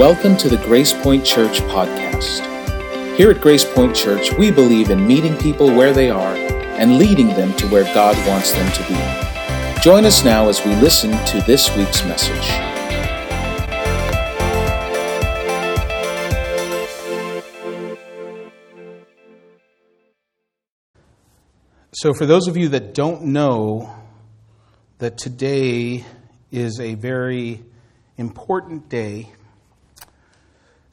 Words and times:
Welcome 0.00 0.38
to 0.38 0.48
the 0.48 0.56
Grace 0.56 0.94
Point 0.94 1.26
Church 1.26 1.60
podcast. 1.60 2.40
Here 3.18 3.30
at 3.30 3.42
Grace 3.42 3.66
Point 3.66 3.94
Church, 3.94 4.32
we 4.32 4.50
believe 4.50 4.88
in 4.88 5.06
meeting 5.06 5.36
people 5.36 5.66
where 5.66 5.92
they 5.92 6.08
are 6.08 6.34
and 6.34 6.96
leading 6.96 7.28
them 7.28 7.52
to 7.58 7.66
where 7.66 7.84
God 7.92 8.16
wants 8.26 8.52
them 8.52 8.72
to 8.72 8.82
be. 8.88 9.82
Join 9.82 10.06
us 10.06 10.24
now 10.24 10.48
as 10.48 10.64
we 10.64 10.74
listen 10.76 11.10
to 11.26 11.42
this 11.42 11.76
week's 11.76 12.02
message. 12.04 12.46
So, 21.92 22.14
for 22.14 22.24
those 22.24 22.48
of 22.48 22.56
you 22.56 22.70
that 22.70 22.94
don't 22.94 23.24
know 23.24 23.94
that 24.96 25.18
today 25.18 26.06
is 26.50 26.80
a 26.80 26.94
very 26.94 27.62
important 28.16 28.88
day, 28.88 29.28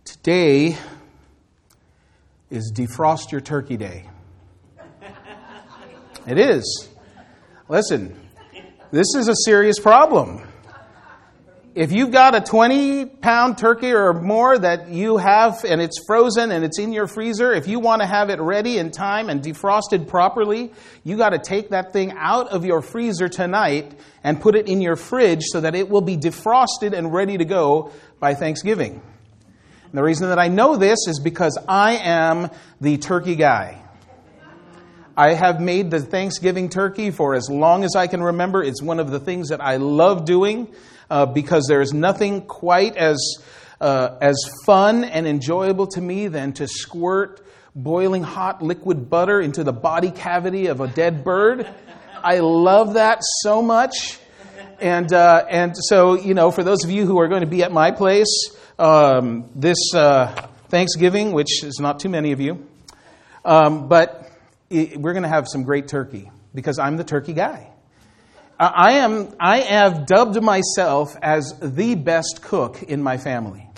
today 0.07 0.77
is 2.49 2.71
Defrost 2.73 3.31
Your 3.31 3.41
Turkey 3.41 3.75
Day. 3.75 4.09
It 6.25 6.37
is. 6.37 6.87
Listen, 7.67 8.17
this 8.91 9.15
is 9.15 9.27
a 9.27 9.35
serious 9.35 9.79
problem 9.79 10.47
if 11.77 11.91
you've 11.91 12.09
got 12.09 12.33
a 12.33 12.41
20 12.41 13.05
pound 13.05 13.59
turkey 13.59 13.91
or 13.91 14.11
more 14.11 14.57
that 14.57 14.89
you 14.89 15.17
have 15.17 15.63
and 15.63 15.79
it's 15.79 16.03
frozen 16.07 16.51
and 16.51 16.65
it's 16.65 16.79
in 16.79 16.91
your 16.91 17.05
freezer, 17.05 17.53
if 17.53 17.67
you 17.67 17.79
want 17.79 18.01
to 18.01 18.07
have 18.07 18.31
it 18.31 18.39
ready 18.39 18.79
in 18.79 18.89
time 18.89 19.29
and 19.29 19.43
defrosted 19.43 20.07
properly, 20.07 20.73
you 21.03 21.17
got 21.17 21.29
to 21.29 21.37
take 21.37 21.69
that 21.69 21.93
thing 21.93 22.13
out 22.17 22.47
of 22.47 22.65
your 22.65 22.81
freezer 22.81 23.29
tonight 23.29 23.93
and 24.23 24.41
put 24.41 24.55
it 24.55 24.67
in 24.67 24.81
your 24.81 24.95
fridge 24.95 25.43
so 25.43 25.61
that 25.61 25.75
it 25.75 25.87
will 25.87 26.01
be 26.01 26.17
defrosted 26.17 26.93
and 26.93 27.13
ready 27.13 27.37
to 27.37 27.45
go 27.45 27.91
by 28.19 28.33
Thanksgiving. 28.33 28.99
And 29.87 29.97
the 29.97 30.03
reason 30.03 30.27
that 30.27 30.39
I 30.39 30.49
know 30.49 30.75
this 30.75 31.07
is 31.07 31.21
because 31.23 31.57
I 31.67 31.93
am 31.97 32.49
the 32.81 32.97
turkey 32.97 33.35
guy. 33.35 33.81
I 35.15 35.33
have 35.33 35.61
made 35.61 35.89
the 35.91 36.01
Thanksgiving 36.01 36.67
turkey 36.67 37.09
for 37.09 37.35
as 37.35 37.49
long 37.49 37.85
as 37.85 37.95
I 37.95 38.07
can 38.07 38.21
remember. 38.21 38.61
It's 38.61 38.81
one 38.81 38.99
of 38.99 39.09
the 39.09 39.19
things 39.19 39.49
that 39.49 39.61
I 39.61 39.77
love 39.77 40.25
doing 40.25 40.67
uh, 41.09 41.25
because 41.25 41.67
there 41.67 41.79
is 41.79 41.93
nothing 41.93 42.41
quite 42.41 42.97
as, 42.97 43.41
uh, 43.79 44.17
as 44.19 44.37
fun 44.65 45.05
and 45.05 45.25
enjoyable 45.25 45.87
to 45.87 46.01
me 46.01 46.27
than 46.27 46.51
to 46.53 46.67
squirt 46.67 47.47
boiling 47.73 48.23
hot 48.23 48.61
liquid 48.61 49.09
butter 49.09 49.39
into 49.39 49.63
the 49.63 49.73
body 49.73 50.11
cavity 50.11 50.67
of 50.67 50.81
a 50.81 50.87
dead 50.87 51.23
bird. 51.23 51.65
I 52.21 52.39
love 52.39 52.95
that 52.95 53.21
so 53.41 53.61
much. 53.61 54.19
And, 54.81 55.11
uh, 55.13 55.45
and 55.49 55.75
so, 55.77 56.15
you 56.15 56.33
know, 56.33 56.51
for 56.51 56.63
those 56.63 56.83
of 56.83 56.91
you 56.91 57.05
who 57.05 57.19
are 57.19 57.27
going 57.27 57.41
to 57.41 57.47
be 57.47 57.63
at 57.63 57.71
my 57.71 57.91
place 57.91 58.51
um, 58.79 59.49
this 59.55 59.93
uh, 59.93 60.27
Thanksgiving, 60.69 61.31
which 61.31 61.63
is 61.63 61.79
not 61.79 61.99
too 61.99 62.09
many 62.09 62.31
of 62.31 62.41
you, 62.41 62.67
um, 63.43 63.87
but 63.87 64.31
it, 64.69 64.97
we're 64.97 65.13
going 65.13 65.23
to 65.23 65.29
have 65.29 65.47
some 65.47 65.63
great 65.63 65.87
turkey 65.87 66.29
because 66.53 66.79
I'm 66.79 66.97
the 66.97 67.03
turkey 67.03 67.33
guy. 67.33 67.71
I, 68.59 68.93
am, 68.93 69.35
I 69.39 69.59
have 69.59 70.07
dubbed 70.07 70.41
myself 70.41 71.15
as 71.21 71.53
the 71.61 71.93
best 71.93 72.41
cook 72.41 72.81
in 72.81 73.03
my 73.03 73.17
family. 73.17 73.69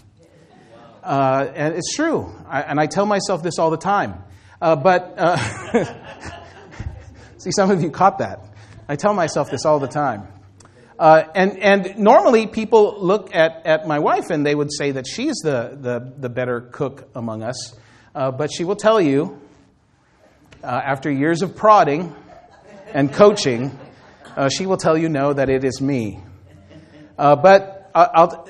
Uh, 1.03 1.47
and 1.53 1.75
it's 1.75 1.95
true. 1.95 2.33
I, 2.47 2.61
and 2.61 2.79
I 2.79 2.85
tell 2.85 3.05
myself 3.05 3.43
this 3.43 3.59
all 3.59 3.71
the 3.71 3.77
time. 3.77 4.23
Uh, 4.61 4.77
but 4.77 5.15
uh, 5.17 5.37
see, 7.37 7.51
some 7.51 7.71
of 7.71 7.81
you 7.81 7.91
caught 7.91 8.19
that. 8.19 8.39
I 8.87 8.95
tell 8.95 9.13
myself 9.13 9.51
this 9.51 9.65
all 9.65 9.79
the 9.79 9.87
time. 9.87 10.27
Uh, 10.99 11.23
and, 11.33 11.57
and 11.59 11.97
normally 11.97 12.45
people 12.45 12.97
look 12.99 13.33
at, 13.33 13.65
at 13.65 13.87
my 13.87 13.99
wife 13.99 14.29
and 14.31 14.45
they 14.45 14.53
would 14.53 14.69
say 14.71 14.91
that 14.91 15.07
she's 15.07 15.37
the, 15.37 15.77
the, 15.79 16.13
the 16.17 16.27
better 16.27 16.59
cook 16.59 17.07
among 17.15 17.41
us. 17.41 17.73
Uh, 18.13 18.31
but 18.31 18.51
she 18.51 18.65
will 18.65 18.75
tell 18.75 18.99
you, 18.99 19.39
uh, 20.61 20.67
after 20.67 21.09
years 21.09 21.41
of 21.41 21.55
prodding 21.55 22.13
and 22.93 23.13
coaching, 23.13 23.71
uh, 24.35 24.49
she 24.49 24.65
will 24.65 24.75
tell 24.75 24.97
you 24.97 25.07
no, 25.07 25.31
that 25.31 25.49
it 25.49 25.63
is 25.63 25.79
me. 25.79 26.19
Uh, 27.17 27.37
but 27.37 27.89
I'll, 27.95 28.49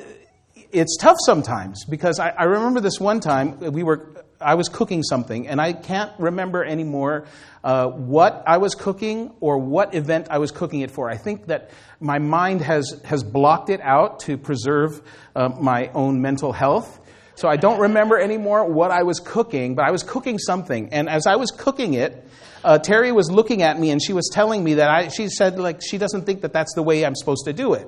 it's 0.71 0.97
tough 0.97 1.17
sometimes 1.23 1.85
because 1.85 2.19
I, 2.19 2.29
I, 2.29 2.43
remember 2.45 2.79
this 2.79 2.99
one 2.99 3.19
time 3.19 3.59
we 3.59 3.83
were 3.83 4.18
I 4.41 4.55
was 4.55 4.69
cooking 4.69 5.03
something 5.03 5.47
and 5.47 5.59
I 5.59 5.73
can't 5.73 6.11
remember 6.17 6.63
anymore 6.63 7.25
uh, 7.63 7.87
what 7.87 8.43
I 8.47 8.57
was 8.57 8.73
cooking 8.73 9.33
or 9.41 9.57
what 9.57 9.93
event 9.93 10.27
I 10.29 10.37
was 10.37 10.51
cooking 10.51 10.79
it 10.79 10.91
for. 10.91 11.09
I 11.09 11.17
think 11.17 11.47
that 11.47 11.71
my 11.99 12.19
mind 12.19 12.61
has 12.61 13.01
has 13.03 13.23
blocked 13.23 13.69
it 13.69 13.81
out 13.81 14.21
to 14.21 14.37
preserve 14.37 15.01
uh, 15.35 15.49
my 15.49 15.89
own 15.93 16.21
mental 16.21 16.53
health. 16.53 17.01
So 17.35 17.47
I 17.47 17.57
don't 17.57 17.79
remember 17.79 18.17
anymore 18.17 18.65
what 18.65 18.91
I 18.91 19.03
was 19.03 19.19
cooking, 19.19 19.75
but 19.75 19.85
I 19.85 19.91
was 19.91 20.03
cooking 20.03 20.39
something. 20.39 20.89
And 20.93 21.09
as 21.09 21.27
I 21.27 21.35
was 21.35 21.51
cooking 21.51 21.93
it, 21.93 22.25
uh, 22.63 22.79
Terry 22.79 23.11
was 23.11 23.31
looking 23.31 23.61
at 23.61 23.79
me 23.79 23.91
and 23.91 24.01
she 24.03 24.13
was 24.13 24.29
telling 24.31 24.63
me 24.63 24.75
that 24.75 24.89
I, 24.89 25.07
she 25.07 25.29
said, 25.29 25.57
like, 25.57 25.81
she 25.81 25.97
doesn't 25.97 26.25
think 26.25 26.41
that 26.41 26.53
that's 26.53 26.73
the 26.75 26.83
way 26.83 27.05
I'm 27.05 27.15
supposed 27.15 27.45
to 27.45 27.53
do 27.53 27.73
it. 27.73 27.87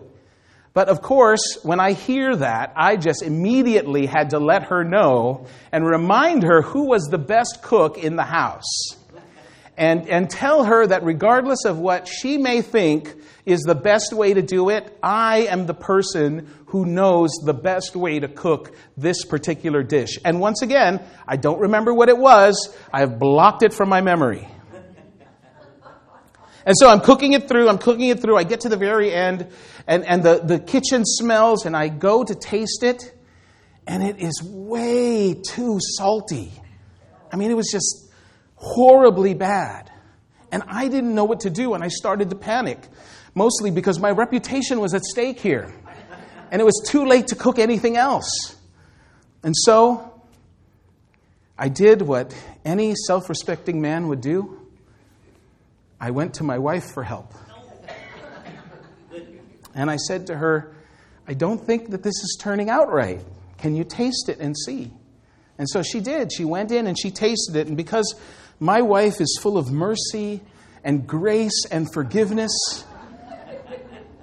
But 0.74 0.88
of 0.88 1.02
course, 1.02 1.60
when 1.64 1.80
I 1.80 1.92
hear 1.92 2.36
that, 2.36 2.74
I 2.78 2.96
just 2.96 3.24
immediately 3.24 4.06
had 4.06 4.30
to 4.30 4.40
let 4.40 4.64
her 4.64 4.84
know 4.84 5.48
and 5.72 5.86
remind 5.86 6.44
her 6.44 6.62
who 6.62 6.88
was 6.88 7.04
the 7.04 7.18
best 7.18 7.62
cook 7.62 7.98
in 7.98 8.16
the 8.16 8.24
house. 8.24 8.96
And, 9.78 10.08
and 10.08 10.30
tell 10.30 10.66
her 10.66 10.86
that 10.86 11.04
regardless 11.04 11.66
of 11.66 11.80
what 11.80 12.08
she 12.08 12.38
may 12.38 12.62
think 12.62 13.14
is 13.46 13.62
the 13.62 13.76
best 13.76 14.14
way 14.14 14.34
to 14.34 14.42
do 14.42 14.70
it, 14.70 14.98
I 15.02 15.48
am 15.50 15.66
the 15.66 15.74
person 15.74 16.48
who 16.68 16.86
knows 16.86 17.32
the 17.44 17.54
best 17.54 17.96
way 17.96 18.20
to 18.20 18.28
cook 18.28 18.76
this 18.96 19.26
particular 19.26 19.84
dish. 19.84 20.20
And 20.24 20.40
once 20.40 20.62
again, 20.62 21.02
I 21.28 21.38
don't 21.38 21.60
remember 21.60 21.94
what 21.94 22.10
it 22.10 22.18
was, 22.18 22.76
I 22.94 23.00
have 23.00 23.18
blocked 23.18 23.64
it 23.64 23.74
from 23.74 23.90
my 23.90 24.02
memory. 24.02 24.48
And 26.66 26.76
so 26.78 26.90
I'm 26.90 27.02
cooking 27.02 27.34
it 27.34 27.48
through, 27.48 27.70
I'm 27.70 27.78
cooking 27.78 28.10
it 28.10 28.22
through. 28.22 28.38
I 28.38 28.44
get 28.44 28.62
to 28.62 28.70
the 28.70 28.78
very 28.78 29.12
end, 29.12 29.48
and, 29.88 30.06
and 30.06 30.22
the, 30.22 30.42
the 30.44 30.60
kitchen 30.60 31.06
smells, 31.06 31.66
and 31.66 31.76
I 31.76 31.88
go 31.88 32.24
to 32.24 32.36
taste 32.36 32.84
it, 32.84 33.14
and 33.88 34.04
it 34.04 34.20
is 34.20 34.42
way 34.44 35.34
too 35.34 35.80
salty. 35.98 36.52
I 37.32 37.36
mean, 37.38 37.50
it 37.50 37.56
was 37.56 37.70
just 37.72 38.12
horribly 38.56 39.34
bad. 39.34 39.90
And 40.52 40.64
I 40.68 40.88
didn't 40.88 41.16
know 41.16 41.24
what 41.24 41.42
to 41.42 41.50
do, 41.50 41.74
and 41.74 41.84
I 41.84 41.88
started 41.88 42.30
to 42.30 42.36
panic, 42.36 42.80
mostly 43.34 43.72
because 43.72 44.00
my 44.00 44.12
reputation 44.12 44.80
was 44.80 44.94
at 44.94 45.04
stake 45.04 45.40
here. 45.40 45.74
And 46.52 46.62
it 46.62 46.66
was 46.66 46.86
too 46.86 47.06
late 47.06 47.28
to 47.28 47.36
cook 47.36 47.58
anything 47.60 47.96
else. 47.96 48.56
And 49.42 49.56
so 49.56 50.22
I 51.58 51.70
did 51.70 52.02
what 52.02 52.36
any 52.66 52.94
self 52.96 53.30
respecting 53.30 53.82
man 53.82 54.10
would 54.10 54.22
do. 54.22 54.61
I 56.02 56.10
went 56.10 56.34
to 56.36 56.44
my 56.44 56.58
wife 56.58 56.92
for 56.96 57.04
help. 57.04 57.32
And 59.76 59.90
I 59.90 59.98
said 59.98 60.28
to 60.28 60.36
her, 60.36 60.76
I 61.28 61.36
don't 61.36 61.64
think 61.64 61.92
that 61.92 62.02
this 62.02 62.16
is 62.16 62.38
turning 62.42 62.72
out 62.72 62.92
right. 62.92 63.22
Can 63.60 63.76
you 63.76 63.84
taste 63.84 64.28
it 64.28 64.40
and 64.40 64.58
see? 64.58 64.92
And 65.60 65.70
so 65.70 65.84
she 65.84 66.00
did. 66.00 66.34
She 66.34 66.44
went 66.44 66.72
in 66.72 66.88
and 66.88 66.98
she 67.00 67.12
tasted 67.12 67.56
it. 67.56 67.68
And 67.68 67.78
because 67.78 68.16
my 68.60 68.82
wife 68.82 69.22
is 69.22 69.40
full 69.42 69.60
of 69.60 69.72
mercy 69.72 70.42
and 70.84 71.06
grace 71.06 71.66
and 71.70 71.88
forgiveness, 71.94 72.52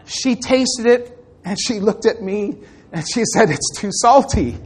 she 0.05 0.35
tasted 0.35 0.87
it 0.87 1.17
and 1.45 1.57
she 1.61 1.79
looked 1.79 2.07
at 2.07 2.21
me 2.21 2.59
and 2.93 3.09
she 3.09 3.25
said, 3.25 3.51
It's 3.51 3.79
too 3.79 3.91
salty. 3.93 4.59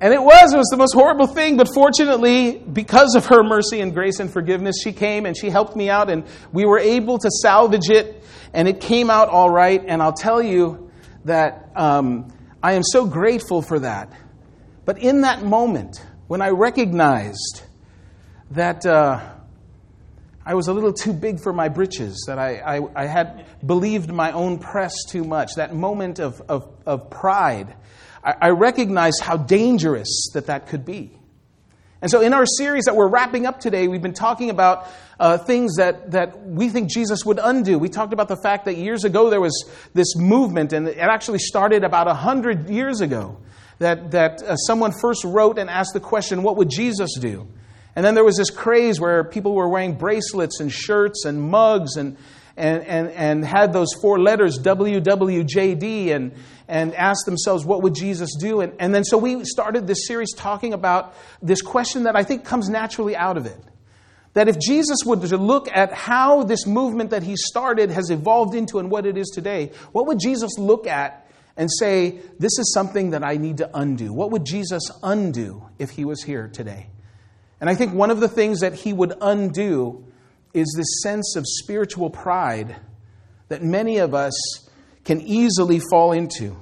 And 0.00 0.14
it 0.14 0.22
was, 0.22 0.54
it 0.54 0.56
was 0.56 0.68
the 0.68 0.76
most 0.76 0.94
horrible 0.94 1.26
thing, 1.26 1.56
but 1.56 1.68
fortunately, 1.74 2.58
because 2.58 3.16
of 3.16 3.26
her 3.26 3.42
mercy 3.42 3.80
and 3.80 3.92
grace 3.92 4.20
and 4.20 4.32
forgiveness, 4.32 4.76
she 4.82 4.92
came 4.92 5.26
and 5.26 5.36
she 5.36 5.50
helped 5.50 5.74
me 5.74 5.90
out, 5.90 6.08
and 6.08 6.24
we 6.52 6.64
were 6.64 6.78
able 6.78 7.18
to 7.18 7.28
salvage 7.42 7.90
it, 7.90 8.22
and 8.54 8.68
it 8.68 8.80
came 8.80 9.10
out 9.10 9.28
all 9.28 9.50
right. 9.50 9.82
And 9.84 10.00
I'll 10.00 10.12
tell 10.12 10.40
you 10.40 10.90
that 11.24 11.70
um, 11.74 12.32
I 12.62 12.74
am 12.74 12.84
so 12.84 13.06
grateful 13.06 13.60
for 13.60 13.80
that. 13.80 14.12
But 14.84 14.98
in 14.98 15.22
that 15.22 15.42
moment, 15.42 16.00
when 16.28 16.42
I 16.42 16.50
recognized 16.50 17.62
that 18.52 18.86
uh, 18.86 19.20
I 20.46 20.54
was 20.54 20.68
a 20.68 20.72
little 20.72 20.92
too 20.92 21.12
big 21.12 21.40
for 21.40 21.52
my 21.52 21.68
britches, 21.68 22.24
that 22.28 22.38
I, 22.38 22.78
I, 22.78 23.02
I 23.02 23.06
had 23.06 23.46
believed 23.66 24.12
my 24.12 24.30
own 24.30 24.60
press 24.60 24.94
too 25.08 25.24
much, 25.24 25.56
that 25.56 25.74
moment 25.74 26.20
of, 26.20 26.40
of, 26.48 26.72
of 26.86 27.10
pride, 27.10 27.74
I, 28.22 28.50
recognize 28.50 29.20
how 29.20 29.36
dangerous 29.36 30.30
that 30.34 30.46
that 30.46 30.66
could 30.68 30.84
be. 30.84 31.12
And 32.00 32.10
so, 32.10 32.20
in 32.20 32.32
our 32.32 32.46
series 32.46 32.84
that 32.84 32.94
we're 32.94 33.08
wrapping 33.08 33.46
up 33.46 33.60
today, 33.60 33.88
we've 33.88 34.02
been 34.02 34.14
talking 34.14 34.50
about 34.50 34.86
uh, 35.18 35.38
things 35.38 35.76
that, 35.76 36.12
that 36.12 36.46
we 36.46 36.68
think 36.68 36.90
Jesus 36.90 37.24
would 37.24 37.40
undo. 37.42 37.78
We 37.78 37.88
talked 37.88 38.12
about 38.12 38.28
the 38.28 38.36
fact 38.36 38.66
that 38.66 38.76
years 38.76 39.04
ago 39.04 39.30
there 39.30 39.40
was 39.40 39.68
this 39.94 40.14
movement, 40.16 40.72
and 40.72 40.86
it 40.88 40.98
actually 40.98 41.40
started 41.40 41.84
about 41.84 42.06
100 42.06 42.70
years 42.70 43.00
ago, 43.00 43.38
that, 43.78 44.12
that 44.12 44.42
uh, 44.42 44.56
someone 44.56 44.92
first 44.92 45.24
wrote 45.24 45.58
and 45.58 45.68
asked 45.68 45.92
the 45.92 46.00
question, 46.00 46.42
What 46.42 46.56
would 46.56 46.70
Jesus 46.70 47.16
do? 47.18 47.48
And 47.96 48.04
then 48.04 48.14
there 48.14 48.24
was 48.24 48.36
this 48.36 48.50
craze 48.50 49.00
where 49.00 49.24
people 49.24 49.54
were 49.54 49.68
wearing 49.68 49.94
bracelets 49.94 50.60
and 50.60 50.72
shirts 50.72 51.24
and 51.24 51.42
mugs 51.42 51.96
and, 51.96 52.16
and, 52.58 52.82
and, 52.84 53.10
and 53.10 53.44
had 53.44 53.72
those 53.72 53.94
four 54.02 54.18
letters, 54.18 54.58
WWJD, 54.58 56.08
and, 56.08 56.32
and 56.66 56.94
asked 56.94 57.24
themselves, 57.24 57.64
what 57.64 57.82
would 57.82 57.94
Jesus 57.94 58.34
do? 58.38 58.60
And, 58.60 58.74
and 58.80 58.92
then 58.94 59.04
so 59.04 59.16
we 59.16 59.44
started 59.44 59.86
this 59.86 60.06
series 60.06 60.34
talking 60.34 60.74
about 60.74 61.14
this 61.40 61.62
question 61.62 62.02
that 62.02 62.16
I 62.16 62.24
think 62.24 62.44
comes 62.44 62.68
naturally 62.68 63.16
out 63.16 63.36
of 63.36 63.46
it. 63.46 63.60
That 64.34 64.48
if 64.48 64.58
Jesus 64.58 64.98
would 65.04 65.22
to 65.22 65.36
look 65.36 65.68
at 65.68 65.92
how 65.92 66.42
this 66.42 66.66
movement 66.66 67.10
that 67.10 67.22
he 67.22 67.36
started 67.36 67.90
has 67.90 68.10
evolved 68.10 68.54
into 68.54 68.78
and 68.78 68.90
what 68.90 69.06
it 69.06 69.16
is 69.16 69.28
today, 69.28 69.72
what 69.92 70.06
would 70.06 70.18
Jesus 70.18 70.58
look 70.58 70.86
at 70.86 71.26
and 71.56 71.70
say, 71.72 72.20
This 72.38 72.58
is 72.58 72.72
something 72.74 73.10
that 73.10 73.24
I 73.24 73.36
need 73.36 73.58
to 73.58 73.70
undo? 73.72 74.12
What 74.12 74.30
would 74.32 74.44
Jesus 74.44 74.90
undo 75.02 75.68
if 75.78 75.90
he 75.90 76.04
was 76.04 76.22
here 76.22 76.48
today? 76.48 76.88
And 77.60 77.70
I 77.70 77.74
think 77.74 77.94
one 77.94 78.10
of 78.10 78.20
the 78.20 78.28
things 78.28 78.60
that 78.60 78.74
he 78.74 78.92
would 78.92 79.14
undo 79.20 80.07
is 80.54 80.74
this 80.76 81.02
sense 81.02 81.36
of 81.36 81.44
spiritual 81.46 82.10
pride 82.10 82.76
that 83.48 83.62
many 83.62 83.98
of 83.98 84.14
us 84.14 84.68
can 85.04 85.20
easily 85.20 85.80
fall 85.90 86.12
into. 86.12 86.56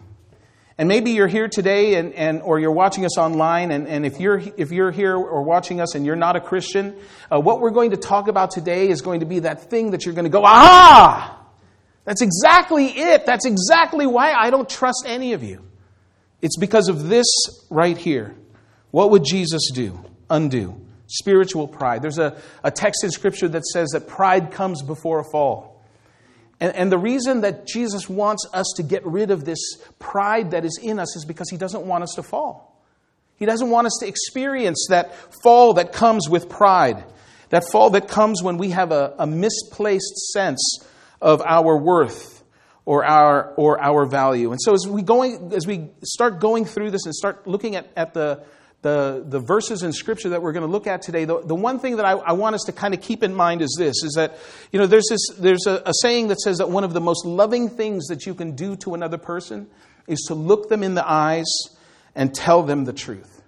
And 0.78 0.88
maybe 0.88 1.12
you're 1.12 1.26
here 1.26 1.48
today 1.48 1.94
and, 1.94 2.12
and, 2.12 2.42
or 2.42 2.60
you're 2.60 2.70
watching 2.70 3.06
us 3.06 3.16
online, 3.16 3.70
and, 3.70 3.88
and 3.88 4.04
if, 4.04 4.20
you're, 4.20 4.42
if 4.56 4.70
you're 4.72 4.90
here 4.90 5.16
or 5.16 5.42
watching 5.42 5.80
us 5.80 5.94
and 5.94 6.04
you're 6.04 6.16
not 6.16 6.36
a 6.36 6.40
Christian, 6.40 6.94
uh, 7.32 7.40
what 7.40 7.60
we're 7.60 7.70
going 7.70 7.92
to 7.92 7.96
talk 7.96 8.28
about 8.28 8.50
today 8.50 8.88
is 8.88 9.00
going 9.00 9.20
to 9.20 9.26
be 9.26 9.40
that 9.40 9.70
thing 9.70 9.92
that 9.92 10.04
you're 10.04 10.14
going 10.14 10.26
to 10.26 10.30
go, 10.30 10.42
ah! 10.44 11.32
That's 12.04 12.22
exactly 12.22 12.86
it. 12.86 13.26
That's 13.26 13.46
exactly 13.46 14.06
why 14.06 14.32
I 14.32 14.50
don't 14.50 14.68
trust 14.68 15.04
any 15.06 15.32
of 15.32 15.42
you. 15.42 15.64
It's 16.40 16.56
because 16.56 16.88
of 16.88 17.08
this 17.08 17.26
right 17.68 17.96
here. 17.96 18.36
What 18.92 19.10
would 19.10 19.24
Jesus 19.24 19.70
do? 19.72 20.04
Undo. 20.30 20.85
Spiritual 21.06 21.68
pride. 21.68 22.02
There's 22.02 22.18
a, 22.18 22.36
a 22.64 22.70
text 22.70 23.04
in 23.04 23.10
Scripture 23.10 23.48
that 23.48 23.64
says 23.64 23.90
that 23.90 24.08
pride 24.08 24.50
comes 24.50 24.82
before 24.82 25.20
a 25.20 25.24
fall. 25.24 25.84
And, 26.58 26.74
and 26.74 26.90
the 26.90 26.98
reason 26.98 27.42
that 27.42 27.66
Jesus 27.66 28.08
wants 28.08 28.46
us 28.52 28.72
to 28.76 28.82
get 28.82 29.04
rid 29.06 29.30
of 29.30 29.44
this 29.44 29.58
pride 29.98 30.52
that 30.52 30.64
is 30.64 30.78
in 30.82 30.98
us 30.98 31.14
is 31.16 31.24
because 31.24 31.50
he 31.50 31.56
doesn't 31.56 31.86
want 31.86 32.02
us 32.02 32.14
to 32.16 32.22
fall. 32.22 32.82
He 33.36 33.44
doesn't 33.44 33.68
want 33.68 33.86
us 33.86 33.98
to 34.00 34.08
experience 34.08 34.86
that 34.88 35.14
fall 35.42 35.74
that 35.74 35.92
comes 35.92 36.28
with 36.28 36.48
pride, 36.48 37.04
that 37.50 37.64
fall 37.70 37.90
that 37.90 38.08
comes 38.08 38.42
when 38.42 38.56
we 38.56 38.70
have 38.70 38.92
a, 38.92 39.14
a 39.18 39.26
misplaced 39.26 40.16
sense 40.32 40.78
of 41.20 41.42
our 41.42 41.76
worth 41.76 42.42
or 42.86 43.04
our, 43.04 43.52
or 43.56 43.82
our 43.82 44.06
value. 44.06 44.52
And 44.52 44.60
so 44.60 44.72
as 44.72 44.86
we, 44.88 45.02
going, 45.02 45.52
as 45.54 45.66
we 45.66 45.90
start 46.02 46.40
going 46.40 46.64
through 46.64 46.92
this 46.92 47.04
and 47.04 47.14
start 47.14 47.46
looking 47.46 47.76
at, 47.76 47.90
at 47.96 48.14
the, 48.14 48.42
the, 48.86 49.24
the 49.26 49.40
verses 49.40 49.82
in 49.82 49.92
Scripture 49.92 50.28
that 50.28 50.42
we're 50.42 50.52
going 50.52 50.64
to 50.64 50.70
look 50.70 50.86
at 50.86 51.02
today, 51.02 51.24
the, 51.24 51.40
the 51.40 51.56
one 51.56 51.80
thing 51.80 51.96
that 51.96 52.06
I, 52.06 52.12
I 52.12 52.32
want 52.34 52.54
us 52.54 52.62
to 52.66 52.72
kind 52.72 52.94
of 52.94 53.00
keep 53.00 53.24
in 53.24 53.34
mind 53.34 53.60
is 53.60 53.74
this, 53.76 54.04
is 54.04 54.12
that, 54.14 54.38
you 54.70 54.78
know, 54.78 54.86
there's, 54.86 55.08
this, 55.10 55.26
there's 55.40 55.66
a, 55.66 55.82
a 55.84 55.92
saying 56.02 56.28
that 56.28 56.38
says 56.38 56.58
that 56.58 56.70
one 56.70 56.84
of 56.84 56.92
the 56.92 57.00
most 57.00 57.26
loving 57.26 57.68
things 57.68 58.06
that 58.06 58.26
you 58.26 58.34
can 58.34 58.54
do 58.54 58.76
to 58.76 58.94
another 58.94 59.18
person 59.18 59.66
is 60.06 60.20
to 60.28 60.34
look 60.34 60.68
them 60.68 60.84
in 60.84 60.94
the 60.94 61.04
eyes 61.04 61.52
and 62.14 62.32
tell 62.32 62.62
them 62.62 62.84
the 62.84 62.92
truth. 62.92 63.42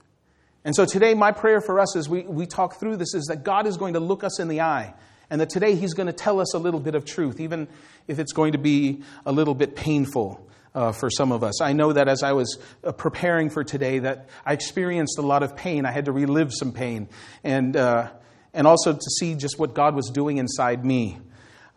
And 0.64 0.74
so 0.74 0.84
today, 0.84 1.14
my 1.14 1.30
prayer 1.30 1.60
for 1.60 1.78
us 1.78 1.94
as 1.94 2.08
we, 2.08 2.22
we 2.22 2.44
talk 2.44 2.80
through 2.80 2.96
this 2.96 3.14
is 3.14 3.26
that 3.26 3.44
God 3.44 3.68
is 3.68 3.76
going 3.76 3.94
to 3.94 4.00
look 4.00 4.24
us 4.24 4.40
in 4.40 4.48
the 4.48 4.62
eye 4.62 4.92
and 5.30 5.40
that 5.40 5.50
today 5.50 5.76
He's 5.76 5.94
going 5.94 6.08
to 6.08 6.12
tell 6.12 6.40
us 6.40 6.52
a 6.52 6.58
little 6.58 6.80
bit 6.80 6.96
of 6.96 7.04
truth, 7.04 7.38
even 7.38 7.68
if 8.08 8.18
it's 8.18 8.32
going 8.32 8.52
to 8.52 8.58
be 8.58 9.04
a 9.24 9.30
little 9.30 9.54
bit 9.54 9.76
painful 9.76 10.44
uh, 10.78 10.92
for 10.92 11.10
some 11.10 11.32
of 11.32 11.42
us. 11.42 11.60
I 11.60 11.72
know 11.72 11.92
that 11.92 12.06
as 12.06 12.22
I 12.22 12.32
was 12.32 12.56
uh, 12.84 12.92
preparing 12.92 13.50
for 13.50 13.64
today, 13.64 13.98
that 13.98 14.28
I 14.46 14.52
experienced 14.52 15.18
a 15.18 15.22
lot 15.22 15.42
of 15.42 15.56
pain. 15.56 15.84
I 15.84 15.90
had 15.90 16.04
to 16.04 16.12
relive 16.12 16.52
some 16.54 16.72
pain, 16.72 17.08
and 17.42 17.76
uh, 17.76 18.10
and 18.54 18.64
also 18.64 18.92
to 18.92 19.10
see 19.18 19.34
just 19.34 19.58
what 19.58 19.74
God 19.74 19.96
was 19.96 20.08
doing 20.10 20.38
inside 20.38 20.84
me. 20.84 21.18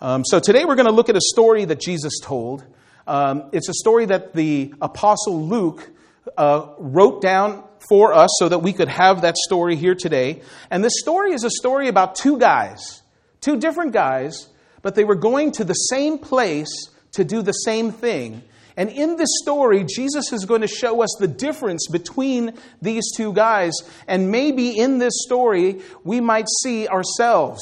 Um, 0.02 0.24
so 0.24 0.40
today 0.40 0.66
we're 0.66 0.76
going 0.76 0.86
to 0.86 0.92
look 0.92 1.10
at 1.10 1.16
a 1.16 1.22
story 1.34 1.66
that 1.66 1.80
Jesus 1.80 2.20
told. 2.22 2.64
Um, 3.08 3.50
it's 3.54 3.70
a 3.70 3.74
story 3.74 4.06
that 4.06 4.34
the 4.34 4.76
apostle 4.80 5.48
Luke 5.48 5.90
uh, 6.38 6.68
wrote 6.78 7.24
down 7.24 7.64
for 7.90 8.14
us 8.14 8.30
so 8.38 8.50
that 8.50 8.60
we 8.60 8.72
could 8.72 8.88
have 8.88 9.24
that 9.24 9.36
story 9.36 9.78
here 9.78 9.96
today. 9.96 10.44
And 10.70 10.84
this 10.84 10.94
story 11.00 11.34
is 11.34 11.44
a 11.44 11.50
story 11.50 11.88
about 11.88 12.14
two 12.14 12.38
guys, 12.38 13.02
two 13.42 13.60
different 13.60 13.94
guys, 13.94 14.48
but 14.84 14.94
they 14.94 15.04
were 15.04 15.16
going 15.16 15.54
to 15.54 15.64
the 15.64 15.74
same 15.74 16.20
place 16.20 16.90
to 17.14 17.24
do 17.24 17.42
the 17.42 17.52
same 17.52 17.92
thing. 17.92 18.44
And 18.82 18.90
in 18.90 19.16
this 19.16 19.30
story, 19.44 19.84
Jesus 19.84 20.34
is 20.34 20.46
going 20.46 20.62
to 20.62 20.68
show 20.68 21.04
us 21.04 21.16
the 21.20 21.28
difference 21.28 21.88
between 21.88 22.58
these 22.82 23.04
two 23.16 23.32
guys. 23.32 23.74
And 24.08 24.32
maybe 24.32 24.76
in 24.76 24.98
this 24.98 25.14
story, 25.24 25.82
we 26.04 26.20
might 26.20 26.48
see 26.64 26.88
ourselves 26.88 27.62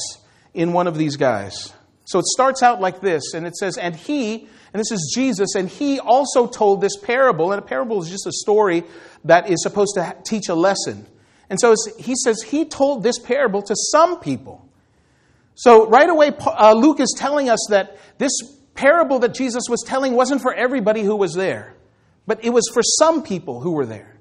in 0.53 0.71
one 0.71 0.87
of 0.87 0.97
these 0.97 1.17
guys. 1.17 1.73
So 2.05 2.19
it 2.19 2.25
starts 2.25 2.63
out 2.63 2.79
like 2.79 3.01
this, 3.01 3.33
and 3.33 3.45
it 3.45 3.57
says, 3.57 3.77
And 3.77 3.97
he, 3.97 4.47
and 4.73 4.79
this 4.79 4.93
is 4.93 5.11
Jesus, 5.13 5.55
and 5.55 5.67
he 5.67 5.99
also 5.99 6.47
told 6.47 6.79
this 6.79 6.95
parable. 6.95 7.51
And 7.51 7.61
a 7.61 7.65
parable 7.65 8.01
is 8.01 8.09
just 8.09 8.25
a 8.25 8.31
story 8.31 8.85
that 9.25 9.49
is 9.49 9.61
supposed 9.61 9.95
to 9.95 10.15
teach 10.23 10.47
a 10.47 10.55
lesson. 10.55 11.05
And 11.49 11.59
so 11.59 11.75
he 11.97 12.15
says, 12.15 12.43
He 12.43 12.63
told 12.63 13.03
this 13.03 13.19
parable 13.19 13.61
to 13.63 13.75
some 13.75 14.21
people. 14.21 14.65
So 15.55 15.85
right 15.89 16.09
away, 16.09 16.31
uh, 16.39 16.75
Luke 16.75 17.01
is 17.01 17.13
telling 17.17 17.49
us 17.49 17.67
that 17.71 17.97
this 18.19 18.31
parable 18.79 19.19
that 19.19 19.33
Jesus 19.33 19.63
was 19.69 19.83
telling 19.85 20.13
wasn't 20.13 20.41
for 20.41 20.53
everybody 20.53 21.03
who 21.03 21.15
was 21.15 21.33
there, 21.33 21.75
but 22.25 22.43
it 22.45 22.51
was 22.51 22.63
for 22.73 22.81
some 22.81 23.23
people 23.23 23.59
who 23.59 23.71
were 23.71 23.85
there. 23.85 24.17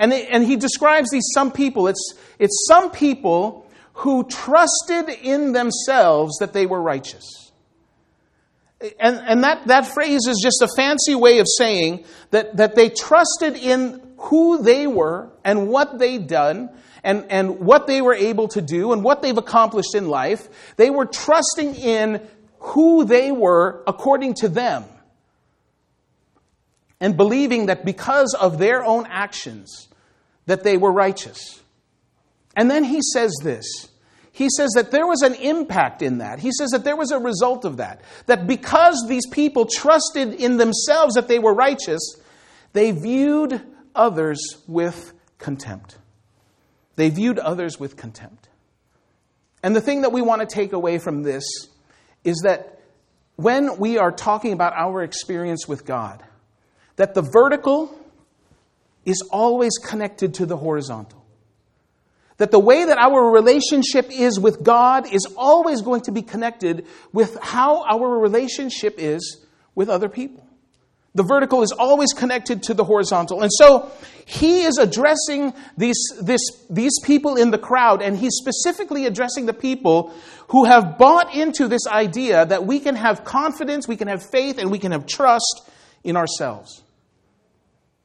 And, 0.00 0.10
they, 0.10 0.26
and 0.26 0.44
he 0.44 0.56
describes 0.56 1.10
these 1.10 1.28
some 1.32 1.52
people. 1.52 1.86
It's, 1.86 2.14
it's 2.40 2.66
some 2.66 2.90
people 2.90 3.70
who 3.94 4.24
trusted 4.24 5.08
in 5.22 5.52
themselves 5.52 6.38
that 6.38 6.52
they 6.52 6.66
were 6.66 6.82
righteous. 6.82 7.52
And, 9.00 9.16
and 9.16 9.44
that, 9.44 9.68
that 9.68 9.86
phrase 9.86 10.26
is 10.26 10.40
just 10.42 10.60
a 10.60 10.68
fancy 10.76 11.14
way 11.14 11.38
of 11.38 11.46
saying 11.56 12.04
that, 12.32 12.56
that 12.56 12.74
they 12.74 12.90
trusted 12.90 13.54
in 13.56 14.02
who 14.18 14.60
they 14.62 14.88
were 14.88 15.30
and 15.44 15.68
what 15.68 15.98
they'd 15.98 16.26
done 16.26 16.70
and, 17.02 17.24
and 17.30 17.60
what 17.60 17.86
they 17.86 18.02
were 18.02 18.14
able 18.14 18.48
to 18.48 18.60
do 18.60 18.92
and 18.92 19.04
what 19.04 19.22
they've 19.22 19.38
accomplished 19.38 19.94
in 19.94 20.08
life. 20.08 20.74
They 20.76 20.90
were 20.90 21.06
trusting 21.06 21.76
in 21.76 22.26
who 22.66 23.04
they 23.04 23.30
were 23.30 23.82
according 23.86 24.34
to 24.34 24.48
them 24.48 24.84
and 27.00 27.16
believing 27.16 27.66
that 27.66 27.84
because 27.84 28.34
of 28.34 28.58
their 28.58 28.84
own 28.84 29.06
actions 29.06 29.88
that 30.46 30.64
they 30.64 30.76
were 30.76 30.90
righteous. 30.90 31.62
And 32.56 32.70
then 32.70 32.82
he 32.82 33.00
says 33.12 33.32
this. 33.42 33.88
He 34.32 34.48
says 34.50 34.70
that 34.74 34.90
there 34.90 35.06
was 35.06 35.22
an 35.22 35.34
impact 35.34 36.02
in 36.02 36.18
that. 36.18 36.40
He 36.40 36.50
says 36.52 36.70
that 36.70 36.82
there 36.82 36.96
was 36.96 37.12
a 37.12 37.18
result 37.18 37.64
of 37.64 37.76
that. 37.76 38.00
That 38.26 38.46
because 38.46 39.06
these 39.08 39.26
people 39.26 39.66
trusted 39.66 40.34
in 40.34 40.56
themselves 40.56 41.14
that 41.14 41.28
they 41.28 41.38
were 41.38 41.54
righteous, 41.54 42.16
they 42.72 42.90
viewed 42.90 43.62
others 43.94 44.40
with 44.66 45.12
contempt. 45.38 45.98
They 46.96 47.10
viewed 47.10 47.38
others 47.38 47.78
with 47.78 47.96
contempt. 47.96 48.48
And 49.62 49.74
the 49.74 49.80
thing 49.80 50.02
that 50.02 50.12
we 50.12 50.20
want 50.20 50.40
to 50.40 50.46
take 50.46 50.72
away 50.72 50.98
from 50.98 51.22
this 51.22 51.44
is 52.26 52.40
that 52.44 52.80
when 53.36 53.78
we 53.78 53.98
are 53.98 54.10
talking 54.10 54.52
about 54.52 54.72
our 54.74 55.02
experience 55.02 55.68
with 55.68 55.84
God, 55.84 56.22
that 56.96 57.14
the 57.14 57.22
vertical 57.22 57.96
is 59.04 59.22
always 59.30 59.78
connected 59.78 60.34
to 60.34 60.46
the 60.46 60.56
horizontal. 60.56 61.24
That 62.38 62.50
the 62.50 62.58
way 62.58 62.84
that 62.84 62.98
our 62.98 63.30
relationship 63.30 64.10
is 64.10 64.38
with 64.38 64.62
God 64.62 65.10
is 65.12 65.26
always 65.36 65.80
going 65.80 66.02
to 66.02 66.12
be 66.12 66.22
connected 66.22 66.86
with 67.12 67.38
how 67.40 67.84
our 67.84 68.18
relationship 68.18 68.96
is 68.98 69.44
with 69.74 69.88
other 69.88 70.08
people. 70.08 70.45
The 71.16 71.22
vertical 71.22 71.62
is 71.62 71.72
always 71.72 72.12
connected 72.12 72.62
to 72.64 72.74
the 72.74 72.84
horizontal. 72.84 73.42
And 73.42 73.50
so 73.50 73.90
he 74.26 74.64
is 74.64 74.76
addressing 74.76 75.54
these, 75.78 75.96
this, 76.20 76.40
these 76.68 76.92
people 77.02 77.36
in 77.36 77.50
the 77.50 77.58
crowd, 77.58 78.02
and 78.02 78.18
he's 78.18 78.34
specifically 78.34 79.06
addressing 79.06 79.46
the 79.46 79.54
people 79.54 80.12
who 80.48 80.64
have 80.64 80.98
bought 80.98 81.34
into 81.34 81.68
this 81.68 81.86
idea 81.86 82.44
that 82.44 82.66
we 82.66 82.80
can 82.80 82.96
have 82.96 83.24
confidence, 83.24 83.88
we 83.88 83.96
can 83.96 84.08
have 84.08 84.28
faith, 84.30 84.58
and 84.58 84.70
we 84.70 84.78
can 84.78 84.92
have 84.92 85.06
trust 85.06 85.70
in 86.04 86.16
ourselves. 86.16 86.82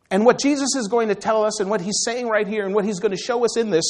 And 0.09 0.25
what 0.25 0.39
Jesus 0.39 0.75
is 0.75 0.87
going 0.87 1.09
to 1.09 1.15
tell 1.15 1.43
us, 1.43 1.59
and 1.59 1.69
what 1.69 1.81
he's 1.81 2.01
saying 2.05 2.27
right 2.27 2.47
here, 2.47 2.65
and 2.65 2.73
what 2.73 2.85
he's 2.85 2.99
going 2.99 3.11
to 3.11 3.21
show 3.21 3.43
us 3.43 3.57
in 3.57 3.71
this, 3.71 3.85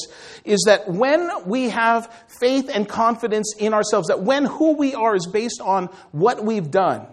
is 0.46 0.64
that 0.66 0.90
when 0.90 1.30
we 1.46 1.70
have 1.70 2.12
faith 2.40 2.72
and 2.74 2.90
confidence 2.90 3.54
in 3.60 3.74
ourselves, 3.74 4.08
that 4.08 4.22
when 4.22 4.46
who 4.46 4.74
we 4.78 4.96
are 4.96 5.16
is 5.16 5.28
based 5.28 5.62
on 5.62 5.88
what 6.12 6.44
we've 6.44 6.72
done, 6.72 7.06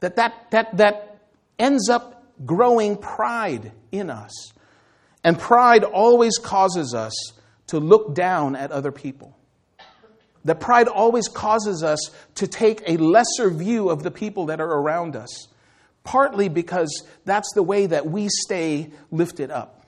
that 0.00 0.16
that, 0.16 0.50
that, 0.50 0.76
that 0.76 1.11
ends 1.62 1.88
up 1.88 2.24
growing 2.44 2.96
pride 2.96 3.72
in 3.92 4.10
us. 4.10 4.52
And 5.24 5.38
pride 5.38 5.84
always 5.84 6.36
causes 6.38 6.94
us 6.94 7.14
to 7.68 7.78
look 7.78 8.14
down 8.14 8.56
at 8.56 8.72
other 8.72 8.90
people. 8.90 9.36
That 10.44 10.58
pride 10.58 10.88
always 10.88 11.28
causes 11.28 11.84
us 11.84 12.10
to 12.34 12.48
take 12.48 12.82
a 12.86 12.96
lesser 12.96 13.48
view 13.48 13.90
of 13.90 14.02
the 14.02 14.10
people 14.10 14.46
that 14.46 14.60
are 14.60 14.70
around 14.70 15.14
us, 15.14 15.46
partly 16.02 16.48
because 16.48 17.06
that's 17.24 17.48
the 17.54 17.62
way 17.62 17.86
that 17.86 18.06
we 18.06 18.28
stay 18.28 18.90
lifted 19.12 19.52
up. 19.52 19.86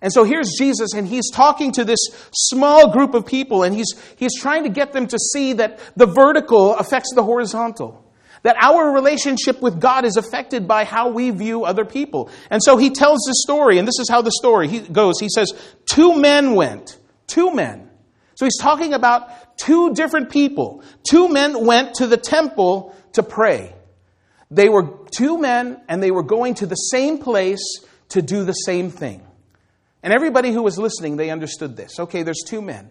And 0.00 0.12
so 0.12 0.24
here's 0.24 0.54
Jesus, 0.58 0.94
and 0.94 1.06
he's 1.06 1.30
talking 1.30 1.72
to 1.72 1.84
this 1.84 1.98
small 2.32 2.92
group 2.92 3.14
of 3.14 3.26
people, 3.26 3.64
and 3.64 3.74
he's, 3.74 3.94
he's 4.16 4.40
trying 4.40 4.62
to 4.62 4.70
get 4.70 4.92
them 4.92 5.06
to 5.08 5.18
see 5.18 5.54
that 5.54 5.78
the 5.96 6.06
vertical 6.06 6.74
affects 6.74 7.12
the 7.14 7.24
horizontal. 7.24 8.09
That 8.42 8.56
our 8.60 8.90
relationship 8.90 9.60
with 9.60 9.80
God 9.80 10.04
is 10.04 10.16
affected 10.16 10.66
by 10.66 10.84
how 10.84 11.10
we 11.10 11.30
view 11.30 11.64
other 11.64 11.84
people. 11.84 12.30
And 12.50 12.62
so 12.62 12.76
he 12.76 12.90
tells 12.90 13.20
this 13.26 13.42
story, 13.42 13.78
and 13.78 13.86
this 13.86 13.98
is 13.98 14.08
how 14.08 14.22
the 14.22 14.30
story 14.30 14.80
goes. 14.80 15.20
He 15.20 15.28
says, 15.28 15.52
Two 15.84 16.18
men 16.18 16.54
went. 16.54 16.98
Two 17.26 17.54
men. 17.54 17.90
So 18.34 18.46
he's 18.46 18.58
talking 18.58 18.94
about 18.94 19.58
two 19.58 19.92
different 19.92 20.30
people. 20.30 20.82
Two 21.08 21.28
men 21.28 21.66
went 21.66 21.96
to 21.96 22.06
the 22.06 22.16
temple 22.16 22.96
to 23.12 23.22
pray. 23.22 23.74
They 24.50 24.68
were 24.68 24.88
two 25.14 25.38
men, 25.38 25.80
and 25.88 26.02
they 26.02 26.10
were 26.10 26.22
going 26.22 26.54
to 26.54 26.66
the 26.66 26.74
same 26.74 27.18
place 27.18 27.62
to 28.10 28.22
do 28.22 28.44
the 28.44 28.52
same 28.52 28.90
thing. 28.90 29.22
And 30.02 30.12
everybody 30.12 30.52
who 30.52 30.62
was 30.62 30.78
listening, 30.78 31.16
they 31.16 31.30
understood 31.30 31.76
this. 31.76 32.00
Okay, 32.00 32.22
there's 32.22 32.42
two 32.46 32.62
men. 32.62 32.90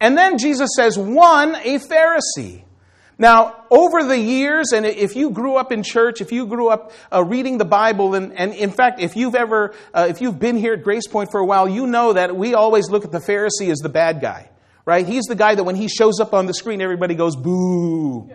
And 0.00 0.16
then 0.16 0.38
Jesus 0.38 0.70
says, 0.76 0.98
one, 0.98 1.54
a 1.56 1.78
Pharisee. 1.78 2.62
Now, 3.18 3.64
over 3.70 4.04
the 4.04 4.18
years, 4.18 4.72
and 4.74 4.84
if 4.84 5.16
you 5.16 5.30
grew 5.30 5.56
up 5.56 5.72
in 5.72 5.82
church, 5.82 6.20
if 6.20 6.32
you 6.32 6.46
grew 6.46 6.68
up 6.68 6.92
uh, 7.10 7.24
reading 7.24 7.56
the 7.56 7.64
Bible, 7.64 8.14
and, 8.14 8.32
and 8.34 8.52
in 8.52 8.70
fact, 8.70 9.00
if 9.00 9.16
you've 9.16 9.34
ever, 9.34 9.74
uh, 9.94 10.06
if 10.10 10.20
you've 10.20 10.38
been 10.38 10.56
here 10.56 10.74
at 10.74 10.82
Grace 10.82 11.06
Point 11.06 11.30
for 11.30 11.40
a 11.40 11.46
while, 11.46 11.66
you 11.66 11.86
know 11.86 12.12
that 12.12 12.36
we 12.36 12.52
always 12.52 12.90
look 12.90 13.06
at 13.06 13.12
the 13.12 13.18
Pharisee 13.18 13.70
as 13.70 13.78
the 13.78 13.88
bad 13.88 14.20
guy, 14.20 14.50
right? 14.84 15.06
He's 15.06 15.24
the 15.24 15.34
guy 15.34 15.54
that 15.54 15.64
when 15.64 15.76
he 15.76 15.88
shows 15.88 16.20
up 16.20 16.34
on 16.34 16.44
the 16.44 16.52
screen, 16.52 16.82
everybody 16.82 17.14
goes, 17.14 17.36
boo. 17.36 18.30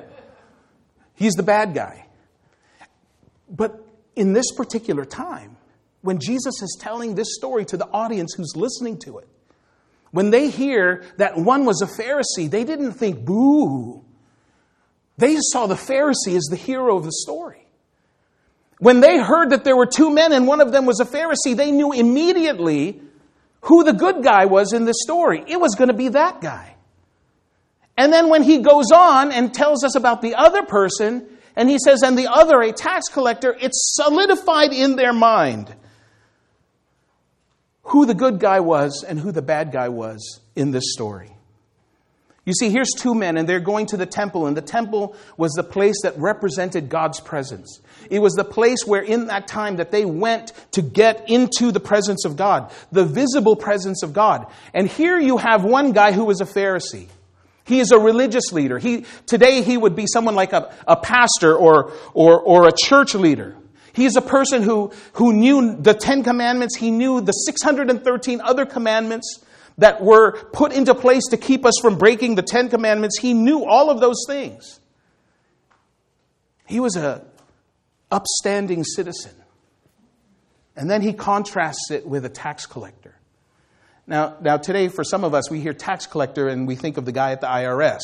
He's 1.14 1.34
the 1.34 1.44
bad 1.44 1.76
guy. 1.76 2.08
But 3.48 3.86
in 4.16 4.34
this 4.34 4.52
particular 4.52 5.06
time, 5.06 5.58
when 6.02 6.18
Jesus 6.18 6.60
is 6.64 6.76
telling 6.82 7.14
this 7.14 7.36
story 7.36 7.66
to 7.66 7.78
the 7.78 7.88
audience 7.90 8.34
who's 8.36 8.54
listening 8.56 8.98
to 9.00 9.20
it, 9.20 9.28
when 10.10 10.32
they 10.32 10.50
hear 10.50 11.04
that 11.18 11.38
one 11.38 11.66
was 11.66 11.84
a 11.84 12.02
Pharisee, 12.02 12.50
they 12.50 12.64
didn't 12.64 12.94
think, 12.94 13.24
boo. 13.24 14.04
They 15.18 15.38
saw 15.40 15.68
the 15.68 15.76
Pharisee 15.76 16.36
as 16.36 16.48
the 16.50 16.56
hero 16.56 16.98
of 16.98 17.04
the 17.04 17.12
story. 17.12 17.68
When 18.80 19.00
they 19.00 19.20
heard 19.20 19.52
that 19.52 19.64
there 19.64 19.78
were 19.78 19.86
two 19.86 20.10
men 20.10 20.34
and 20.34 20.48
one 20.48 20.62
of 20.62 20.72
them 20.72 20.86
was 20.86 21.00
a 21.00 21.06
Pharisee, 21.06 21.56
they 21.56 21.72
knew 21.72 21.92
immediately 21.92 23.00
who 23.62 23.84
the 23.84 23.94
good 23.94 24.24
guy 24.24 24.46
was 24.46 24.74
in 24.74 24.86
the 24.86 24.94
story. 24.94 25.44
It 25.48 25.60
was 25.60 25.76
going 25.76 25.90
to 25.90 25.94
be 25.94 26.10
that 26.10 26.42
guy. 26.42 26.76
And 27.96 28.12
then 28.12 28.30
when 28.30 28.42
he 28.42 28.60
goes 28.60 28.92
on 28.92 29.32
and 29.32 29.54
tells 29.54 29.84
us 29.84 29.96
about 29.96 30.24
the 30.24 30.34
other 30.34 30.64
person, 30.64 31.28
and 31.56 31.70
he 31.70 31.78
says, 31.78 32.02
and 32.02 32.18
the 32.18 32.28
other, 32.28 32.62
a 32.62 32.72
tax 32.72 33.08
collector, 33.10 33.56
it's 33.60 33.94
solidified 33.96 34.74
in 34.74 34.96
their 34.96 35.14
mind 35.14 35.76
who 37.84 38.06
the 38.06 38.16
good 38.16 38.40
guy 38.40 38.60
was 38.60 39.04
and 39.08 39.20
who 39.20 39.32
the 39.32 39.42
bad 39.42 39.72
guy 39.72 39.90
was 39.90 40.40
in 40.56 40.72
this 40.72 40.94
story. 40.94 41.36
You 42.44 42.54
see, 42.54 42.72
here's 42.72 42.90
two 42.98 43.14
men, 43.14 43.38
and 43.38 43.48
they're 43.48 43.60
going 43.60 43.86
to 43.88 43.98
the 43.98 44.08
temple, 44.08 44.48
and 44.48 44.58
the 44.58 44.64
temple 44.64 45.16
was 45.38 45.52
the 45.52 45.64
place 45.64 46.02
that 46.02 46.18
represented 46.18 46.90
God's 46.90 47.20
presence. 47.20 47.82
It 48.10 48.20
was 48.20 48.34
the 48.34 48.44
place 48.44 48.84
where, 48.86 49.04
in 49.04 49.28
that 49.28 49.48
time, 49.48 49.76
that 49.76 49.92
they 49.92 50.06
went 50.06 50.52
to 50.72 50.82
get 50.82 51.30
into 51.30 51.72
the 51.72 51.80
presence 51.80 52.26
of 52.26 52.36
God, 52.36 52.72
the 52.92 53.06
visible 53.06 53.56
presence 53.56 54.02
of 54.02 54.14
God. 54.14 54.48
And 54.74 54.88
here 54.88 55.20
you 55.20 55.38
have 55.38 55.64
one 55.64 55.92
guy 55.92 56.14
who 56.14 56.26
was 56.26 56.42
a 56.42 56.46
Pharisee. 56.46 57.10
He 57.64 57.80
is 57.80 57.92
a 57.92 58.00
religious 58.00 58.52
leader. 58.52 58.80
He, 58.80 59.06
today, 59.28 59.62
he 59.62 59.78
would 59.78 59.96
be 59.96 60.08
someone 60.12 60.34
like 60.34 60.52
a, 60.52 60.74
a 60.88 60.96
pastor 60.96 61.56
or, 61.56 61.94
or, 62.16 62.40
or 62.42 62.68
a 62.68 62.72
church 62.76 63.14
leader. 63.14 63.56
He 63.94 64.06
is 64.06 64.16
a 64.16 64.22
person 64.22 64.64
who, 64.64 64.92
who 65.14 65.32
knew 65.34 65.76
the 65.76 65.94
Ten 65.94 66.24
Commandments. 66.24 66.76
He 66.76 66.90
knew 66.90 67.22
the 67.22 67.34
613 67.34 68.42
other 68.42 68.66
commandments 68.66 69.46
that 69.78 70.02
were 70.02 70.32
put 70.54 70.74
into 70.74 70.94
place 70.94 71.24
to 71.32 71.38
keep 71.38 71.66
us 71.66 71.74
from 71.82 71.98
breaking 71.98 72.36
the 72.36 72.42
Ten 72.42 72.70
Commandments. 72.70 73.20
He 73.20 73.34
knew 73.34 73.66
all 73.66 73.90
of 73.90 74.00
those 74.00 74.24
things. 74.28 74.80
He 76.66 76.80
was 76.80 76.96
a 76.96 77.26
upstanding 78.12 78.84
citizen. 78.84 79.34
And 80.76 80.90
then 80.90 81.02
he 81.02 81.14
contrasts 81.14 81.92
it 81.92 82.08
with 82.08 82.26
a 82.26 82.30
tax 82.30 82.66
collector. 82.66 83.16
Now, 84.08 84.38
now 84.42 84.58
today, 84.58 84.88
for 84.88 85.04
some 85.04 85.24
of 85.24 85.34
us, 85.34 85.50
we 85.50 85.60
hear 85.60 85.74
tax 85.74 86.08
collector 86.08 86.48
and 86.48 86.68
we 86.68 86.76
think 86.76 86.98
of 86.98 87.06
the 87.06 87.12
guy 87.12 87.32
at 87.32 87.42
the 87.42 87.48
IRS. 87.48 88.02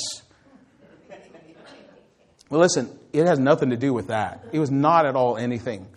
Well, 2.49 2.61
listen, 2.61 2.97
it 3.11 3.25
has 3.25 3.39
nothing 3.39 3.71
to 3.71 3.77
do 3.77 3.93
with 3.93 4.07
that. 4.07 4.45
It 4.53 4.59
was 4.59 4.71
not 4.71 5.05
at 5.05 5.15
all 5.15 5.37
anything 5.37 5.87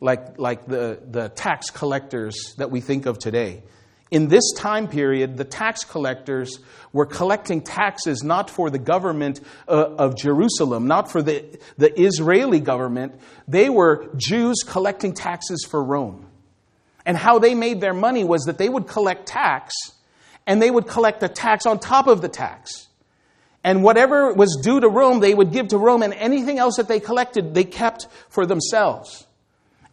like, 0.00 0.38
like 0.38 0.66
the, 0.66 0.98
the 1.08 1.28
tax 1.28 1.70
collectors 1.70 2.54
that 2.56 2.70
we 2.70 2.80
think 2.80 3.06
of 3.06 3.18
today. 3.18 3.62
In 4.10 4.26
this 4.26 4.52
time 4.56 4.88
period, 4.88 5.36
the 5.36 5.44
tax 5.44 5.84
collectors 5.84 6.58
were 6.92 7.06
collecting 7.06 7.60
taxes 7.60 8.24
not 8.24 8.50
for 8.50 8.68
the 8.68 8.78
government 8.78 9.40
uh, 9.68 9.72
of 9.72 10.16
Jerusalem, 10.16 10.88
not 10.88 11.12
for 11.12 11.22
the, 11.22 11.44
the 11.78 12.00
Israeli 12.00 12.58
government. 12.58 13.14
They 13.46 13.70
were 13.70 14.08
Jews 14.16 14.64
collecting 14.66 15.14
taxes 15.14 15.64
for 15.68 15.82
Rome. 15.82 16.26
And 17.06 17.16
how 17.16 17.38
they 17.38 17.54
made 17.54 17.80
their 17.80 17.94
money 17.94 18.24
was 18.24 18.42
that 18.44 18.58
they 18.58 18.68
would 18.68 18.88
collect 18.88 19.26
tax, 19.26 19.74
and 20.46 20.60
they 20.60 20.70
would 20.70 20.88
collect 20.88 21.22
a 21.22 21.28
tax 21.28 21.64
on 21.64 21.78
top 21.78 22.08
of 22.08 22.20
the 22.20 22.28
tax. 22.28 22.88
And 23.62 23.84
whatever 23.84 24.32
was 24.32 24.58
due 24.62 24.80
to 24.80 24.88
Rome, 24.88 25.20
they 25.20 25.34
would 25.34 25.52
give 25.52 25.68
to 25.68 25.78
Rome, 25.78 26.02
and 26.02 26.14
anything 26.14 26.58
else 26.58 26.76
that 26.76 26.88
they 26.88 26.98
collected, 26.98 27.54
they 27.54 27.64
kept 27.64 28.08
for 28.28 28.44
themselves. 28.44 29.26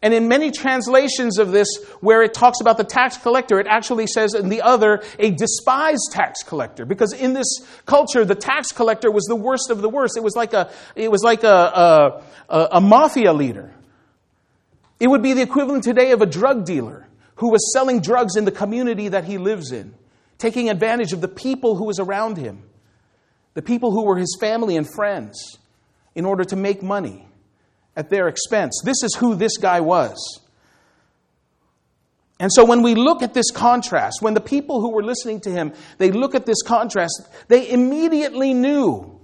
And 0.00 0.14
in 0.14 0.28
many 0.28 0.52
translations 0.52 1.38
of 1.38 1.50
this, 1.50 1.68
where 2.00 2.22
it 2.22 2.32
talks 2.32 2.60
about 2.60 2.76
the 2.76 2.84
tax 2.84 3.16
collector, 3.16 3.58
it 3.58 3.66
actually 3.66 4.06
says 4.06 4.34
in 4.34 4.48
the 4.48 4.62
other, 4.62 5.02
a 5.18 5.30
despised 5.30 6.12
tax 6.12 6.42
collector. 6.44 6.84
Because 6.84 7.12
in 7.12 7.32
this 7.32 7.46
culture, 7.84 8.24
the 8.24 8.36
tax 8.36 8.70
collector 8.70 9.10
was 9.10 9.24
the 9.24 9.36
worst 9.36 9.70
of 9.70 9.82
the 9.82 9.88
worst. 9.88 10.16
It 10.16 10.22
was 10.22 10.36
like 10.36 10.52
a, 10.52 10.70
it 10.94 11.10
was 11.10 11.22
like 11.22 11.42
a, 11.42 12.22
a, 12.48 12.68
a 12.72 12.80
mafia 12.80 13.32
leader. 13.32 13.74
It 15.00 15.08
would 15.08 15.22
be 15.22 15.32
the 15.32 15.42
equivalent 15.42 15.82
today 15.82 16.12
of 16.12 16.22
a 16.22 16.26
drug 16.26 16.64
dealer 16.64 17.08
who 17.36 17.50
was 17.50 17.72
selling 17.72 18.00
drugs 18.00 18.36
in 18.36 18.44
the 18.44 18.52
community 18.52 19.08
that 19.08 19.24
he 19.24 19.38
lives 19.38 19.72
in, 19.72 19.94
taking 20.38 20.70
advantage 20.70 21.12
of 21.12 21.20
the 21.20 21.28
people 21.28 21.74
who 21.74 21.84
was 21.84 21.98
around 21.98 22.36
him 22.36 22.62
the 23.58 23.62
people 23.62 23.90
who 23.90 24.04
were 24.04 24.16
his 24.16 24.36
family 24.38 24.76
and 24.76 24.88
friends, 24.88 25.58
in 26.14 26.24
order 26.24 26.44
to 26.44 26.54
make 26.54 26.80
money 26.80 27.27
at 27.98 28.08
their 28.10 28.28
expense. 28.28 28.80
This 28.84 29.02
is 29.02 29.16
who 29.16 29.34
this 29.34 29.58
guy 29.58 29.80
was. 29.80 30.40
And 32.40 32.52
so 32.52 32.64
when 32.64 32.82
we 32.82 32.94
look 32.94 33.22
at 33.22 33.34
this 33.34 33.50
contrast, 33.50 34.22
when 34.22 34.34
the 34.34 34.40
people 34.40 34.80
who 34.80 34.92
were 34.92 35.02
listening 35.02 35.40
to 35.40 35.50
him, 35.50 35.72
they 35.98 36.12
look 36.12 36.36
at 36.36 36.46
this 36.46 36.62
contrast, 36.62 37.28
they 37.48 37.68
immediately 37.68 38.54
knew 38.54 39.18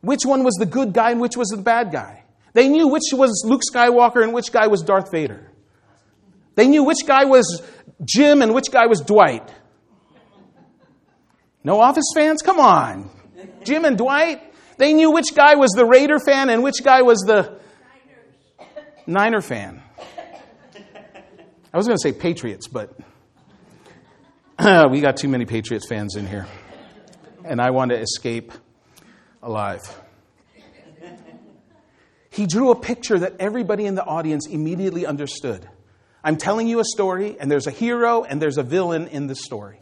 which 0.00 0.24
one 0.24 0.44
was 0.44 0.54
the 0.54 0.66
good 0.66 0.92
guy 0.92 1.10
and 1.10 1.20
which 1.20 1.36
was 1.36 1.48
the 1.48 1.60
bad 1.60 1.90
guy. 1.90 2.22
They 2.52 2.68
knew 2.68 2.86
which 2.86 3.12
was 3.12 3.42
Luke 3.44 3.62
Skywalker 3.68 4.22
and 4.22 4.32
which 4.32 4.52
guy 4.52 4.68
was 4.68 4.82
Darth 4.82 5.10
Vader. 5.10 5.50
They 6.54 6.68
knew 6.68 6.84
which 6.84 7.04
guy 7.04 7.24
was 7.24 7.62
Jim 8.04 8.42
and 8.42 8.54
which 8.54 8.70
guy 8.70 8.86
was 8.86 9.00
Dwight. 9.00 9.52
No 11.64 11.80
Office 11.80 12.04
fans? 12.14 12.42
Come 12.42 12.60
on. 12.60 13.10
Jim 13.64 13.84
and 13.84 13.98
Dwight, 13.98 14.40
they 14.78 14.92
knew 14.92 15.10
which 15.10 15.34
guy 15.34 15.56
was 15.56 15.70
the 15.72 15.84
Raider 15.84 16.18
fan 16.20 16.50
and 16.50 16.62
which 16.62 16.84
guy 16.84 17.02
was 17.02 17.18
the 17.26 17.60
Niner 19.06 19.40
fan. 19.40 19.82
I 21.72 21.76
was 21.76 21.86
going 21.86 21.96
to 21.96 22.02
say 22.02 22.12
Patriots, 22.12 22.68
but 22.68 22.96
we 24.90 25.00
got 25.00 25.16
too 25.16 25.28
many 25.28 25.44
Patriots 25.44 25.86
fans 25.88 26.16
in 26.16 26.26
here. 26.26 26.46
And 27.44 27.60
I 27.60 27.70
want 27.70 27.90
to 27.90 27.98
escape 27.98 28.52
alive. 29.42 29.80
He 32.30 32.46
drew 32.46 32.70
a 32.70 32.76
picture 32.76 33.18
that 33.18 33.34
everybody 33.40 33.86
in 33.86 33.94
the 33.94 34.04
audience 34.04 34.46
immediately 34.46 35.04
understood. 35.04 35.68
I'm 36.24 36.36
telling 36.36 36.68
you 36.68 36.78
a 36.78 36.84
story, 36.84 37.36
and 37.38 37.50
there's 37.50 37.66
a 37.66 37.72
hero 37.72 38.22
and 38.22 38.40
there's 38.40 38.56
a 38.56 38.62
villain 38.62 39.08
in 39.08 39.26
the 39.26 39.34
story. 39.34 39.80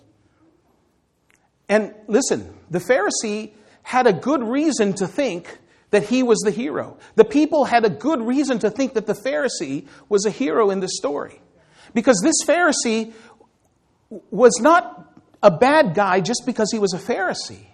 And 1.68 1.94
listen, 2.08 2.52
the 2.70 2.78
Pharisee 2.78 3.52
had 3.82 4.06
a 4.06 4.12
good 4.12 4.42
reason 4.42 4.94
to 4.94 5.06
think 5.06 5.58
that 5.90 6.04
he 6.04 6.22
was 6.22 6.38
the 6.40 6.50
hero. 6.50 6.96
The 7.16 7.24
people 7.24 7.64
had 7.64 7.84
a 7.84 7.90
good 7.90 8.20
reason 8.20 8.58
to 8.60 8.70
think 8.70 8.94
that 8.94 9.06
the 9.06 9.14
Pharisee 9.14 9.86
was 10.08 10.24
a 10.24 10.30
hero 10.30 10.70
in 10.70 10.80
the 10.80 10.88
story. 10.88 11.40
Because 11.94 12.20
this 12.22 12.36
Pharisee 12.46 13.12
was 14.30 14.58
not 14.60 15.12
a 15.42 15.50
bad 15.50 15.94
guy 15.94 16.20
just 16.20 16.42
because 16.46 16.70
he 16.70 16.78
was 16.78 16.92
a 16.92 16.98
Pharisee. 16.98 17.66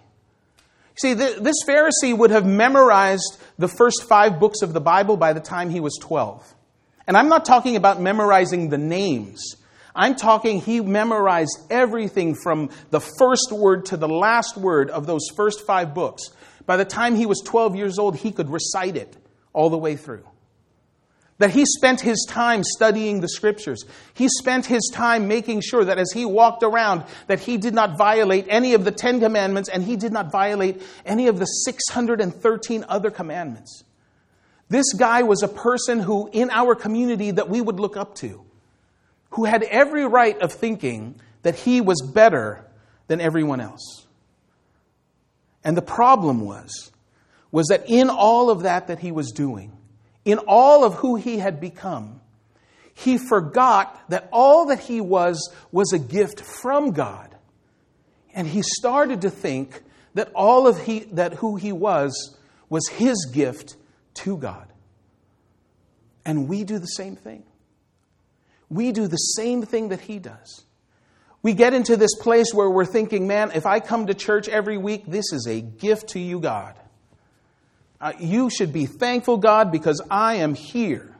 See, 0.95 1.13
this 1.13 1.57
Pharisee 1.67 2.17
would 2.17 2.31
have 2.31 2.45
memorized 2.45 3.37
the 3.59 3.67
first 3.67 4.03
five 4.09 4.39
books 4.39 4.63
of 4.63 4.73
the 4.73 4.81
Bible 4.81 5.15
by 5.15 5.33
the 5.33 5.39
time 5.39 5.69
he 5.69 5.79
was 5.79 5.95
12. 6.01 6.55
And 7.05 7.15
I'm 7.15 7.29
not 7.29 7.45
talking 7.45 7.75
about 7.75 8.01
memorizing 8.01 8.69
the 8.69 8.79
names. 8.79 9.55
I'm 9.95 10.15
talking, 10.15 10.59
he 10.59 10.81
memorized 10.81 11.57
everything 11.69 12.35
from 12.35 12.69
the 12.89 12.99
first 12.99 13.51
word 13.51 13.85
to 13.87 13.97
the 13.97 14.09
last 14.09 14.57
word 14.57 14.89
of 14.89 15.05
those 15.05 15.27
first 15.35 15.65
five 15.65 15.93
books. 15.93 16.29
By 16.67 16.77
the 16.77 16.85
time 16.85 17.15
he 17.15 17.25
was 17.25 17.41
12 17.43 17.75
years 17.75 17.97
old, 17.97 18.17
he 18.17 18.31
could 18.31 18.51
recite 18.51 18.95
it 18.97 19.17
all 19.53 19.71
the 19.71 19.77
way 19.77 19.95
through. 19.95 20.25
That 21.39 21.51
he 21.51 21.65
spent 21.65 22.01
his 22.01 22.25
time 22.27 22.63
studying 22.63 23.21
the 23.21 23.29
scriptures. 23.29 23.85
He 24.13 24.27
spent 24.27 24.65
his 24.65 24.91
time 24.93 25.27
making 25.27 25.61
sure 25.61 25.85
that 25.85 25.97
as 25.97 26.11
he 26.11 26.25
walked 26.25 26.63
around 26.63 27.05
that 27.27 27.39
he 27.39 27.57
did 27.57 27.73
not 27.73 27.97
violate 27.97 28.47
any 28.49 28.73
of 28.73 28.83
the 28.83 28.91
10 28.91 29.19
commandments 29.19 29.69
and 29.69 29.83
he 29.83 29.95
did 29.95 30.11
not 30.11 30.31
violate 30.31 30.81
any 31.05 31.27
of 31.27 31.39
the 31.39 31.45
613 31.45 32.85
other 32.89 33.11
commandments. 33.11 33.83
This 34.67 34.91
guy 34.93 35.23
was 35.23 35.43
a 35.43 35.47
person 35.47 35.99
who 35.99 36.29
in 36.33 36.49
our 36.49 36.75
community 36.75 37.31
that 37.31 37.49
we 37.49 37.61
would 37.61 37.79
look 37.79 37.95
up 37.95 38.15
to, 38.15 38.43
who 39.31 39.45
had 39.45 39.63
every 39.63 40.05
right 40.05 40.37
of 40.41 40.51
thinking 40.51 41.15
that 41.43 41.55
he 41.55 41.79
was 41.79 42.01
better 42.01 42.65
than 43.07 43.21
everyone 43.21 43.61
else. 43.61 44.06
And 45.67 45.75
the 45.75 45.81
problem 45.81 46.45
was 46.45 46.93
was 47.51 47.67
that 47.67 47.89
in 47.89 48.09
all 48.09 48.49
of 48.49 48.61
that 48.61 48.87
that 48.87 48.99
he 48.99 49.11
was 49.11 49.31
doing, 49.31 49.73
in 50.23 50.37
all 50.47 50.85
of 50.85 50.93
who 50.93 51.17
he 51.17 51.39
had 51.39 51.59
become, 51.59 52.21
he 52.93 53.17
forgot 53.17 54.09
that 54.09 54.29
all 54.31 54.67
that 54.67 54.79
he 54.79 55.01
was 55.01 55.53
was 55.73 55.91
a 55.91 55.99
gift 55.99 56.39
from 56.39 56.91
God. 56.91 57.35
And 58.33 58.47
he 58.47 58.61
started 58.61 59.23
to 59.23 59.29
think 59.29 59.83
that 60.13 60.31
all 60.33 60.67
of 60.67 60.81
he, 60.81 60.99
that 61.11 61.33
who 61.33 61.57
he 61.57 61.73
was 61.73 62.37
was 62.69 62.87
his 62.87 63.29
gift 63.33 63.75
to 64.23 64.37
God. 64.37 64.71
And 66.23 66.47
we 66.47 66.63
do 66.63 66.79
the 66.79 66.85
same 66.85 67.17
thing. 67.17 67.43
We 68.69 68.93
do 68.93 69.09
the 69.09 69.17
same 69.17 69.63
thing 69.63 69.89
that 69.89 69.99
he 69.99 70.17
does. 70.17 70.63
We 71.43 71.53
get 71.53 71.73
into 71.73 71.95
this 71.97 72.15
place 72.15 72.53
where 72.53 72.69
we're 72.69 72.85
thinking, 72.85 73.27
man, 73.27 73.51
if 73.53 73.65
I 73.65 73.79
come 73.79 74.07
to 74.07 74.13
church 74.13 74.49
every 74.49 74.77
week, 74.77 75.05
this 75.05 75.31
is 75.31 75.47
a 75.47 75.61
gift 75.61 76.09
to 76.09 76.19
you, 76.19 76.39
God. 76.39 76.75
Uh, 77.99 78.13
you 78.19 78.49
should 78.49 78.73
be 78.73 78.85
thankful, 78.85 79.37
God, 79.37 79.71
because 79.71 80.01
I 80.09 80.35
am 80.35 80.55
here. 80.55 81.15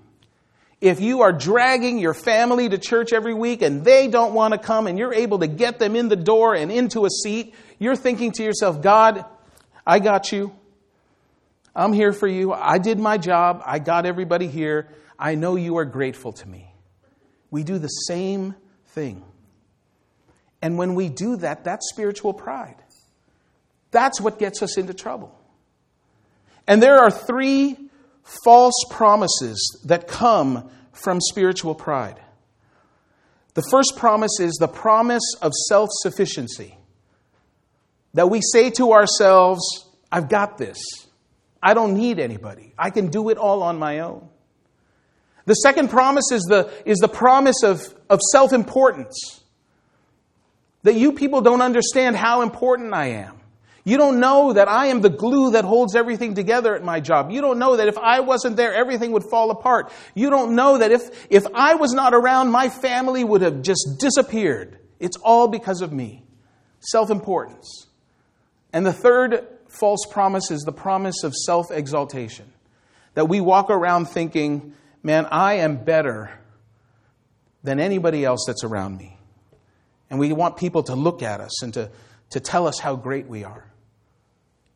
If 0.80 1.00
you 1.00 1.22
are 1.22 1.32
dragging 1.34 1.98
your 1.98 2.14
family 2.14 2.70
to 2.70 2.78
church 2.78 3.12
every 3.12 3.34
week 3.34 3.64
and 3.64 3.84
they 3.84 4.08
don't 4.08 4.34
want 4.36 4.54
to 4.54 4.60
come 4.60 4.86
and 4.86 4.98
you're 4.98 5.14
able 5.14 5.40
to 5.40 5.48
get 5.48 5.80
them 5.80 5.96
in 5.96 6.08
the 6.08 6.16
door 6.16 6.54
and 6.54 6.72
into 6.72 7.06
a 7.06 7.10
seat, 7.10 7.56
you're 7.80 7.96
thinking 7.96 8.32
to 8.34 8.44
yourself, 8.44 8.82
God, 8.82 9.26
I 9.86 10.00
got 10.00 10.32
you. 10.32 10.56
I'm 11.76 11.94
here 11.94 12.14
for 12.14 12.28
you. 12.28 12.54
I 12.54 12.78
did 12.78 13.00
my 13.00 13.18
job. 13.18 13.64
I 13.66 13.80
got 13.80 14.06
everybody 14.06 14.48
here. 14.48 14.88
I 15.18 15.36
know 15.36 15.56
you 15.56 15.78
are 15.78 15.86
grateful 15.86 16.34
to 16.34 16.48
me. 16.48 16.72
We 17.50 17.64
do 17.64 17.80
the 17.80 17.88
same 17.88 18.56
thing. 18.88 19.24
And 20.68 20.78
when 20.78 20.96
we 20.96 21.08
do 21.08 21.38
that, 21.38 21.64
that's 21.64 21.88
spiritual 21.88 22.34
pride. 22.34 22.76
That's 23.92 24.20
what 24.20 24.38
gets 24.38 24.62
us 24.62 24.78
into 24.78 24.94
trouble. 24.94 25.34
And 26.68 26.84
there 26.84 26.98
are 26.98 27.10
three 27.10 27.78
false 28.44 28.76
promises 28.90 29.82
that 29.86 30.10
come 30.10 30.70
from 30.92 31.22
spiritual 31.22 31.74
pride. 31.74 32.20
The 33.54 33.64
first 33.72 33.94
promise 33.96 34.42
is 34.42 34.58
the 34.60 34.68
promise 34.68 35.24
of 35.42 35.54
self 35.70 35.88
sufficiency. 36.02 36.78
That 38.14 38.30
we 38.30 38.42
say 38.42 38.70
to 38.72 38.92
ourselves, 38.92 39.62
I've 40.12 40.28
got 40.28 40.58
this. 40.58 40.80
I 41.64 41.76
don't 41.76 41.94
need 41.94 42.20
anybody. 42.20 42.74
I 42.78 42.90
can 42.90 43.08
do 43.08 43.30
it 43.30 43.38
all 43.38 43.64
on 43.64 43.80
my 43.80 44.00
own. 44.00 44.28
The 45.46 45.54
second 45.54 45.92
promise 45.92 46.30
is 46.34 46.42
the, 46.44 46.70
is 46.84 46.98
the 46.98 47.08
promise 47.08 47.64
of, 47.64 47.88
of 48.10 48.20
self 48.34 48.52
importance. 48.52 49.37
That 50.88 50.96
you 50.96 51.12
people 51.12 51.42
don't 51.42 51.60
understand 51.60 52.16
how 52.16 52.44
important 52.44 52.94
I 52.94 53.08
am. 53.08 53.42
You 53.84 53.98
don't 53.98 54.22
know 54.22 54.54
that 54.54 54.70
I 54.70 54.86
am 54.86 55.02
the 55.02 55.10
glue 55.10 55.52
that 55.52 55.66
holds 55.66 55.98
everything 55.98 56.34
together 56.34 56.74
at 56.78 56.82
my 56.82 57.02
job. 57.02 57.30
You 57.30 57.42
don't 57.42 57.60
know 57.60 57.76
that 57.76 57.90
if 57.90 57.98
I 57.98 58.22
wasn't 58.22 58.56
there, 58.56 58.74
everything 58.74 59.12
would 59.12 59.26
fall 59.26 59.52
apart. 59.52 59.92
You 60.16 60.30
don't 60.30 60.56
know 60.56 60.78
that 60.78 60.94
if, 60.94 61.28
if 61.30 61.46
I 61.54 61.76
was 61.76 61.92
not 61.92 62.14
around, 62.14 62.52
my 62.52 62.70
family 62.70 63.26
would 63.26 63.42
have 63.42 63.64
just 63.64 63.98
disappeared. 64.00 64.80
It's 64.98 65.18
all 65.18 65.50
because 65.50 65.82
of 65.82 65.92
me. 65.92 66.24
Self 66.80 67.10
importance. 67.10 67.88
And 68.72 68.86
the 68.86 68.94
third 68.94 69.46
false 69.68 70.06
promise 70.10 70.52
is 70.52 70.62
the 70.62 70.72
promise 70.72 71.26
of 71.26 71.36
self 71.36 71.70
exaltation. 71.70 72.54
That 73.16 73.28
we 73.28 73.42
walk 73.42 73.70
around 73.70 74.06
thinking, 74.06 74.74
man, 75.04 75.26
I 75.26 75.56
am 75.56 75.84
better 75.84 76.32
than 77.62 77.82
anybody 77.82 78.24
else 78.24 78.46
that's 78.48 78.64
around 78.64 78.96
me. 78.96 79.17
And 80.10 80.20
we 80.20 80.32
want 80.34 80.58
people 80.58 80.84
to 80.84 80.96
look 80.96 81.22
at 81.22 81.42
us 81.42 81.62
and 81.64 81.74
to, 81.74 81.90
to 82.32 82.40
tell 82.40 82.68
us 82.68 82.80
how 82.80 82.96
great 82.96 83.28
we 83.28 83.44
are. 83.44 83.66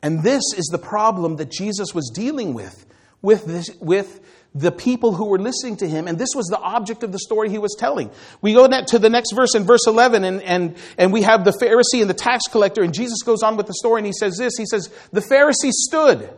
And 0.03 0.23
this 0.23 0.43
is 0.57 0.67
the 0.71 0.77
problem 0.77 1.37
that 1.37 1.51
Jesus 1.51 1.93
was 1.93 2.11
dealing 2.13 2.53
with, 2.53 2.85
with, 3.21 3.45
this, 3.45 3.69
with 3.79 4.19
the 4.53 4.71
people 4.71 5.13
who 5.13 5.25
were 5.25 5.39
listening 5.39 5.77
to 5.77 5.87
him. 5.87 6.07
And 6.07 6.17
this 6.17 6.29
was 6.35 6.47
the 6.47 6.59
object 6.59 7.03
of 7.03 7.11
the 7.11 7.19
story 7.19 7.49
he 7.49 7.59
was 7.59 7.75
telling. 7.77 8.09
We 8.41 8.53
go 8.53 8.67
to 8.67 8.99
the 8.99 9.09
next 9.09 9.31
verse 9.33 9.55
in 9.55 9.63
verse 9.63 9.87
11, 9.87 10.23
and, 10.23 10.41
and, 10.41 10.75
and 10.97 11.13
we 11.13 11.21
have 11.21 11.45
the 11.45 11.51
Pharisee 11.51 12.01
and 12.01 12.09
the 12.09 12.15
tax 12.15 12.45
collector. 12.49 12.81
And 12.81 12.93
Jesus 12.93 13.21
goes 13.21 13.43
on 13.43 13.57
with 13.57 13.67
the 13.67 13.75
story, 13.75 13.99
and 13.99 14.07
he 14.07 14.13
says 14.13 14.37
this 14.37 14.53
He 14.57 14.65
says, 14.65 14.89
The 15.11 15.21
Pharisee 15.21 15.71
stood 15.71 16.33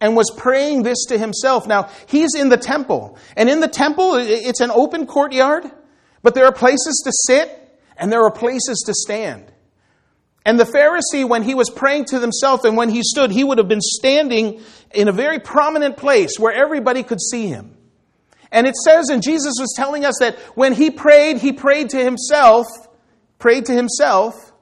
and 0.00 0.14
was 0.14 0.30
praying 0.36 0.82
this 0.82 1.06
to 1.06 1.18
himself. 1.18 1.66
Now, 1.66 1.88
he's 2.06 2.34
in 2.34 2.50
the 2.50 2.58
temple. 2.58 3.16
And 3.36 3.48
in 3.48 3.60
the 3.60 3.68
temple, 3.68 4.14
it's 4.16 4.60
an 4.60 4.70
open 4.70 5.06
courtyard, 5.06 5.64
but 6.22 6.34
there 6.34 6.44
are 6.44 6.52
places 6.52 7.02
to 7.04 7.12
sit 7.26 7.63
and 7.96 8.10
there 8.10 8.22
are 8.24 8.30
places 8.30 8.82
to 8.86 8.94
stand. 8.94 9.50
And 10.46 10.60
the 10.60 10.64
Pharisee, 10.64 11.26
when 11.26 11.42
he 11.42 11.54
was 11.54 11.70
praying 11.70 12.06
to 12.06 12.20
himself 12.20 12.64
and 12.64 12.76
when 12.76 12.90
he 12.90 13.02
stood, 13.02 13.30
he 13.30 13.44
would 13.44 13.58
have 13.58 13.68
been 13.68 13.80
standing 13.80 14.60
in 14.92 15.08
a 15.08 15.12
very 15.12 15.38
prominent 15.38 15.96
place 15.96 16.38
where 16.38 16.52
everybody 16.52 17.02
could 17.02 17.20
see 17.20 17.46
him. 17.46 17.76
And 18.52 18.66
it 18.66 18.76
says, 18.76 19.08
and 19.08 19.22
Jesus 19.22 19.54
was 19.58 19.74
telling 19.74 20.04
us 20.04 20.16
that 20.20 20.36
when 20.54 20.74
he 20.74 20.90
prayed, 20.90 21.38
he 21.38 21.52
prayed 21.52 21.90
to 21.90 21.96
himself, 21.96 22.66
prayed 23.38 23.66
to 23.66 23.72
himself, 23.72 24.52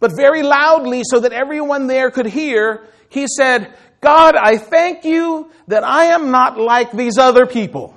but 0.00 0.12
very 0.16 0.42
loudly 0.42 1.02
so 1.04 1.20
that 1.20 1.32
everyone 1.32 1.86
there 1.86 2.10
could 2.10 2.26
hear. 2.26 2.86
He 3.08 3.26
said, 3.26 3.72
God, 4.00 4.36
I 4.36 4.58
thank 4.58 5.04
you 5.04 5.50
that 5.68 5.84
I 5.84 6.06
am 6.06 6.30
not 6.30 6.58
like 6.58 6.92
these 6.92 7.18
other 7.18 7.46
people. 7.46 7.96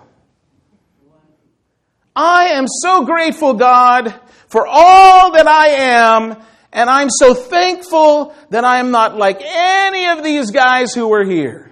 I 2.15 2.49
am 2.49 2.67
so 2.67 3.05
grateful, 3.05 3.53
God, 3.53 4.13
for 4.51 4.67
all 4.67 5.31
that 5.31 5.47
I 5.47 5.67
am 5.67 6.37
and 6.73 6.89
I'm 6.89 7.09
so 7.09 7.33
thankful 7.33 8.35
that 8.49 8.63
I 8.63 8.79
am 8.79 8.91
not 8.91 9.17
like 9.17 9.41
any 9.41 10.07
of 10.07 10.23
these 10.23 10.51
guys 10.51 10.93
who 10.93 11.07
were 11.07 11.23
here. 11.23 11.71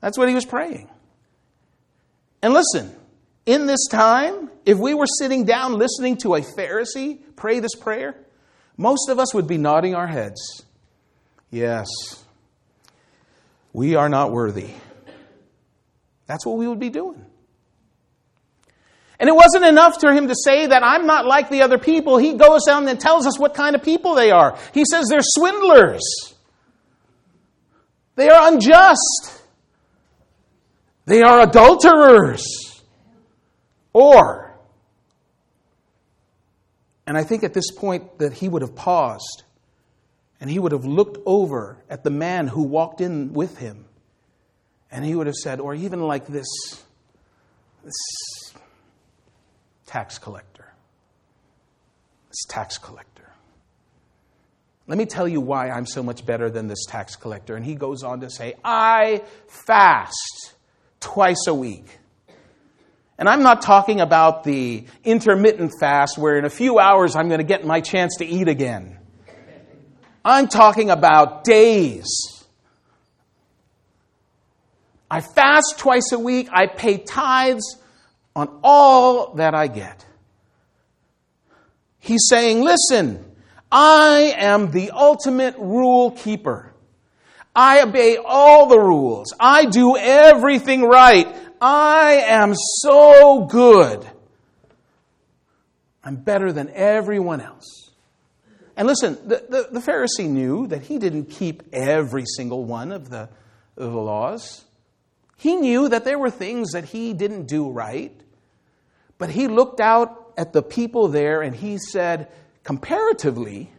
That's 0.00 0.18
what 0.18 0.28
he 0.28 0.34
was 0.34 0.44
praying. 0.44 0.90
And 2.42 2.52
listen, 2.52 2.94
in 3.46 3.66
this 3.66 3.86
time, 3.90 4.50
if 4.66 4.78
we 4.78 4.92
were 4.92 5.06
sitting 5.18 5.44
down 5.44 5.78
listening 5.78 6.18
to 6.18 6.34
a 6.34 6.40
Pharisee 6.40 7.20
pray 7.36 7.60
this 7.60 7.74
prayer, 7.74 8.14
most 8.76 9.08
of 9.08 9.18
us 9.18 9.32
would 9.32 9.46
be 9.46 9.56
nodding 9.56 9.94
our 9.94 10.06
heads. 10.06 10.64
Yes, 11.50 11.88
we 13.72 13.94
are 13.94 14.08
not 14.08 14.32
worthy. 14.32 14.70
That's 16.26 16.44
what 16.44 16.58
we 16.58 16.68
would 16.68 16.80
be 16.80 16.90
doing. 16.90 17.24
And 19.18 19.28
it 19.28 19.34
wasn't 19.34 19.64
enough 19.64 20.00
for 20.00 20.12
him 20.12 20.28
to 20.28 20.34
say 20.34 20.66
that 20.66 20.82
I'm 20.82 21.06
not 21.06 21.24
like 21.24 21.48
the 21.48 21.62
other 21.62 21.78
people. 21.78 22.18
He 22.18 22.34
goes 22.34 22.64
down 22.64 22.88
and 22.88 22.98
tells 22.98 23.26
us 23.26 23.38
what 23.38 23.54
kind 23.54 23.76
of 23.76 23.82
people 23.82 24.14
they 24.14 24.30
are. 24.30 24.58
He 24.72 24.84
says 24.84 25.06
they're 25.08 25.20
swindlers, 25.22 26.34
they 28.16 28.28
are 28.28 28.52
unjust, 28.52 29.42
they 31.06 31.22
are 31.22 31.42
adulterers. 31.42 32.44
Or, 33.92 34.52
and 37.06 37.16
I 37.16 37.22
think 37.22 37.44
at 37.44 37.54
this 37.54 37.70
point 37.70 38.18
that 38.18 38.32
he 38.32 38.48
would 38.48 38.62
have 38.62 38.74
paused 38.74 39.44
and 40.40 40.50
he 40.50 40.58
would 40.58 40.72
have 40.72 40.84
looked 40.84 41.18
over 41.24 41.78
at 41.88 42.02
the 42.02 42.10
man 42.10 42.48
who 42.48 42.64
walked 42.64 43.00
in 43.00 43.32
with 43.32 43.58
him 43.58 43.84
and 44.90 45.04
he 45.04 45.14
would 45.14 45.28
have 45.28 45.36
said, 45.36 45.60
or 45.60 45.74
even 45.74 46.00
like 46.00 46.26
this, 46.26 46.46
this 47.84 47.94
tax 49.94 50.18
collector. 50.18 50.66
This 52.28 52.44
tax 52.48 52.78
collector. 52.78 53.30
Let 54.88 54.98
me 54.98 55.06
tell 55.06 55.28
you 55.28 55.40
why 55.40 55.70
I'm 55.70 55.86
so 55.86 56.02
much 56.02 56.26
better 56.26 56.50
than 56.50 56.66
this 56.66 56.84
tax 56.88 57.14
collector. 57.14 57.54
And 57.54 57.64
he 57.64 57.76
goes 57.76 58.02
on 58.02 58.22
to 58.22 58.28
say, 58.28 58.54
I 58.64 59.22
fast 59.46 60.54
twice 60.98 61.46
a 61.46 61.54
week. 61.54 61.86
And 63.18 63.28
I'm 63.28 63.44
not 63.44 63.62
talking 63.62 64.00
about 64.00 64.42
the 64.42 64.84
intermittent 65.04 65.70
fast 65.78 66.18
where 66.18 66.38
in 66.38 66.44
a 66.44 66.50
few 66.50 66.80
hours 66.80 67.14
I'm 67.14 67.28
going 67.28 67.38
to 67.38 67.44
get 67.44 67.64
my 67.64 67.80
chance 67.80 68.16
to 68.16 68.26
eat 68.26 68.48
again. 68.48 68.98
I'm 70.24 70.48
talking 70.48 70.90
about 70.90 71.44
days. 71.44 72.08
I 75.08 75.20
fast 75.20 75.78
twice 75.78 76.10
a 76.10 76.18
week. 76.18 76.48
I 76.52 76.66
pay 76.66 76.98
tithes 76.98 77.76
on 78.34 78.60
all 78.62 79.34
that 79.34 79.54
I 79.54 79.66
get. 79.66 80.04
He's 81.98 82.26
saying, 82.28 82.62
listen, 82.62 83.24
I 83.70 84.34
am 84.36 84.70
the 84.70 84.90
ultimate 84.90 85.56
rule 85.58 86.10
keeper. 86.10 86.72
I 87.56 87.82
obey 87.82 88.16
all 88.16 88.66
the 88.66 88.78
rules. 88.78 89.32
I 89.38 89.66
do 89.66 89.96
everything 89.96 90.82
right. 90.82 91.28
I 91.60 92.24
am 92.26 92.54
so 92.54 93.46
good. 93.46 94.04
I'm 96.02 96.16
better 96.16 96.52
than 96.52 96.68
everyone 96.74 97.40
else. 97.40 97.90
And 98.76 98.88
listen, 98.88 99.16
the, 99.26 99.44
the, 99.48 99.68
the, 99.70 99.80
Pharisee 99.80 100.28
knew 100.28 100.66
that 100.66 100.82
he 100.82 100.98
didn't 100.98 101.26
keep 101.26 101.62
every 101.72 102.24
single 102.36 102.64
one 102.64 102.90
of 102.90 103.08
the, 103.08 103.28
of 103.76 103.92
the 103.92 104.00
laws. 104.00 104.64
He 105.36 105.56
knew 105.56 105.88
that 105.88 106.04
there 106.04 106.18
were 106.18 106.30
things 106.30 106.72
that 106.72 106.84
he 106.84 107.12
didn't 107.12 107.46
do 107.46 107.70
right. 107.70 108.12
But 109.24 109.30
he 109.30 109.48
looked 109.48 109.80
out 109.80 110.34
at 110.36 110.52
the 110.52 110.62
people 110.62 111.08
there 111.08 111.40
and 111.40 111.56
he 111.56 111.78
said, 111.78 112.28
comparatively, 112.62 113.70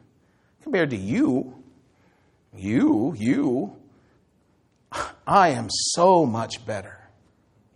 compared 0.63 0.89
to 0.89 0.95
you, 0.95 1.53
you, 2.55 3.13
you, 3.15 3.75
I 5.27 5.49
am 5.49 5.67
so 5.69 6.25
much 6.25 6.65
better 6.65 6.97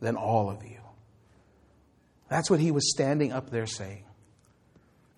than 0.01 0.15
all 0.15 0.49
of 0.49 0.63
you. 0.63 0.79
That's 2.27 2.49
what 2.49 2.60
he 2.60 2.71
was 2.71 2.89
standing 2.89 3.32
up 3.34 3.51
there 3.51 3.67
saying. 3.67 4.03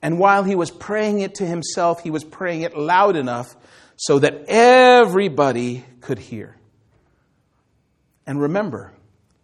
And 0.02 0.20
while 0.20 0.44
he 0.44 0.56
was 0.56 0.72
praying 0.72 1.22
it 1.22 1.36
to 1.36 1.46
himself, 1.46 2.04
he 2.04 2.12
was 2.12 2.26
praying 2.26 2.64
it 2.64 2.76
loud 2.78 3.16
enough 3.16 3.56
so 3.96 4.20
that 4.20 4.44
everybody 4.50 5.86
could 6.02 6.20
hear. 6.20 6.58
And 8.28 8.42
remember, 8.42 8.92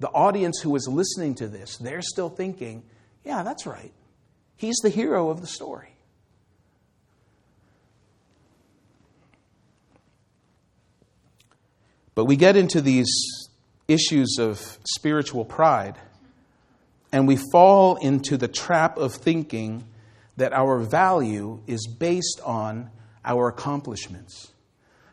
the 0.01 0.09
audience 0.09 0.59
who 0.59 0.71
was 0.71 0.89
listening 0.89 1.35
to 1.35 1.47
this, 1.47 1.77
they're 1.77 2.01
still 2.01 2.27
thinking, 2.27 2.83
yeah, 3.27 3.43
that's 3.43 3.65
right. 3.65 3.91
He's 4.55 4.77
the 4.77 4.89
hero 4.89 5.29
of 5.29 5.41
the 5.41 5.47
story. 5.47 5.89
But 12.15 12.23
we 12.23 12.37
get 12.37 12.55
into 12.55 12.79
these 12.79 13.11
issues 13.89 14.37
of 14.39 14.79
spiritual 14.85 15.43
pride, 15.43 15.97
and 17.11 17.27
we 17.27 17.37
fall 17.51 17.97
into 17.97 18.37
the 18.37 18.47
trap 18.47 18.97
of 18.97 19.13
thinking 19.13 19.83
that 20.37 20.53
our 20.53 20.79
value 20.79 21.61
is 21.67 21.85
based 21.85 22.39
on 22.45 22.89
our 23.25 23.49
accomplishments, 23.49 24.53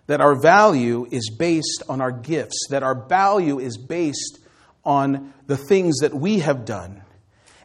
that 0.07 0.21
our 0.21 0.41
value 0.41 1.09
is 1.11 1.31
based 1.37 1.83
on 1.89 2.01
our 2.01 2.13
gifts, 2.13 2.69
that 2.71 2.85
our 2.85 2.95
value 3.09 3.59
is 3.59 3.77
based 3.77 4.39
on 4.85 5.35
the 5.49 5.57
things 5.57 5.99
that 5.99 6.15
we 6.15 6.39
have 6.39 6.65
done. 6.65 7.04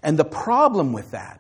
And 0.03 0.17
the 0.17 0.25
problem 0.25 0.93
with 0.93 1.11
that 1.11 1.39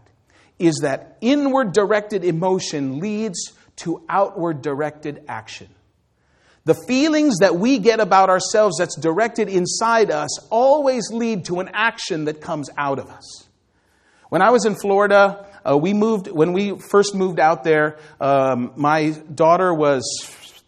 is 0.57 0.79
that 0.81 1.17
inward 1.21 1.71
directed 1.71 2.23
emotion 2.25 2.99
leads 2.99 3.53
to 3.77 4.03
outward 4.09 4.61
directed 4.61 5.23
action. 5.27 5.69
The 6.65 6.75
feelings 6.87 7.37
that 7.39 7.55
we 7.55 7.79
get 7.79 7.99
about 7.99 8.29
ourselves 8.29 8.77
that's 8.77 8.97
directed 8.97 9.47
inside 9.47 10.11
us 10.11 10.47
always 10.49 11.09
lead 11.11 11.45
to 11.45 11.61
an 11.61 11.69
action 11.73 12.25
that 12.25 12.41
comes 12.41 12.69
out 12.77 12.99
of 12.99 13.09
us. 13.09 13.47
When 14.27 14.41
I 14.41 14.51
was 14.51 14.65
in 14.65 14.75
Florida, 14.75 15.47
uh, 15.67 15.77
we 15.77 15.93
moved, 15.93 16.27
when 16.27 16.53
we 16.53 16.77
first 16.77 17.15
moved 17.15 17.39
out 17.39 17.63
there, 17.63 17.97
um, 18.19 18.73
my 18.75 19.11
daughter 19.33 19.73
was 19.73 20.03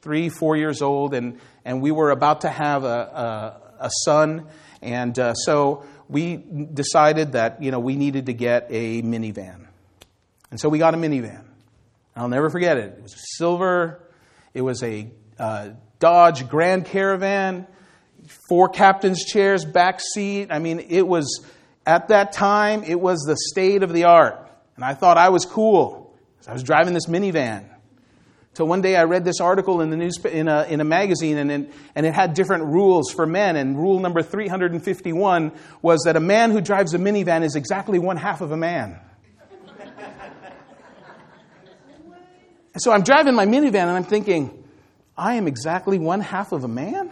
three, 0.02 0.30
four 0.30 0.56
years 0.56 0.82
old, 0.82 1.14
and, 1.14 1.40
and 1.66 1.82
we 1.82 1.92
were 1.92 2.10
about 2.10 2.42
to 2.42 2.50
have 2.50 2.84
a, 2.84 3.58
a, 3.80 3.86
a 3.86 3.90
son. 4.06 4.48
And 4.82 5.18
uh, 5.20 5.34
so 5.36 5.86
we 6.12 6.36
decided 6.36 7.32
that, 7.32 7.64
you 7.64 7.72
know, 7.72 7.80
we 7.80 7.96
needed 7.96 8.26
to 8.26 8.34
get 8.34 8.68
a 8.70 9.02
minivan. 9.02 9.66
And 10.52 10.60
so 10.60 10.68
we 10.68 10.78
got 10.78 10.94
a 10.94 10.98
minivan. 10.98 11.46
I'll 12.18 12.28
never 12.28 12.50
forget 12.50 12.78
it. 12.78 12.96
It 12.98 13.04
was 13.04 13.16
silver. 13.38 14.04
It 14.54 14.62
was 14.62 14.84
a 14.84 15.10
uh, 15.40 15.70
Dodge 16.00 16.50
Grand 16.50 16.86
Caravan, 16.86 17.66
four 18.50 18.68
captain's 18.68 19.24
chairs, 19.24 19.64
back 19.64 20.02
seat. 20.02 20.52
I 20.52 20.60
mean, 20.60 20.86
it 20.90 21.08
was, 21.08 21.46
at 21.86 22.10
that 22.10 22.34
time, 22.34 22.84
it 22.84 23.00
was 23.00 23.22
the 23.22 23.38
state 23.38 23.82
of 23.82 23.94
the 23.94 24.04
art. 24.04 24.52
And 24.76 24.84
I 24.84 24.94
thought 24.94 25.18
I 25.18 25.30
was 25.30 25.46
cool. 25.46 26.14
Because 26.34 26.50
I 26.50 26.54
was 26.54 26.64
driving 26.64 26.94
this 26.94 27.06
minivan. 27.06 27.70
Till 28.54 28.68
one 28.68 28.82
day 28.82 28.98
I 28.98 29.04
read 29.04 29.24
this 29.24 29.40
article 29.40 29.80
in, 29.80 29.92
the 29.92 29.98
news, 29.98 30.18
in, 30.26 30.50
a, 30.50 30.64
in 30.64 30.82
a 30.82 30.84
magazine, 30.84 31.38
and 31.38 31.52
it, 31.52 31.74
and 31.96 32.06
it 32.06 32.14
had 32.14 32.34
different 32.34 32.66
rules 32.66 33.10
for 33.12 33.26
men. 33.26 33.56
And 33.56 33.78
rule 33.78 34.00
number 34.00 34.22
351 34.22 35.54
was 35.82 36.02
that 36.06 36.18
a 36.18 36.20
man 36.20 36.52
who 36.52 36.60
drives 36.60 36.94
a 36.94 36.98
minivan 36.98 37.44
is 37.44 37.56
exactly 37.56 37.98
one 37.98 38.18
half 38.18 38.42
of 38.42 38.52
a 38.52 38.58
man. 38.58 39.00
so 42.78 42.92
I'm 42.92 43.04
driving 43.04 43.36
my 43.36 43.46
minivan, 43.46 43.84
and 43.84 43.92
I'm 43.92 44.04
thinking, 44.04 44.66
I 45.18 45.36
am 45.36 45.48
exactly 45.48 45.98
one 45.98 46.20
half 46.20 46.52
of 46.52 46.66
a 46.66 46.70
man? 46.70 47.10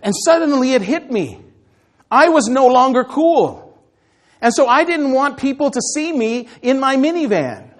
And 0.00 0.14
suddenly 0.24 0.74
it 0.74 0.82
hit 0.82 1.10
me. 1.10 1.40
I 2.08 2.28
was 2.28 2.46
no 2.46 2.68
longer 2.68 3.02
cool. 3.02 3.64
And 4.40 4.54
so 4.54 4.68
I 4.68 4.84
didn't 4.84 5.10
want 5.10 5.38
people 5.38 5.72
to 5.72 5.80
see 5.80 6.12
me 6.12 6.48
in 6.62 6.78
my 6.78 6.94
minivan 6.94 7.75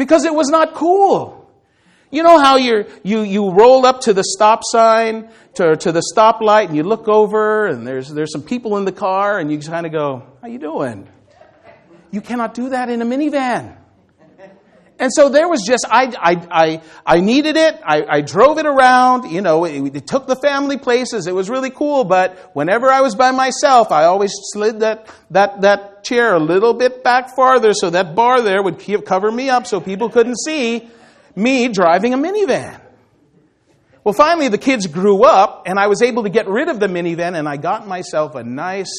because 0.00 0.24
it 0.24 0.34
was 0.34 0.48
not 0.48 0.72
cool. 0.72 1.46
You 2.10 2.22
know 2.22 2.38
how 2.38 2.56
you 2.56 2.86
you, 3.04 3.20
you 3.20 3.50
roll 3.50 3.84
up 3.84 4.00
to 4.02 4.14
the 4.14 4.24
stop 4.24 4.62
sign, 4.64 5.28
to, 5.56 5.76
to 5.76 5.92
the 5.92 6.02
stoplight, 6.16 6.68
and 6.68 6.76
you 6.76 6.84
look 6.84 7.06
over, 7.06 7.66
and 7.66 7.86
there's, 7.86 8.08
there's 8.08 8.32
some 8.32 8.42
people 8.42 8.78
in 8.78 8.86
the 8.86 8.92
car, 8.92 9.38
and 9.38 9.52
you 9.52 9.58
kind 9.58 9.84
of 9.84 9.92
go, 9.92 10.24
How 10.40 10.48
you 10.48 10.58
doing? 10.58 11.06
You 12.10 12.22
cannot 12.22 12.54
do 12.54 12.70
that 12.70 12.88
in 12.88 13.02
a 13.02 13.04
minivan. 13.04 13.76
And 14.98 15.10
so 15.14 15.28
there 15.28 15.48
was 15.48 15.64
just, 15.66 15.86
I, 15.90 16.12
I, 16.18 16.46
I, 16.50 16.82
I 17.06 17.20
needed 17.20 17.56
it. 17.56 17.78
I, 17.84 18.04
I 18.06 18.20
drove 18.20 18.58
it 18.58 18.66
around. 18.66 19.30
You 19.30 19.40
know, 19.40 19.64
it, 19.64 19.96
it, 19.96 20.06
took 20.06 20.26
the 20.26 20.36
family 20.36 20.76
places. 20.76 21.26
It 21.26 21.34
was 21.34 21.48
really 21.48 21.70
cool. 21.70 22.04
But 22.04 22.50
whenever 22.54 22.90
I 22.90 23.00
was 23.00 23.14
by 23.14 23.30
myself, 23.30 23.92
I 23.92 24.04
always 24.04 24.32
slid 24.52 24.80
that, 24.80 25.06
that, 25.30 25.62
that 25.62 25.89
chair 26.04 26.34
a 26.34 26.40
little 26.40 26.74
bit 26.74 27.02
back 27.04 27.34
farther 27.34 27.72
so 27.72 27.90
that 27.90 28.14
bar 28.14 28.42
there 28.42 28.62
would 28.62 28.78
cover 29.04 29.30
me 29.30 29.48
up 29.50 29.66
so 29.66 29.80
people 29.80 30.10
couldn't 30.10 30.38
see 30.38 30.88
me 31.36 31.68
driving 31.68 32.14
a 32.14 32.18
minivan. 32.18 32.80
Well, 34.02 34.14
finally, 34.14 34.48
the 34.48 34.58
kids 34.58 34.86
grew 34.86 35.24
up, 35.24 35.64
and 35.66 35.78
I 35.78 35.88
was 35.88 36.00
able 36.00 36.22
to 36.22 36.30
get 36.30 36.48
rid 36.48 36.68
of 36.68 36.80
the 36.80 36.86
minivan, 36.86 37.38
and 37.38 37.46
I 37.48 37.58
got 37.58 37.86
myself 37.86 38.34
a 38.34 38.42
nice 38.42 38.90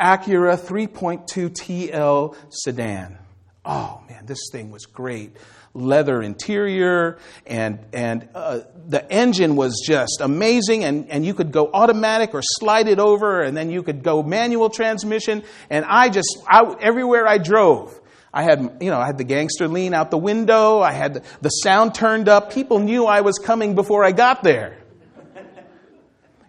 Acura 0.00 0.58
3.2 0.58 1.50
TL 1.50 2.36
sedan. 2.50 3.18
Oh 3.64 4.02
man, 4.08 4.26
this 4.26 4.48
thing 4.50 4.70
was 4.70 4.84
great. 4.84 5.36
Leather 5.76 6.22
interior, 6.22 7.18
and, 7.46 7.78
and 7.92 8.28
uh, 8.34 8.60
the 8.88 9.08
engine 9.12 9.56
was 9.56 9.82
just 9.86 10.20
amazing. 10.20 10.84
And, 10.84 11.10
and 11.10 11.24
you 11.24 11.34
could 11.34 11.52
go 11.52 11.70
automatic 11.72 12.34
or 12.34 12.40
slide 12.42 12.88
it 12.88 12.98
over, 12.98 13.42
and 13.42 13.56
then 13.56 13.70
you 13.70 13.82
could 13.82 14.02
go 14.02 14.22
manual 14.22 14.70
transmission. 14.70 15.42
And 15.70 15.84
I 15.84 16.08
just, 16.08 16.38
I, 16.48 16.76
everywhere 16.80 17.26
I 17.28 17.38
drove, 17.38 18.00
I 18.32 18.42
had, 18.42 18.78
you 18.80 18.90
know, 18.90 18.98
I 18.98 19.06
had 19.06 19.18
the 19.18 19.24
gangster 19.24 19.68
lean 19.68 19.94
out 19.94 20.10
the 20.10 20.18
window. 20.18 20.80
I 20.80 20.92
had 20.92 21.14
the, 21.14 21.22
the 21.40 21.48
sound 21.48 21.94
turned 21.94 22.28
up. 22.28 22.52
People 22.52 22.78
knew 22.80 23.06
I 23.06 23.20
was 23.20 23.38
coming 23.38 23.74
before 23.74 24.04
I 24.04 24.12
got 24.12 24.42
there. 24.42 24.78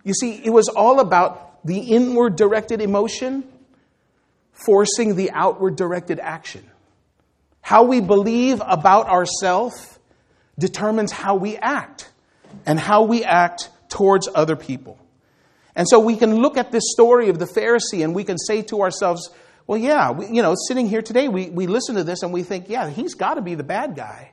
You 0.03 0.13
see, 0.13 0.41
it 0.43 0.51
was 0.51 0.69
all 0.69 0.99
about 0.99 1.65
the 1.65 1.79
inward 1.79 2.37
directed 2.37 2.81
emotion 2.81 3.43
forcing 4.51 5.15
the 5.15 5.31
outward 5.31 5.75
directed 5.75 6.19
action. 6.19 6.69
How 7.67 7.83
we 7.83 7.99
believe 7.99 8.61
about 8.65 9.09
ourselves 9.09 9.99
determines 10.57 11.11
how 11.11 11.35
we 11.35 11.57
act 11.57 12.09
and 12.65 12.79
how 12.79 13.03
we 13.03 13.25
act 13.25 13.69
towards 13.89 14.29
other 14.33 14.55
people. 14.55 14.97
And 15.75 15.85
so 15.85 15.99
we 15.99 16.15
can 16.15 16.37
look 16.37 16.55
at 16.55 16.71
this 16.71 16.83
story 16.93 17.27
of 17.27 17.39
the 17.39 17.45
Pharisee 17.45 18.05
and 18.05 18.15
we 18.15 18.23
can 18.23 18.37
say 18.37 18.61
to 18.61 18.83
ourselves, 18.83 19.29
well, 19.67 19.77
yeah, 19.77 20.11
we, 20.11 20.27
you 20.27 20.41
know, 20.41 20.55
sitting 20.69 20.87
here 20.87 21.01
today, 21.01 21.27
we, 21.27 21.49
we 21.49 21.67
listen 21.67 21.95
to 21.95 22.05
this 22.05 22.23
and 22.23 22.31
we 22.31 22.41
think, 22.41 22.69
yeah, 22.69 22.89
he's 22.89 23.15
got 23.15 23.33
to 23.33 23.41
be 23.41 23.53
the 23.53 23.65
bad 23.65 23.97
guy. 23.97 24.31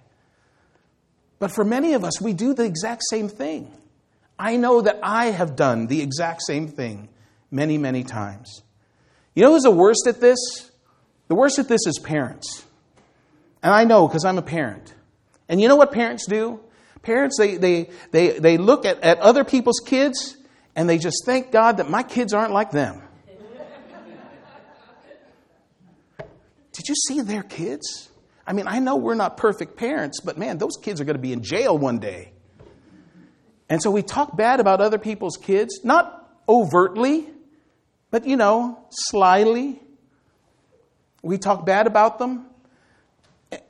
But 1.41 1.51
for 1.51 1.65
many 1.65 1.95
of 1.95 2.05
us, 2.05 2.21
we 2.21 2.35
do 2.35 2.55
the 2.55 2.65
exact 2.65 3.03
same 3.11 3.29
thing. 3.29 3.69
I 4.39 4.59
know 4.59 4.81
that 4.81 5.01
I 5.03 5.33
have 5.33 5.57
done 5.57 5.89
the 5.89 6.03
exact 6.03 6.43
same 6.47 6.69
thing 6.69 7.09
many, 7.51 7.79
many 7.79 8.05
times. 8.05 8.63
You 9.35 9.43
know 9.43 9.55
who's 9.55 9.65
the 9.65 9.73
worst 9.73 10.07
at 10.07 10.21
this? 10.21 10.39
The 11.27 11.35
worst 11.35 11.59
at 11.59 11.67
this 11.67 11.85
is 11.89 11.99
parents. 11.99 12.64
And 13.65 13.73
I 13.73 13.85
know 13.85 14.07
because 14.07 14.27
I'm 14.27 14.37
a 14.37 14.43
parent. 14.43 14.95
And 15.49 15.59
you 15.59 15.69
know 15.69 15.77
what 15.77 15.91
parents 15.91 16.27
do? 16.27 16.61
Parents, 17.01 17.37
they, 17.39 17.57
they, 17.57 17.91
they, 18.11 18.39
they 18.39 18.59
look 18.59 18.85
at, 18.85 19.01
at 19.01 19.19
other 19.21 19.43
people's 19.43 19.81
kids 19.85 20.37
and 20.77 20.87
they 20.89 20.99
just 20.99 21.25
thank 21.25 21.51
God 21.51 21.79
that 21.79 21.89
my 21.89 22.03
kids 22.03 22.35
aren't 22.35 22.53
like 22.53 22.71
them. 22.71 23.01
Did 26.73 26.89
you 26.89 26.95
see 27.09 27.23
their 27.23 27.43
kids? 27.43 28.11
I 28.47 28.53
mean, 28.53 28.67
I 28.69 28.81
know 28.81 28.97
we're 28.97 29.15
not 29.15 29.39
perfect 29.39 29.77
parents, 29.77 30.21
but 30.21 30.37
man, 30.37 30.59
those 30.59 30.77
kids 30.83 31.01
are 31.01 31.05
going 31.05 31.17
to 31.17 31.23
be 31.23 31.33
in 31.33 31.43
jail 31.43 31.79
one 31.79 31.99
day. 31.99 32.33
And 33.71 33.83
so 33.83 33.91
we 33.91 34.03
talk 34.03 34.37
bad 34.37 34.61
about 34.61 34.83
other 34.83 34.99
people's 34.99 35.39
kids, 35.39 35.81
not 35.85 36.29
overtly, 36.47 37.27
but 38.11 38.27
you 38.27 38.37
know, 38.37 38.85
slyly. 38.91 39.81
We 41.23 41.39
talk 41.39 41.65
bad 41.65 41.87
about 41.87 42.19
them. 42.19 42.47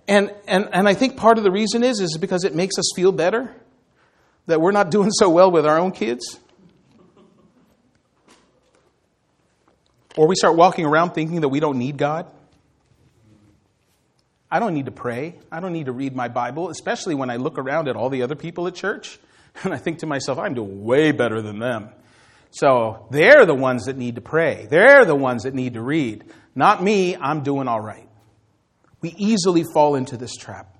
And, 0.06 0.34
and, 0.46 0.68
and 0.72 0.88
I 0.88 0.94
think 0.94 1.16
part 1.16 1.38
of 1.38 1.44
the 1.44 1.50
reason 1.50 1.82
is, 1.82 2.00
is 2.00 2.18
because 2.18 2.44
it 2.44 2.54
makes 2.54 2.78
us 2.78 2.90
feel 2.94 3.12
better 3.12 3.54
that 4.46 4.60
we're 4.60 4.72
not 4.72 4.90
doing 4.90 5.10
so 5.10 5.30
well 5.30 5.50
with 5.50 5.66
our 5.66 5.78
own 5.78 5.92
kids. 5.92 6.38
Or 10.16 10.28
we 10.28 10.36
start 10.36 10.56
walking 10.56 10.84
around 10.84 11.12
thinking 11.12 11.40
that 11.40 11.48
we 11.48 11.60
don't 11.60 11.78
need 11.78 11.96
God. 11.96 12.26
I 14.50 14.60
don't 14.60 14.74
need 14.74 14.86
to 14.86 14.92
pray. 14.92 15.34
I 15.50 15.60
don't 15.60 15.72
need 15.72 15.86
to 15.86 15.92
read 15.92 16.14
my 16.14 16.28
Bible, 16.28 16.68
especially 16.68 17.14
when 17.14 17.30
I 17.30 17.36
look 17.36 17.58
around 17.58 17.88
at 17.88 17.96
all 17.96 18.10
the 18.10 18.22
other 18.22 18.36
people 18.36 18.68
at 18.68 18.74
church 18.74 19.18
and 19.64 19.72
I 19.72 19.78
think 19.78 20.00
to 20.00 20.06
myself, 20.06 20.38
I'm 20.38 20.54
doing 20.54 20.84
way 20.84 21.12
better 21.12 21.40
than 21.40 21.58
them. 21.58 21.88
So 22.50 23.08
they're 23.10 23.46
the 23.46 23.54
ones 23.54 23.86
that 23.86 23.96
need 23.96 24.14
to 24.14 24.20
pray. 24.20 24.66
They're 24.70 25.04
the 25.04 25.16
ones 25.16 25.42
that 25.42 25.54
need 25.54 25.74
to 25.74 25.82
read. 25.82 26.24
Not 26.54 26.82
me, 26.82 27.16
I'm 27.16 27.42
doing 27.42 27.66
all 27.66 27.80
right. 27.80 28.08
We 29.04 29.10
easily 29.18 29.64
fall 29.74 29.96
into 29.96 30.16
this 30.16 30.34
trap. 30.34 30.78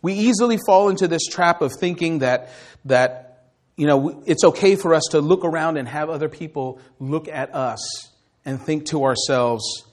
We 0.00 0.14
easily 0.14 0.58
fall 0.64 0.88
into 0.88 1.06
this 1.06 1.26
trap 1.26 1.60
of 1.60 1.74
thinking 1.78 2.20
that, 2.20 2.48
that 2.86 3.50
you 3.76 3.86
know, 3.86 4.22
it's 4.24 4.44
okay 4.44 4.76
for 4.76 4.94
us 4.94 5.02
to 5.10 5.20
look 5.20 5.44
around 5.44 5.76
and 5.76 5.86
have 5.86 6.08
other 6.08 6.30
people 6.30 6.80
look 6.98 7.28
at 7.28 7.54
us 7.54 8.08
and 8.46 8.58
think 8.58 8.86
to 8.86 9.04
ourselves, 9.04 9.84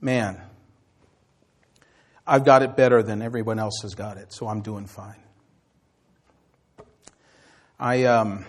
man, 0.00 0.40
I've 2.24 2.44
got 2.44 2.62
it 2.62 2.76
better 2.76 3.02
than 3.02 3.22
everyone 3.22 3.58
else 3.58 3.80
has 3.82 3.96
got 3.96 4.18
it, 4.18 4.32
so 4.32 4.46
I'm 4.46 4.60
doing 4.60 4.86
fine. 4.86 5.18
I, 7.76 8.04
um, 8.04 8.44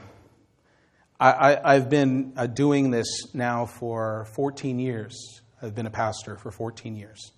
I, 1.19 1.73
have 1.73 1.89
been 1.89 2.33
uh, 2.37 2.45
doing 2.45 2.91
this 2.91 3.33
now 3.33 3.65
for 3.65 4.27
14 4.35 4.77
years. 4.77 5.41
I've 5.63 5.73
been 5.73 5.87
a 5.87 5.89
pastor 5.89 6.37
for 6.37 6.51
14 6.51 6.95
years. 6.95 7.31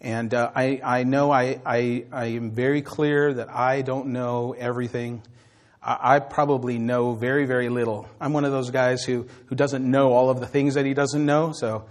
And 0.00 0.32
uh, 0.32 0.52
I, 0.54 0.80
I 0.84 1.02
know 1.02 1.30
I, 1.32 1.60
I, 1.66 2.04
I 2.12 2.24
am 2.26 2.52
very 2.52 2.82
clear 2.82 3.34
that 3.34 3.50
I 3.50 3.82
don't 3.82 4.08
know 4.08 4.54
everything. 4.56 5.22
I, 5.82 6.16
I 6.16 6.18
probably 6.20 6.78
know 6.78 7.14
very, 7.14 7.46
very 7.46 7.68
little. 7.68 8.08
I'm 8.20 8.32
one 8.32 8.44
of 8.44 8.52
those 8.52 8.70
guys 8.70 9.02
who, 9.04 9.26
who 9.46 9.56
doesn't 9.56 9.88
know 9.88 10.12
all 10.12 10.30
of 10.30 10.38
the 10.38 10.46
things 10.46 10.74
that 10.74 10.86
he 10.86 10.94
doesn't 10.94 11.24
know. 11.24 11.52
So, 11.52 11.86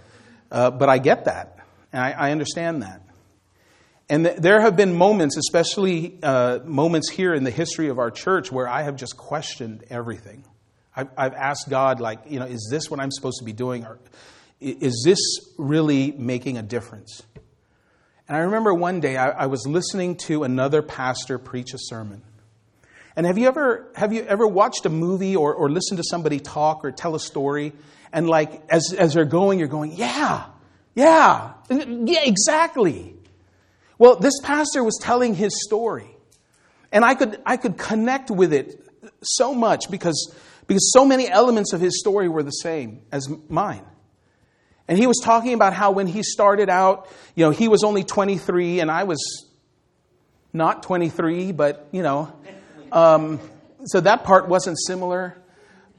uh, 0.50 0.70
but 0.70 0.88
I 0.88 0.98
get 0.98 1.26
that, 1.26 1.58
and 1.92 2.02
I, 2.02 2.10
I 2.12 2.32
understand 2.32 2.82
that. 2.82 3.02
And 4.08 4.24
th- 4.24 4.38
there 4.38 4.62
have 4.62 4.74
been 4.74 4.96
moments, 4.96 5.36
especially 5.36 6.18
uh, 6.22 6.60
moments 6.64 7.10
here 7.10 7.34
in 7.34 7.44
the 7.44 7.50
history 7.50 7.88
of 7.88 7.98
our 7.98 8.10
church, 8.10 8.50
where 8.50 8.66
I 8.66 8.82
have 8.82 8.96
just 8.96 9.18
questioned 9.18 9.84
everything. 9.90 10.44
I've, 10.96 11.10
I've, 11.16 11.34
asked 11.34 11.68
God, 11.68 12.00
like, 12.00 12.20
you 12.26 12.40
know, 12.40 12.46
is 12.46 12.66
this 12.70 12.90
what 12.90 13.00
I'm 13.00 13.10
supposed 13.12 13.38
to 13.40 13.44
be 13.44 13.52
doing? 13.52 13.84
Or 13.84 13.98
is 14.60 15.02
this 15.04 15.18
really 15.58 16.12
making 16.12 16.56
a 16.56 16.62
difference? 16.62 17.22
And 18.28 18.36
I 18.36 18.40
remember 18.40 18.74
one 18.74 19.00
day 19.00 19.16
I, 19.16 19.30
I 19.30 19.46
was 19.46 19.66
listening 19.66 20.16
to 20.26 20.44
another 20.44 20.82
pastor 20.82 21.38
preach 21.38 21.72
a 21.72 21.78
sermon. 21.78 22.22
And 23.16 23.26
have 23.26 23.38
you 23.38 23.48
ever, 23.48 23.90
have 23.96 24.12
you 24.12 24.22
ever 24.22 24.46
watched 24.46 24.86
a 24.86 24.90
movie 24.90 25.34
or, 25.34 25.54
or 25.54 25.70
listened 25.70 25.96
to 25.96 26.04
somebody 26.04 26.38
talk 26.38 26.84
or 26.84 26.92
tell 26.92 27.14
a 27.14 27.20
story? 27.20 27.72
And 28.12 28.28
like, 28.28 28.62
as, 28.70 28.92
as 28.96 29.14
they're 29.14 29.24
going, 29.24 29.58
you're 29.58 29.66
going, 29.66 29.92
yeah, 29.92 30.44
yeah, 30.94 31.54
yeah, 31.68 32.20
exactly. 32.24 33.16
Well, 33.98 34.16
this 34.16 34.40
pastor 34.42 34.84
was 34.84 34.98
telling 35.02 35.34
his 35.34 35.64
story. 35.64 36.06
And 36.92 37.04
I 37.04 37.14
could, 37.14 37.40
I 37.44 37.56
could 37.56 37.76
connect 37.76 38.30
with 38.30 38.52
it 38.52 38.86
so 39.22 39.54
much 39.54 39.90
because, 39.90 40.34
because 40.66 40.92
so 40.92 41.04
many 41.04 41.28
elements 41.28 41.72
of 41.72 41.80
his 41.80 41.98
story 41.98 42.28
were 42.28 42.42
the 42.42 42.50
same 42.50 43.02
as 43.10 43.28
mine. 43.48 43.84
And 44.88 44.98
he 44.98 45.06
was 45.06 45.20
talking 45.22 45.52
about 45.52 45.74
how 45.74 45.90
when 45.90 46.06
he 46.06 46.22
started 46.22 46.70
out, 46.70 47.08
you 47.34 47.44
know, 47.44 47.50
he 47.50 47.68
was 47.68 47.84
only 47.84 48.04
23 48.04 48.80
and 48.80 48.90
I 48.90 49.04
was 49.04 49.46
not 50.52 50.82
23, 50.82 51.52
but, 51.52 51.86
you 51.92 52.02
know, 52.02 52.32
um, 52.90 53.38
so 53.84 54.00
that 54.00 54.24
part 54.24 54.48
wasn't 54.48 54.78
similar. 54.86 55.36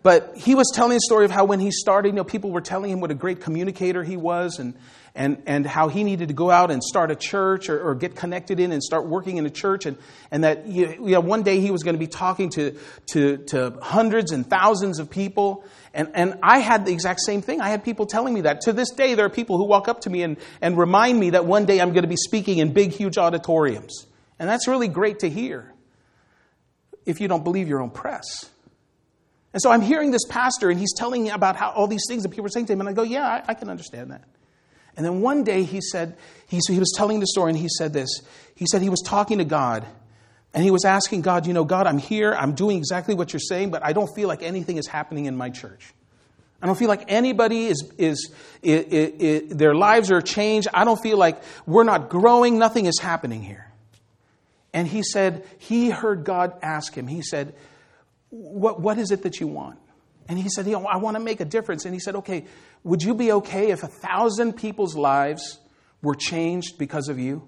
But 0.02 0.38
he 0.38 0.56
was 0.56 0.72
telling 0.74 0.96
a 0.96 1.02
story 1.02 1.26
of 1.26 1.32
how 1.32 1.44
when 1.44 1.60
he 1.60 1.72
started, 1.72 2.10
you 2.10 2.16
know, 2.16 2.24
people 2.24 2.52
were 2.52 2.62
telling 2.62 2.90
him 2.90 3.02
what 3.02 3.12
a 3.12 3.16
great 3.16 3.42
communicator 3.42 4.02
he 4.02 4.16
was 4.16 4.58
and, 4.58 4.74
and, 5.14 5.44
and 5.46 5.66
how 5.66 5.90
he 5.90 6.06
needed 6.06 6.30
to 6.30 6.34
go 6.34 6.50
out 6.50 6.72
and 6.72 6.82
start 6.82 7.12
a 7.12 7.16
church 7.16 7.68
or, 7.68 7.82
or 7.82 7.96
get 7.96 8.16
connected 8.16 8.62
in 8.62 8.72
and 8.72 8.82
start 8.82 9.08
working 9.08 9.36
in 9.36 9.46
a 9.46 9.50
church. 9.50 9.86
And, 9.86 9.98
and 10.32 10.46
that, 10.46 10.68
you 10.68 10.98
know, 11.00 11.20
one 11.20 11.44
day 11.44 11.60
he 11.60 11.70
was 11.70 11.84
going 11.84 11.96
to 11.96 12.00
be 12.00 12.08
talking 12.08 12.50
to, 12.52 12.78
to, 13.08 13.38
to 13.48 13.78
hundreds 13.82 14.32
and 14.32 14.50
thousands 14.50 15.00
of 15.00 15.10
people. 15.10 15.66
And, 15.94 16.10
and 16.14 16.40
I 16.42 16.60
had 16.60 16.86
the 16.86 16.94
exact 16.94 17.20
same 17.20 17.42
thing. 17.42 17.60
I 17.60 17.68
had 17.68 17.84
people 17.84 18.06
telling 18.06 18.34
me 18.34 18.42
that. 18.42 18.62
To 18.62 18.74
this 18.74 18.92
day, 18.92 19.16
there 19.16 19.26
are 19.26 19.30
people 19.30 19.58
who 19.58 19.66
walk 19.66 19.90
up 19.90 20.02
to 20.02 20.10
me 20.10 20.24
and, 20.24 20.38
and 20.62 20.78
remind 20.78 21.20
me 21.20 21.32
that 21.32 21.46
one 21.46 21.66
day 21.66 21.82
I'm 21.82 21.92
going 21.92 22.04
to 22.04 22.10
be 22.10 22.16
speaking 22.16 22.60
in 22.60 22.72
big, 22.72 22.92
huge 22.92 23.18
auditoriums. 23.18 24.06
And 24.40 24.48
that's 24.48 24.66
really 24.66 24.88
great 24.88 25.20
to 25.20 25.30
hear 25.30 25.74
if 27.06 27.20
you 27.20 27.28
don't 27.28 27.44
believe 27.44 27.68
your 27.68 27.82
own 27.82 27.90
press. 27.90 28.50
And 29.54 29.62
so 29.62 29.72
I'm 29.72 29.82
hearing 29.82 30.12
this 30.12 30.26
pastor, 30.30 30.70
and 30.70 30.80
he's 30.80 30.94
telling 30.94 31.24
me 31.24 31.30
about 31.32 31.56
how 31.56 31.72
all 31.72 31.88
these 31.88 32.06
things 32.08 32.24
that 32.24 32.30
people 32.30 32.46
are 32.46 32.50
saying 32.50 32.68
to 32.68 32.74
him, 32.74 32.82
and 32.82 32.90
I 32.90 32.94
go, 32.94 33.04
Yeah, 33.04 33.28
I, 33.28 33.44
I 33.50 33.54
can 33.54 33.70
understand 33.70 34.12
that. 34.12 34.24
And 34.96 35.06
then 35.06 35.22
one 35.22 35.44
day 35.44 35.64
he 35.64 35.80
said, 35.80 36.18
he, 36.48 36.60
so 36.62 36.74
he 36.74 36.80
was 36.80 36.92
telling 36.94 37.22
the 37.22 37.28
story, 37.28 37.52
and 37.52 37.58
he 37.58 37.70
said 37.70 37.94
this. 37.94 38.10
He 38.56 38.66
said 38.70 38.82
he 38.82 38.90
was 38.90 39.02
talking 39.02 39.38
to 39.38 39.46
God, 39.46 39.86
and 40.54 40.64
he 40.64 40.72
was 40.72 40.84
asking 40.84 41.22
God, 41.22 41.48
You 41.48 41.54
know, 41.54 41.64
God, 41.64 41.88
I'm 41.88 42.00
here, 42.00 42.34
I'm 42.34 42.54
doing 42.54 42.78
exactly 42.78 43.16
what 43.16 43.32
you're 43.32 43.40
saying, 43.40 43.72
but 43.72 43.84
I 43.84 43.94
don't 43.94 44.14
feel 44.14 44.28
like 44.28 44.44
anything 44.44 44.78
is 44.78 44.88
happening 44.88 45.26
in 45.26 45.38
my 45.38 45.50
church. 45.50 45.94
I 46.62 46.66
don't 46.66 46.78
feel 46.78 46.90
like 46.90 47.06
anybody 47.08 47.68
is, 47.68 47.90
is, 47.98 48.34
is, 48.62 48.86
is 48.92 49.56
their 49.56 49.74
lives 49.74 50.12
are 50.12 50.22
changed. 50.22 50.68
I 50.74 50.84
don't 50.84 51.02
feel 51.02 51.18
like 51.18 51.42
we're 51.66 51.86
not 51.86 52.10
growing, 52.10 52.60
nothing 52.60 52.86
is 52.86 53.00
happening 53.00 53.42
here. 53.42 53.72
And 54.74 54.86
he 54.86 55.02
said, 55.02 55.48
he 55.58 55.90
heard 55.90 56.26
God 56.26 56.54
ask 56.62 56.94
him, 56.94 57.08
he 57.08 57.22
said, 57.22 57.56
What, 58.30 58.80
what 58.80 58.98
is 58.98 59.12
it 59.12 59.24
that 59.24 59.40
you 59.40 59.48
want? 59.48 59.80
And 60.28 60.38
he 60.38 60.48
said, 60.50 60.68
I 60.68 60.98
want 60.98 61.18
to 61.18 61.24
make 61.24 61.40
a 61.40 61.46
difference. 61.46 61.86
And 61.86 61.94
he 61.94 62.00
said, 62.00 62.16
Okay, 62.18 62.46
would 62.84 63.02
you 63.02 63.16
be 63.16 63.32
okay 63.34 63.72
if 63.72 63.84
a 63.84 63.88
thousand 63.88 64.54
people's 64.54 64.96
lives 64.96 65.60
were 66.04 66.16
changed 66.16 66.78
because 66.78 67.10
of 67.10 67.20
you? 67.20 67.48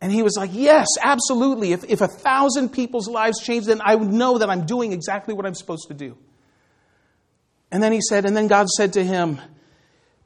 And 0.00 0.12
he 0.12 0.22
was 0.22 0.34
like, 0.36 0.50
Yes, 0.52 0.88
absolutely. 1.00 1.72
If, 1.72 1.84
if 1.84 2.00
a 2.00 2.08
thousand 2.08 2.70
people's 2.70 3.08
lives 3.08 3.40
changed, 3.40 3.68
then 3.68 3.80
I 3.84 3.94
would 3.94 4.12
know 4.12 4.38
that 4.38 4.50
I'm 4.50 4.66
doing 4.66 4.92
exactly 4.92 5.32
what 5.32 5.46
I'm 5.46 5.54
supposed 5.54 5.86
to 5.88 5.94
do. 5.94 6.18
And 7.70 7.82
then 7.82 7.92
he 7.92 8.00
said, 8.00 8.24
And 8.24 8.36
then 8.36 8.48
God 8.48 8.68
said 8.68 8.94
to 8.94 9.04
him, 9.04 9.40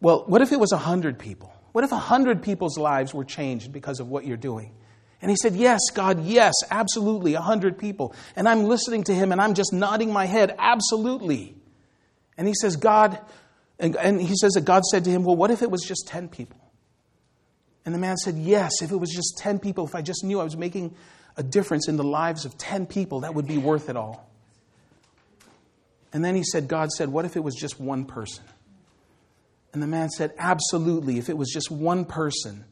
Well, 0.01 0.25
what 0.27 0.41
if 0.41 0.51
it 0.53 0.59
was 0.59 0.73
a 0.73 0.79
hundred 0.79 1.19
people? 1.19 1.53
What 1.73 1.85
if 1.85 1.93
a 1.93 1.99
hundred 1.99 2.43
people's 2.43 2.79
lives 2.79 3.13
were 3.13 3.25
changed 3.25 3.71
because 3.71 4.01
of 4.01 4.09
what 4.09 4.25
you're 4.25 4.39
doing? 4.39 4.75
And 5.21 5.31
he 5.31 5.37
said, 5.37 5.55
Yes, 5.55 5.81
God, 5.93 6.25
yes, 6.25 6.55
absolutely, 6.71 7.35
a 7.35 7.41
hundred 7.41 7.79
people. 7.79 8.15
And 8.37 8.49
I'm 8.49 8.65
listening 8.65 9.05
to 9.05 9.15
him 9.15 9.33
and 9.33 9.41
I'm 9.41 9.55
just 9.55 9.73
nodding 9.73 10.13
my 10.13 10.27
head, 10.27 10.55
absolutely. 10.59 11.57
And 12.37 12.47
he 12.47 12.55
says, 12.55 12.77
God, 12.77 13.19
and, 13.79 13.97
and 13.97 14.21
he 14.21 14.35
says 14.37 14.53
that 14.53 14.65
God 14.65 14.85
said 14.85 15.05
to 15.05 15.11
him, 15.11 15.25
Well, 15.25 15.37
what 15.37 15.51
if 15.51 15.63
it 15.63 15.71
was 15.71 15.83
just 15.83 16.07
10 16.09 16.29
people? 16.29 16.61
And 17.85 17.95
the 17.95 17.99
man 17.99 18.17
said, 18.17 18.37
Yes, 18.37 18.83
if 18.83 18.93
it 18.93 18.97
was 18.97 19.11
just 19.11 19.39
10 19.39 19.59
people, 19.59 19.87
if 19.87 19.95
I 19.95 20.03
just 20.03 20.25
knew 20.25 20.41
I 20.41 20.45
was 20.45 20.57
making 20.57 20.95
a 21.37 21.43
difference 21.43 21.89
in 21.89 21.97
the 21.97 22.05
lives 22.05 22.45
of 22.45 22.57
10 22.59 22.87
people, 22.87 23.21
that 23.21 23.35
would 23.35 23.47
be 23.47 23.59
worth 23.59 23.89
it 23.89 23.97
all. 23.97 24.29
And 26.13 26.25
then 26.25 26.35
he 26.35 26.43
said, 26.43 26.69
God 26.69 26.91
said, 26.91 27.09
What 27.09 27.25
if 27.25 27.37
it 27.37 27.43
was 27.43 27.55
just 27.55 27.81
one 27.81 28.05
person? 28.05 28.45
And 29.73 29.83
the 29.83 29.87
man 29.87 30.11
said, 30.11 30.33
Absolutely, 30.39 31.19
if 31.19 31.29
it 31.29 31.37
was 31.37 31.51
just 31.53 31.71
one 31.71 32.05
person 32.05 32.65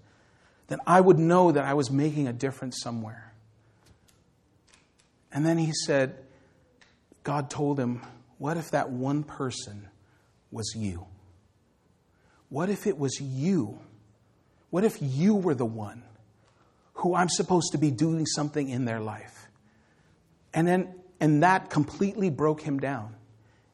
then 0.69 0.81
I 0.87 1.01
would 1.01 1.19
know 1.19 1.53
that 1.53 1.65
I 1.65 1.75
was 1.75 1.91
making 1.91 2.27
a 2.27 2.33
difference 2.33 2.81
somewhere. 2.81 3.33
And 5.33 5.45
then 5.45 5.59
he 5.59 5.73
said, 5.85 6.17
God 7.23 7.51
told 7.51 7.79
him, 7.79 8.03
What 8.39 8.57
if 8.57 8.71
that 8.71 8.91
one 8.91 9.23
person 9.23 9.89
was 10.51 10.75
you? 10.77 11.07
What 12.49 12.71
if 12.71 12.87
it 12.87 12.99
was 12.99 13.21
you? 13.21 13.79
What 14.71 14.85
if 14.85 14.99
you 15.01 15.35
were 15.35 15.55
the 15.55 15.67
one 15.67 16.03
who 16.95 17.15
I'm 17.15 17.29
supposed 17.29 17.73
to 17.73 17.79
be 17.79 17.91
doing 17.91 18.27
something 18.27 18.69
in 18.69 18.85
their 18.85 19.01
life? 19.01 19.49
And 20.55 20.67
then, 20.67 20.95
and 21.21 21.43
that 21.43 21.71
completely 21.71 22.31
broke 22.31 22.63
him 22.63 22.79
down 22.79 23.15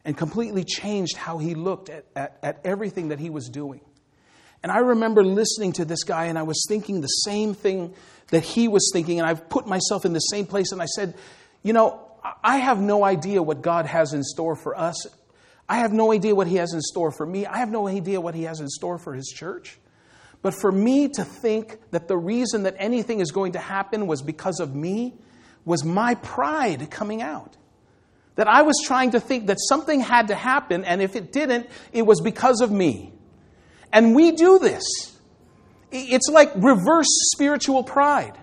and 0.05 0.17
completely 0.17 0.65
changed 0.65 1.17
how 1.17 1.39
he 1.39 1.55
looked 1.55 1.89
at, 1.89 2.07
at, 2.17 2.39
at 2.43 2.61
everything 2.65 3.09
that 3.09 3.21
he 3.21 3.31
was 3.31 3.49
doing. 3.49 3.81
And 4.63 4.71
I 4.71 4.79
remember 4.79 5.25
listening 5.25 5.73
to 5.75 5.85
this 5.85 6.05
guy 6.05 6.27
and 6.27 6.39
I 6.39 6.43
was 6.43 6.65
thinking 6.69 7.01
the 7.01 7.09
same 7.09 7.55
thing 7.55 7.95
that 8.29 8.43
he 8.43 8.69
was 8.69 8.91
thinking. 8.93 9.19
And 9.19 9.29
I've 9.29 9.49
put 9.49 9.67
myself 9.67 10.05
in 10.05 10.13
the 10.13 10.21
same 10.21 10.47
place 10.47 10.73
and 10.73 10.81
I 10.81 10.87
said, 10.87 11.15
you 11.63 11.73
know, 11.73 12.01
I 12.43 12.59
have 12.59 12.81
no 12.81 13.05
idea 13.05 13.43
what 13.43 13.63
God 13.63 13.87
has 13.87 14.13
in 14.13 14.23
store 14.23 14.55
for 14.57 14.79
us. 14.79 15.07
I 15.69 15.77
have 15.77 15.93
no 15.93 16.13
idea 16.13 16.35
what 16.35 16.47
He 16.47 16.57
has 16.57 16.73
in 16.73 16.81
store 16.81 17.11
for 17.11 17.27
me. 17.27 17.47
I 17.47 17.59
have 17.59 17.71
no 17.71 17.89
idea 17.89 18.21
what 18.21 18.35
He 18.35 18.45
has 18.45 18.61
in 18.61 18.69
store 18.69 18.99
for 18.99 19.15
His 19.15 19.29
church. 19.29 19.79
But 20.43 20.55
for 20.55 20.73
me 20.73 21.09
to 21.09 21.25
think 21.25 21.79
that 21.93 22.09
the 22.09 22.17
reason 22.17 22.65
that 22.65 22.75
anything 22.79 23.21
is 23.21 23.31
going 23.31 23.53
to 23.53 23.59
happen 23.59 24.07
was 24.07 24.23
because 24.23 24.61
of 24.61 24.75
me 24.75 25.15
was 25.65 25.85
my 25.85 26.17
pride 26.17 26.91
coming 26.91 27.23
out. 27.23 27.57
That 28.35 28.49
I 28.49 28.63
was 28.63 28.77
trying 28.85 29.13
to 29.13 29.21
think 29.21 29.47
that 29.47 29.59
something 29.61 30.01
had 30.01 30.29
to 30.29 30.35
happen, 30.35 30.85
and 30.85 31.01
if 31.01 31.17
it 31.17 31.33
didn't, 31.33 31.69
it 31.93 32.03
was 32.03 32.21
because 32.21 32.61
of 32.61 32.71
me. 32.71 33.13
And 33.93 34.15
we 34.15 34.33
do 34.33 34.59
this. 34.59 34.85
It's 35.91 36.29
like 36.29 36.53
reverse 36.57 37.09
spiritual 37.35 37.85
pride. 37.85 38.39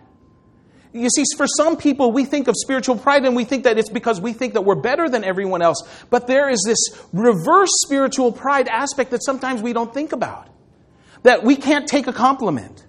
You 0.92 1.10
see, 1.10 1.24
for 1.38 1.46
some 1.46 1.78
people, 1.78 2.12
we 2.12 2.26
think 2.26 2.48
of 2.48 2.56
spiritual 2.58 2.98
pride 2.98 3.24
and 3.26 3.36
we 3.36 3.44
think 3.44 3.66
that 3.66 3.78
it's 3.78 3.90
because 3.90 4.20
we 4.20 4.34
think 4.34 4.54
that 4.54 4.62
we're 4.62 4.76
better 4.76 5.08
than 5.08 5.24
everyone 5.24 5.62
else. 5.62 5.84
But 6.10 6.26
there 6.26 6.50
is 6.50 6.64
this 6.66 6.80
reverse 7.14 7.70
spiritual 7.86 8.32
pride 8.32 8.68
aspect 8.68 9.12
that 9.12 9.24
sometimes 9.24 9.62
we 9.62 9.74
don't 9.74 9.94
think 9.94 10.14
about. 10.14 10.48
That 11.24 11.44
we 11.44 11.56
can't 11.56 11.88
take 11.88 12.08
a 12.08 12.14
compliment. 12.14 12.86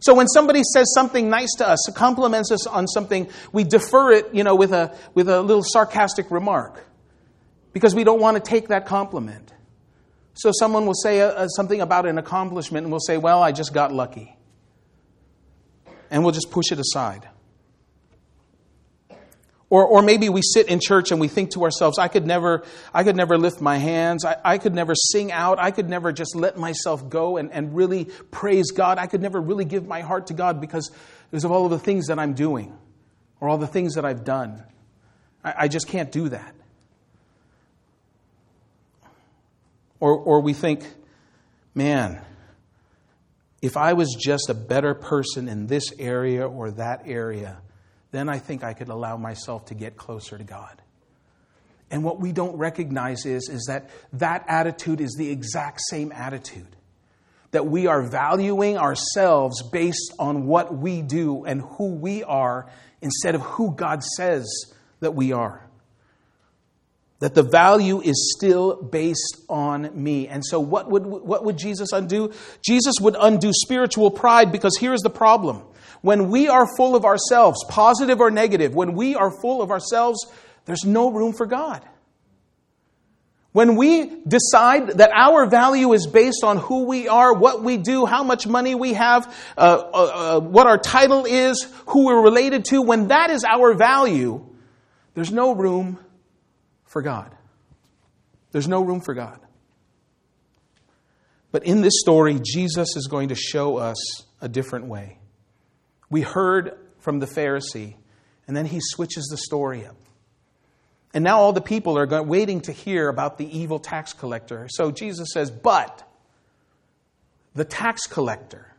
So 0.00 0.14
when 0.14 0.26
somebody 0.28 0.62
says 0.74 0.92
something 0.94 1.30
nice 1.30 1.54
to 1.58 1.68
us, 1.68 1.78
compliments 1.94 2.50
us 2.52 2.66
on 2.66 2.86
something, 2.86 3.28
we 3.52 3.64
defer 3.64 4.12
it, 4.12 4.34
you 4.34 4.44
know, 4.44 4.54
with 4.54 4.72
a, 4.72 4.96
with 5.14 5.28
a 5.28 5.40
little 5.40 5.64
sarcastic 5.64 6.30
remark. 6.30 6.84
Because 7.72 7.94
we 7.94 8.04
don't 8.04 8.20
want 8.20 8.36
to 8.36 8.42
take 8.42 8.68
that 8.68 8.86
compliment. 8.86 9.51
So 10.34 10.50
someone 10.52 10.86
will 10.86 10.94
say 10.94 11.20
a, 11.20 11.28
uh, 11.28 11.32
a, 11.32 11.36
uh, 11.44 11.48
something 11.48 11.80
about 11.80 12.06
an 12.06 12.18
accomplishment 12.18 12.84
and 12.84 12.92
we'll 12.92 13.00
say, 13.00 13.18
well, 13.18 13.42
I 13.42 13.52
just 13.52 13.74
got 13.74 13.92
lucky. 13.92 14.36
And 16.10 16.22
we'll 16.22 16.32
just 16.32 16.50
push 16.50 16.72
it 16.72 16.78
aside. 16.78 17.28
Or, 19.72 19.86
or 19.86 20.02
maybe 20.02 20.28
we 20.28 20.42
sit 20.42 20.68
in 20.68 20.80
church 20.80 21.12
and 21.12 21.20
we 21.20 21.28
think 21.28 21.52
to 21.52 21.64
ourselves, 21.64 21.98
I 21.98 22.08
could 22.08 22.26
never, 22.26 22.62
I 22.92 23.04
could 23.04 23.16
never 23.16 23.38
lift 23.38 23.62
my 23.62 23.78
hands. 23.78 24.22
I, 24.22 24.36
I 24.44 24.58
could 24.58 24.74
never 24.74 24.94
sing 24.94 25.32
out. 25.32 25.58
I 25.58 25.70
could 25.70 25.88
never 25.88 26.12
just 26.12 26.36
let 26.36 26.58
myself 26.58 27.08
go 27.08 27.38
and, 27.38 27.50
and 27.50 27.74
really 27.74 28.04
praise 28.30 28.70
God. 28.70 28.98
I 28.98 29.06
could 29.06 29.22
never 29.22 29.40
really 29.40 29.64
give 29.64 29.86
my 29.86 30.02
heart 30.02 30.26
to 30.26 30.34
God 30.34 30.60
because, 30.60 30.90
because 31.30 31.44
of 31.44 31.52
all 31.52 31.64
of 31.64 31.70
the 31.70 31.78
things 31.78 32.08
that 32.08 32.18
I'm 32.18 32.34
doing 32.34 32.76
or 33.40 33.48
all 33.48 33.56
the 33.56 33.66
things 33.66 33.94
that 33.94 34.04
I've 34.04 34.24
done. 34.24 34.62
I, 35.42 35.54
I 35.60 35.68
just 35.68 35.88
can't 35.88 36.12
do 36.12 36.28
that. 36.28 36.54
Or, 40.02 40.16
or 40.16 40.40
we 40.40 40.52
think, 40.52 40.84
man, 41.76 42.20
if 43.62 43.76
I 43.76 43.92
was 43.92 44.16
just 44.20 44.50
a 44.50 44.54
better 44.54 44.94
person 44.94 45.48
in 45.48 45.68
this 45.68 45.92
area 45.96 46.44
or 46.44 46.72
that 46.72 47.02
area, 47.06 47.58
then 48.10 48.28
I 48.28 48.40
think 48.40 48.64
I 48.64 48.72
could 48.74 48.88
allow 48.88 49.16
myself 49.16 49.66
to 49.66 49.74
get 49.74 49.96
closer 49.96 50.36
to 50.36 50.42
God. 50.42 50.82
And 51.88 52.02
what 52.02 52.18
we 52.18 52.32
don't 52.32 52.56
recognize 52.56 53.26
is, 53.26 53.48
is 53.48 53.66
that 53.68 53.90
that 54.14 54.44
attitude 54.48 55.00
is 55.00 55.14
the 55.16 55.30
exact 55.30 55.80
same 55.88 56.10
attitude. 56.10 56.74
That 57.52 57.66
we 57.66 57.86
are 57.86 58.02
valuing 58.02 58.78
ourselves 58.78 59.62
based 59.70 60.14
on 60.18 60.48
what 60.48 60.76
we 60.76 61.02
do 61.02 61.44
and 61.44 61.62
who 61.62 61.94
we 61.94 62.24
are 62.24 62.68
instead 63.02 63.36
of 63.36 63.42
who 63.42 63.72
God 63.72 64.02
says 64.02 64.52
that 64.98 65.14
we 65.14 65.30
are. 65.30 65.64
That 67.22 67.34
the 67.36 67.44
value 67.44 68.00
is 68.00 68.34
still 68.36 68.82
based 68.82 69.38
on 69.48 69.90
me. 69.94 70.26
And 70.26 70.44
so, 70.44 70.58
what 70.58 70.90
would, 70.90 71.06
what 71.06 71.44
would 71.44 71.56
Jesus 71.56 71.92
undo? 71.92 72.32
Jesus 72.66 72.94
would 73.00 73.14
undo 73.18 73.52
spiritual 73.52 74.10
pride 74.10 74.50
because 74.50 74.76
here's 74.76 75.02
the 75.02 75.10
problem 75.10 75.62
when 76.00 76.30
we 76.30 76.48
are 76.48 76.66
full 76.76 76.96
of 76.96 77.04
ourselves, 77.04 77.64
positive 77.68 78.20
or 78.20 78.30
negative, 78.30 78.74
when 78.74 78.94
we 78.94 79.14
are 79.14 79.30
full 79.40 79.62
of 79.62 79.70
ourselves, 79.70 80.26
there's 80.64 80.84
no 80.84 81.10
room 81.10 81.32
for 81.32 81.46
God. 81.46 81.82
When 83.52 83.76
we 83.76 84.06
decide 84.26 84.98
that 84.98 85.10
our 85.14 85.46
value 85.46 85.92
is 85.92 86.06
based 86.06 86.42
on 86.42 86.56
who 86.56 86.86
we 86.86 87.06
are, 87.06 87.34
what 87.34 87.62
we 87.62 87.76
do, 87.76 88.06
how 88.06 88.24
much 88.24 88.46
money 88.46 88.74
we 88.74 88.94
have, 88.94 89.32
uh, 89.56 89.60
uh, 89.60 90.36
uh, 90.36 90.40
what 90.40 90.66
our 90.66 90.78
title 90.78 91.26
is, 91.26 91.70
who 91.86 92.06
we're 92.06 92.22
related 92.22 92.64
to, 92.66 92.82
when 92.82 93.08
that 93.08 93.30
is 93.30 93.44
our 93.44 93.74
value, 93.74 94.44
there's 95.14 95.30
no 95.30 95.54
room 95.54 95.98
for 96.92 97.00
God. 97.00 97.34
There's 98.52 98.68
no 98.68 98.82
room 98.82 99.00
for 99.00 99.14
God. 99.14 99.40
But 101.50 101.64
in 101.64 101.80
this 101.80 101.94
story, 102.00 102.38
Jesus 102.42 102.96
is 102.96 103.08
going 103.08 103.30
to 103.30 103.34
show 103.34 103.78
us 103.78 103.96
a 104.42 104.48
different 104.48 104.86
way. 104.86 105.18
We 106.10 106.20
heard 106.20 106.78
from 106.98 107.18
the 107.18 107.26
Pharisee, 107.26 107.96
and 108.46 108.54
then 108.54 108.66
he 108.66 108.78
switches 108.80 109.26
the 109.30 109.38
story 109.38 109.86
up. 109.86 109.96
And 111.14 111.24
now 111.24 111.38
all 111.38 111.54
the 111.54 111.62
people 111.62 111.98
are 111.98 112.22
waiting 112.22 112.60
to 112.62 112.72
hear 112.72 113.08
about 113.08 113.38
the 113.38 113.58
evil 113.58 113.78
tax 113.78 114.12
collector. 114.12 114.68
So 114.70 114.90
Jesus 114.90 115.30
says, 115.32 115.50
But 115.50 116.06
the 117.54 117.64
tax 117.64 118.06
collector, 118.06 118.74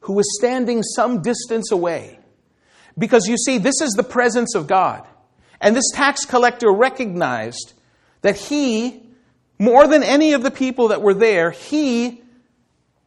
who 0.00 0.12
was 0.12 0.26
standing 0.38 0.82
some 0.82 1.22
distance 1.22 1.72
away, 1.72 2.20
because 2.96 3.26
you 3.26 3.36
see, 3.36 3.58
this 3.58 3.80
is 3.80 3.92
the 3.92 4.04
presence 4.04 4.54
of 4.54 4.66
God. 4.68 5.06
And 5.60 5.74
this 5.74 5.90
tax 5.94 6.24
collector 6.24 6.70
recognized 6.70 7.72
that 8.22 8.36
he, 8.36 9.02
more 9.58 9.86
than 9.86 10.02
any 10.02 10.32
of 10.32 10.42
the 10.42 10.50
people 10.50 10.88
that 10.88 11.02
were 11.02 11.14
there, 11.14 11.50
he 11.50 12.22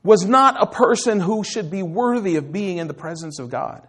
was 0.04 0.26
not 0.26 0.56
a 0.62 0.66
person 0.66 1.20
who 1.20 1.44
should 1.44 1.70
be 1.70 1.84
worthy 1.84 2.36
of 2.38 2.52
being 2.52 2.78
in 2.78 2.88
the 2.88 2.94
presence 2.94 3.40
of 3.40 3.50
God. 3.50 3.86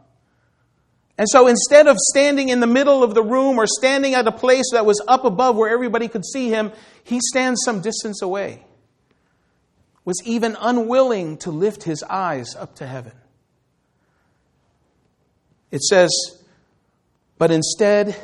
And 1.17 1.29
so 1.29 1.47
instead 1.47 1.87
of 1.87 1.99
standing 1.99 2.49
in 2.49 2.61
the 2.61 2.67
middle 2.67 3.05
of 3.05 3.15
the 3.15 3.23
room 3.23 3.59
or 3.59 3.67
standing 3.67 4.15
at 4.15 4.27
a 4.27 4.33
place 4.33 4.71
that 4.73 4.87
was 4.87 5.03
up 5.07 5.25
above 5.25 5.55
where 5.55 5.71
everybody 5.71 6.09
could 6.09 6.25
see 6.25 6.49
him, 6.49 6.73
he 7.05 7.21
stands 7.21 7.61
some 7.65 7.81
distance 7.81 8.23
away. 8.23 8.65
Was 10.05 10.23
even 10.25 10.57
unwilling 10.59 11.37
to 11.39 11.51
lift 11.51 11.83
his 11.83 12.03
eyes 12.03 12.57
up 12.57 12.77
to 12.77 12.87
heaven. 12.87 13.13
It 15.71 15.83
says, 15.83 16.11
but 17.39 17.51
instead 17.51 18.17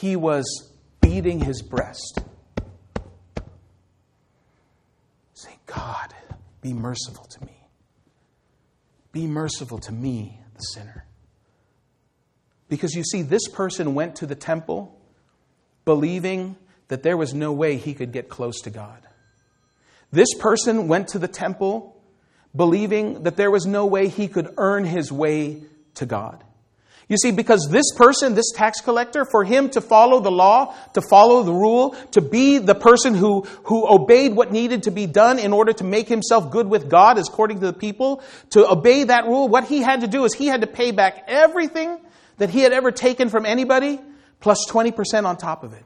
he 0.00 0.16
was 0.16 0.72
beating 1.00 1.38
his 1.38 1.62
breast, 1.62 2.18
saying, 5.34 5.58
God, 5.66 6.12
be 6.60 6.72
merciful 6.72 7.24
to 7.24 7.44
me. 7.44 7.68
Be 9.12 9.28
merciful 9.28 9.78
to 9.78 9.92
me, 9.92 10.40
the 10.54 10.62
sinner. 10.62 11.06
Because 12.68 12.94
you 12.94 13.04
see, 13.04 13.22
this 13.22 13.46
person 13.48 13.94
went 13.94 14.16
to 14.16 14.26
the 14.26 14.34
temple 14.34 14.98
believing 15.84 16.56
that 16.88 17.04
there 17.04 17.16
was 17.16 17.32
no 17.32 17.52
way 17.52 17.76
he 17.76 17.94
could 17.94 18.10
get 18.10 18.28
close 18.28 18.62
to 18.62 18.70
God. 18.70 19.06
This 20.10 20.34
person 20.34 20.88
went 20.88 21.08
to 21.08 21.20
the 21.20 21.28
temple 21.28 22.02
believing 22.54 23.22
that 23.22 23.36
there 23.36 23.50
was 23.50 23.64
no 23.64 23.86
way 23.86 24.08
he 24.08 24.26
could 24.26 24.52
earn 24.56 24.84
his 24.84 25.12
way 25.12 25.62
to 25.94 26.04
God. 26.04 26.42
You 27.08 27.18
see, 27.18 27.32
because 27.32 27.68
this 27.70 27.92
person, 27.94 28.34
this 28.34 28.50
tax 28.52 28.80
collector, 28.80 29.26
for 29.30 29.44
him 29.44 29.68
to 29.70 29.80
follow 29.80 30.20
the 30.20 30.30
law, 30.30 30.74
to 30.94 31.02
follow 31.02 31.42
the 31.42 31.52
rule, 31.52 31.90
to 32.12 32.22
be 32.22 32.58
the 32.58 32.74
person 32.74 33.14
who, 33.14 33.42
who 33.64 33.86
obeyed 33.86 34.34
what 34.34 34.52
needed 34.52 34.84
to 34.84 34.90
be 34.90 35.06
done 35.06 35.38
in 35.38 35.52
order 35.52 35.72
to 35.74 35.84
make 35.84 36.08
himself 36.08 36.50
good 36.50 36.66
with 36.66 36.88
God, 36.88 37.18
according 37.18 37.60
to 37.60 37.66
the 37.66 37.74
people, 37.74 38.22
to 38.50 38.70
obey 38.70 39.04
that 39.04 39.26
rule, 39.26 39.48
what 39.48 39.64
he 39.64 39.82
had 39.82 40.00
to 40.00 40.06
do 40.06 40.24
is 40.24 40.32
he 40.32 40.46
had 40.46 40.62
to 40.62 40.66
pay 40.66 40.92
back 40.92 41.24
everything 41.26 41.98
that 42.38 42.48
he 42.48 42.60
had 42.60 42.72
ever 42.72 42.90
taken 42.90 43.28
from 43.28 43.44
anybody, 43.44 44.00
plus 44.40 44.66
20% 44.68 45.24
on 45.24 45.36
top 45.36 45.62
of 45.62 45.74
it. 45.74 45.84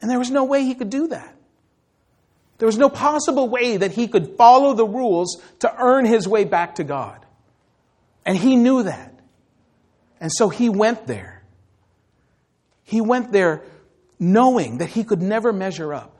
And 0.00 0.08
there 0.08 0.18
was 0.18 0.30
no 0.30 0.44
way 0.44 0.62
he 0.62 0.74
could 0.74 0.90
do 0.90 1.08
that. 1.08 1.34
There 2.58 2.66
was 2.66 2.78
no 2.78 2.88
possible 2.88 3.48
way 3.48 3.76
that 3.76 3.92
he 3.92 4.06
could 4.08 4.36
follow 4.36 4.74
the 4.74 4.86
rules 4.86 5.42
to 5.60 5.74
earn 5.76 6.04
his 6.04 6.26
way 6.28 6.44
back 6.44 6.76
to 6.76 6.84
God. 6.84 7.24
And 8.24 8.36
he 8.36 8.56
knew 8.56 8.84
that. 8.84 9.17
And 10.20 10.30
so 10.32 10.48
he 10.48 10.68
went 10.68 11.06
there. 11.06 11.42
He 12.82 13.00
went 13.00 13.32
there 13.32 13.62
knowing 14.18 14.78
that 14.78 14.88
he 14.88 15.04
could 15.04 15.22
never 15.22 15.52
measure 15.52 15.94
up. 15.94 16.16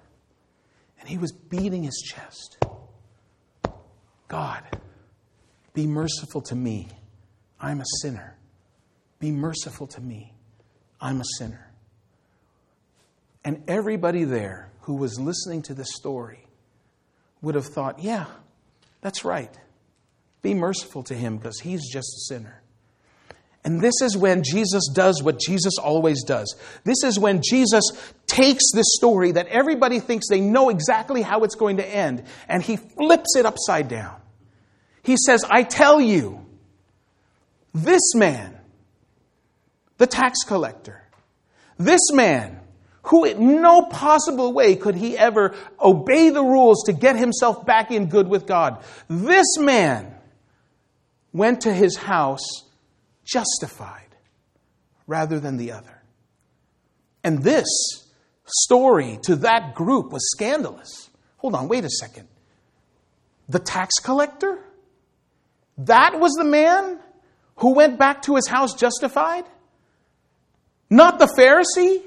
And 1.01 1.09
he 1.09 1.19
was 1.19 1.33
beating 1.33 1.83
his 1.83 2.03
chest. 2.05 2.59
God, 4.29 4.63
be 5.73 5.87
merciful 5.87 6.43
to 6.43 6.55
me. 6.55 6.89
I'm 7.61 7.81
a 7.81 7.87
sinner. 8.03 8.37
Be 9.19 9.33
merciful 9.33 9.87
to 9.89 10.01
me. 10.01 10.35
I'm 11.01 11.21
a 11.21 11.25
sinner. 11.39 11.73
And 13.45 13.63
everybody 13.67 14.25
there 14.25 14.71
who 14.83 14.95
was 14.95 15.19
listening 15.19 15.63
to 15.63 15.75
this 15.75 15.89
story 15.95 16.47
would 17.41 17.55
have 17.55 17.67
thought, 17.67 18.01
yeah, 18.01 18.27
that's 19.01 19.25
right. 19.25 19.57
Be 20.43 20.55
merciful 20.55 21.03
to 21.05 21.15
him 21.15 21.39
because 21.39 21.61
he's 21.61 21.91
just 21.91 22.09
a 22.09 22.35
sinner. 22.35 22.63
And 23.69 23.83
this 23.83 24.01
is 24.01 24.17
when 24.17 24.45
Jesus 24.45 24.89
does 24.95 25.23
what 25.23 25.39
Jesus 25.39 25.75
always 25.77 26.25
does. 26.25 26.57
This 26.85 27.05
is 27.05 27.19
when 27.19 27.43
Jesus 27.43 27.85
takes 28.27 28.65
this 28.73 28.87
story 28.97 29.33
that 29.33 29.47
everybody 29.49 30.01
thinks 30.01 30.27
they 30.31 30.41
know 30.41 30.71
exactly 30.71 31.21
how 31.21 31.45
it's 31.45 31.55
going 31.55 31.77
to 31.77 31.87
end, 31.87 32.25
and 32.49 32.63
he 32.63 32.77
flips 32.79 33.37
it 33.37 33.45
upside 33.45 33.89
down. 33.89 34.17
He 35.03 35.19
says, 35.19 35.45
I 35.45 35.65
tell 35.65 36.01
you, 36.01 36.47
this 37.75 38.15
man, 38.15 38.59
the 39.99 40.07
tax 40.07 40.45
collector, 40.45 41.07
this 41.77 42.11
man, 42.11 42.61
who 43.03 43.27
in 43.27 43.61
no 43.61 43.83
possible 43.83 44.55
way 44.55 44.77
could 44.77 44.95
he 44.95 45.19
ever 45.19 45.55
obey 45.79 46.31
the 46.31 46.43
rules 46.43 46.85
to 46.85 46.95
get 46.95 47.17
himself 47.17 47.67
back 47.67 47.91
in 47.91 48.07
good 48.07 48.29
with 48.29 48.47
God, 48.47 48.83
this 49.11 49.59
man 49.59 50.15
went 51.35 51.61
to 51.61 51.75
his 51.75 51.99
house 51.99 52.65
justified 53.29 54.17
rather 55.07 55.39
than 55.39 55.57
the 55.57 55.73
other. 55.73 56.03
And 57.23 57.43
this 57.43 57.67
story 58.47 59.19
to 59.23 59.37
that 59.37 59.75
group 59.75 60.13
was 60.13 60.31
scandalous. 60.31 61.11
Hold 61.39 61.55
on, 61.55 61.69
wait 61.69 61.85
a 61.85 61.91
second. 61.91 62.29
The 63.49 63.59
tax 63.59 63.95
collector? 64.03 64.59
That 65.79 66.19
was 66.19 66.33
the 66.33 66.45
man 66.45 66.99
who 67.57 67.75
went 67.75 67.99
back 67.99 68.23
to 68.23 68.37
his 68.37 68.47
house 68.47 68.75
justified? 68.75 69.45
Not 70.91 71.19
the 71.19 71.27
Pharisee? 71.27 72.03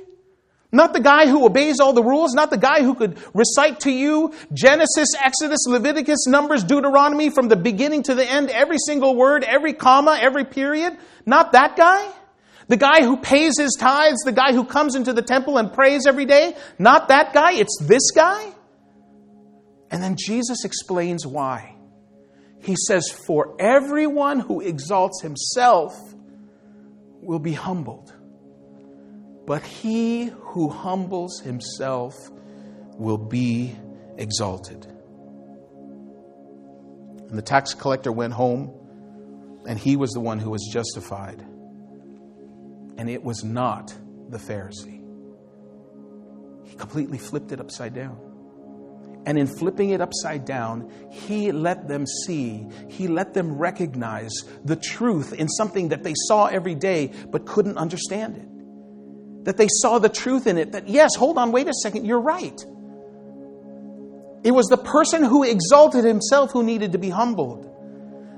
Not 0.72 0.94
the 0.94 1.02
guy 1.02 1.28
who 1.28 1.46
obeys 1.46 1.82
all 1.82 1.92
the 1.92 2.04
rules, 2.04 2.34
not 2.34 2.50
the 2.50 2.58
guy 2.58 2.82
who 2.82 2.96
could 2.96 3.18
recite 3.34 3.82
to 3.82 3.92
you 3.92 4.34
Genesis, 4.54 5.10
Exodus, 5.22 5.66
Leviticus, 5.68 6.28
Numbers, 6.28 6.64
Deuteronomy 6.64 7.30
from 7.30 7.50
the 7.50 7.58
beginning 7.58 8.04
to 8.04 8.16
the 8.16 8.26
end, 8.26 8.50
every 8.50 8.78
single 8.78 9.16
word, 9.16 9.44
every 9.44 9.74
comma, 9.74 10.18
every 10.22 10.46
period. 10.46 10.98
Not 11.26 11.52
that 11.52 11.76
guy. 11.76 12.10
The 12.70 12.78
guy 12.78 13.02
who 13.02 13.18
pays 13.18 13.58
his 13.60 13.76
tithes, 13.78 14.22
the 14.24 14.32
guy 14.32 14.54
who 14.54 14.64
comes 14.64 14.96
into 14.96 15.12
the 15.12 15.22
temple 15.22 15.58
and 15.58 15.74
prays 15.74 16.08
every 16.08 16.26
day. 16.26 16.56
Not 16.80 17.10
that 17.10 17.34
guy, 17.34 17.54
it's 17.54 17.78
this 17.82 18.12
guy. 18.12 18.54
And 19.90 20.02
then 20.02 20.16
Jesus 20.18 20.64
explains 20.64 21.28
why. 21.28 21.76
He 22.62 22.78
says, 22.88 23.10
For 23.10 23.58
everyone 23.60 24.40
who 24.40 24.62
exalts 24.62 25.22
himself 25.22 26.00
will 27.20 27.40
be 27.40 27.52
humbled 27.52 28.14
but 29.46 29.64
he 29.64 30.26
who 30.26 30.70
humbles 30.70 31.40
himself 31.40 32.16
will 32.98 33.18
be 33.18 33.76
exalted. 34.18 34.86
And 37.30 37.38
the 37.38 37.42
tax 37.42 37.74
collector 37.74 38.12
went 38.12 38.34
home, 38.34 38.72
and 39.68 39.80
he 39.80 39.96
was 39.96 40.12
the 40.12 40.20
one 40.20 40.40
who 40.40 40.50
was 40.50 40.70
justified. 40.72 41.42
And 42.98 43.10
it 43.10 43.24
was 43.24 43.44
not 43.44 43.94
the 44.30 44.38
Pharisee. 44.38 45.02
He 46.66 46.76
completely 46.76 47.18
flipped 47.18 47.52
it 47.52 47.60
upside 47.60 47.94
down. 47.94 48.20
And 49.26 49.38
in 49.38 49.48
flipping 49.48 49.92
it 49.92 50.02
upside 50.02 50.46
down, 50.46 50.92
he 51.12 51.52
let 51.52 51.88
them 51.88 52.06
see, 52.26 52.68
he 52.90 53.08
let 53.08 53.34
them 53.34 53.58
recognize 53.58 54.32
the 54.66 54.76
truth 54.76 55.34
in 55.34 55.48
something 55.48 55.90
that 55.90 56.04
they 56.04 56.14
saw 56.28 56.48
every 56.48 56.76
day 56.76 57.12
but 57.30 57.46
couldn't 57.46 57.78
understand 57.78 58.38
it 58.38 58.51
that 59.44 59.58
they 59.58 59.68
saw 59.70 60.00
the 60.00 60.10
truth 60.10 60.48
in 60.48 60.58
it. 60.58 60.72
That, 60.74 60.88
yes, 60.88 61.16
hold 61.16 61.38
on, 61.38 61.52
wait 61.52 61.68
a 61.68 61.74
second, 61.74 62.06
you're 62.06 62.22
right. 62.22 62.60
It 64.44 64.52
was 64.52 64.68
the 64.68 64.78
person 64.78 65.24
who 65.24 65.44
exalted 65.44 66.04
himself 66.04 66.52
who 66.52 66.64
needed 66.64 66.94
to 66.94 66.98
be 66.98 67.10
humbled. 67.10 67.68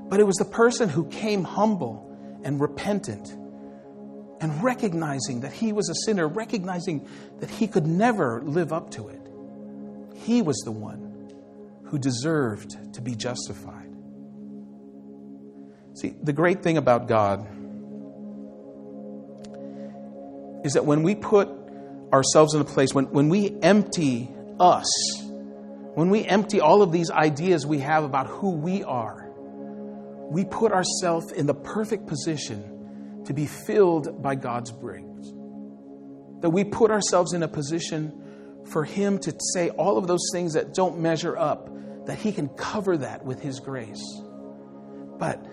But 0.10 0.20
it 0.20 0.24
was 0.24 0.36
the 0.36 0.46
person 0.46 0.90
who 0.90 1.06
came 1.06 1.44
humble 1.44 2.42
and 2.44 2.60
repentant 2.60 3.32
and 4.42 4.64
recognizing 4.64 5.42
that 5.42 5.54
he 5.54 5.72
was 5.72 5.90
a 5.90 5.96
sinner, 6.06 6.28
recognizing 6.28 7.08
that 7.40 7.50
he 7.50 7.68
could 7.68 7.88
never 7.88 8.42
live 8.44 8.74
up 8.74 8.92
to 8.92 9.08
it. 9.08 9.22
He 10.16 10.42
was 10.42 10.58
the 10.66 10.72
one 10.72 11.32
who 11.86 11.98
deserved 11.98 12.94
to 12.94 13.02
be 13.02 13.16
justified. 13.16 13.90
See, 15.96 16.16
the 16.22 16.34
great 16.34 16.62
thing 16.62 16.78
about 16.78 17.08
God 17.08 17.48
is 20.64 20.74
that 20.74 20.86
when 20.86 21.04
we 21.04 21.16
put 21.16 21.50
ourselves 22.12 22.54
in 22.54 22.62
a 22.62 22.66
place, 22.66 22.94
when, 22.94 23.06
when 23.12 23.30
we 23.30 23.56
empty 23.62 24.30
us, 24.60 24.88
when 25.96 26.10
we 26.10 26.26
empty 26.26 26.60
all 26.60 26.82
of 26.82 26.92
these 26.92 27.12
ideas 27.12 27.66
we 27.66 27.80
have 27.80 28.04
about 28.04 28.28
who 28.28 28.52
we 28.52 28.84
are, 28.84 29.30
we 30.30 30.46
put 30.46 30.72
ourselves 30.72 31.32
in 31.32 31.46
the 31.46 31.54
perfect 31.54 32.08
position 32.08 33.24
to 33.26 33.34
be 33.34 33.46
filled 33.46 34.22
by 34.22 34.36
God's 34.36 34.72
brings. 34.72 35.32
That 36.42 36.50
we 36.50 36.64
put 36.64 36.92
ourselves 36.92 37.34
in 37.34 37.44
a 37.44 37.48
position 37.48 38.64
for 38.66 38.84
Him 38.84 39.20
to 39.20 39.36
say 39.54 39.70
all 39.70 39.98
of 39.98 40.08
those 40.08 40.28
things 40.32 40.54
that 40.54 40.74
don't 40.74 41.00
measure 41.00 41.38
up, 41.38 41.70
that 42.06 42.18
He 42.18 42.32
can 42.32 42.50
cover 42.50 42.98
that 42.98 43.24
with 43.24 43.42
His 43.42 43.60
grace. 43.60 44.04
But 45.20 45.46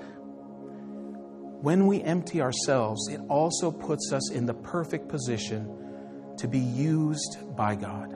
when 1.62 1.86
we 1.86 2.02
empty 2.02 2.40
ourselves, 2.40 3.08
it 3.08 3.20
also 3.28 3.70
puts 3.70 4.12
us 4.12 4.30
in 4.30 4.46
the 4.46 4.54
perfect 4.54 5.08
position 5.08 6.34
to 6.38 6.48
be 6.48 6.58
used 6.58 7.38
by 7.56 7.74
God, 7.74 8.10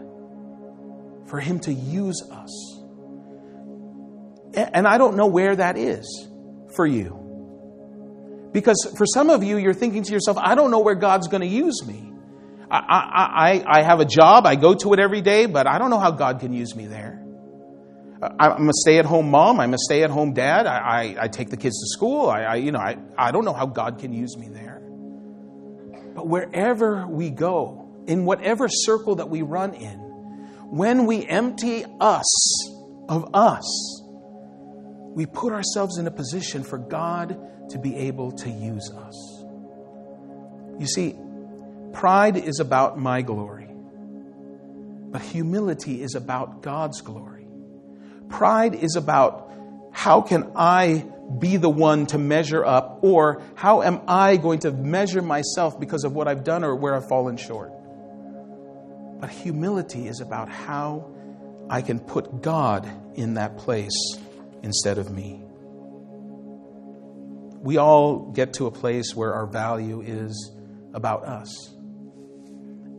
for 1.27 1.41
Him 1.41 1.61
to 1.61 1.73
use 1.73 2.23
us. 2.31 2.81
And 4.55 4.87
I 4.87 4.99
don't 4.99 5.17
know 5.17 5.27
where 5.27 5.55
that 5.57 5.77
is 5.77 6.29
for 6.75 6.87
you. 6.87 7.21
Because 8.53 8.93
for 8.97 9.05
some 9.05 9.31
of 9.31 9.43
you, 9.43 9.59
you're 9.59 9.75
thinking 9.75 10.05
to 10.05 10.13
yourself, 10.13 10.39
I 10.39 10.55
don't 10.55 10.71
know 10.71 10.79
where 10.79 10.95
God's 10.95 11.29
going 11.29 11.41
to 11.41 11.47
use 11.47 11.85
me. 11.85 12.13
I, 12.71 12.79
I, 12.79 13.51
I, 13.51 13.81
I 13.81 13.83
have 13.83 14.01
a 14.01 14.05
job, 14.05 14.47
I 14.47 14.55
go 14.55 14.75
to 14.75 14.93
it 14.93 15.01
every 15.01 15.21
day, 15.21 15.47
but 15.47 15.67
I 15.67 15.79
don't 15.79 15.91
know 15.91 15.99
how 15.99 16.13
God 16.13 16.41
can 16.41 16.53
use 16.53 16.75
me 16.75 16.87
there. 16.87 17.14
I'm 18.39 18.69
a 18.69 18.73
stay 18.73 18.99
at 18.99 19.05
home 19.05 19.31
mom. 19.31 19.61
I'm 19.61 19.75
a 19.75 19.79
stay 19.79 20.03
at 20.03 20.11
home 20.11 20.33
dad. 20.33 20.67
I, 20.67 20.79
I, 20.79 21.17
I, 21.25 21.29
take 21.29 21.51
the 21.51 21.57
kids 21.57 21.81
to 21.81 21.87
school. 21.89 22.29
I, 22.31 22.43
I, 22.43 22.55
you 22.57 22.73
know, 22.73 22.79
I, 22.79 22.97
I 23.19 23.33
don't 23.33 23.45
know 23.45 23.53
how 23.53 23.67
God 23.67 23.99
can 23.99 24.13
use 24.13 24.37
me 24.37 24.49
there. 24.49 24.81
But 26.15 26.29
wherever 26.29 27.07
we 27.07 27.31
go, 27.31 27.85
in 28.07 28.25
whatever 28.25 28.69
circle 28.69 29.17
that 29.17 29.29
we 29.29 29.43
run 29.43 29.75
in, 29.75 29.99
when 30.71 31.07
we 31.07 31.27
empty 31.27 31.85
us 32.01 32.71
of 33.09 33.35
us, 33.35 34.03
we 35.15 35.27
put 35.27 35.53
ourselves 35.53 35.99
in 35.99 36.07
a 36.07 36.11
position 36.11 36.63
for 36.65 36.79
God 36.79 37.37
to 37.71 37.79
be 37.79 37.95
able 37.97 38.33
to 38.33 38.51
use 38.51 38.91
us. 38.91 39.45
You 40.79 40.87
see, 40.87 41.17
pride 41.93 42.37
is 42.37 42.61
about 42.61 42.99
my 42.99 43.23
glory, 43.23 43.69
but 45.11 45.23
humility 45.23 46.03
is 46.03 46.15
about 46.15 46.63
God's 46.63 47.01
glory. 47.01 47.34
Pride 48.29 48.75
is 48.75 48.97
about 48.97 49.51
how 49.93 50.21
can 50.21 50.53
I 50.57 51.07
be 51.39 51.57
the 51.57 51.71
one 51.71 52.07
to 52.07 52.19
measure 52.19 52.65
up, 52.65 52.99
or 53.03 53.43
how 53.55 53.83
am 53.83 54.03
I 54.07 54.37
going 54.37 54.61
to 54.61 54.73
measure 54.73 55.23
myself 55.23 55.81
because 55.81 56.05
of 56.05 56.15
what 56.15 56.29
I've 56.29 56.45
done 56.45 56.65
or 56.65 56.77
where 56.77 56.95
I've 56.95 57.09
fallen 57.09 57.37
short. 57.37 57.73
But 59.21 59.31
humility 59.31 60.07
is 60.07 60.21
about 60.21 60.49
how 60.49 61.11
I 61.71 61.81
can 61.81 61.99
put 61.99 62.43
God 62.43 62.89
in 63.15 63.35
that 63.35 63.57
place 63.57 64.19
instead 64.63 64.99
of 64.99 65.11
me. 65.11 65.41
We 67.61 67.79
all 67.79 68.19
get 68.33 68.55
to 68.55 68.67
a 68.67 68.71
place 68.71 69.15
where 69.15 69.33
our 69.33 69.47
value 69.47 70.03
is 70.03 70.53
about 70.93 71.25
us. 71.25 71.75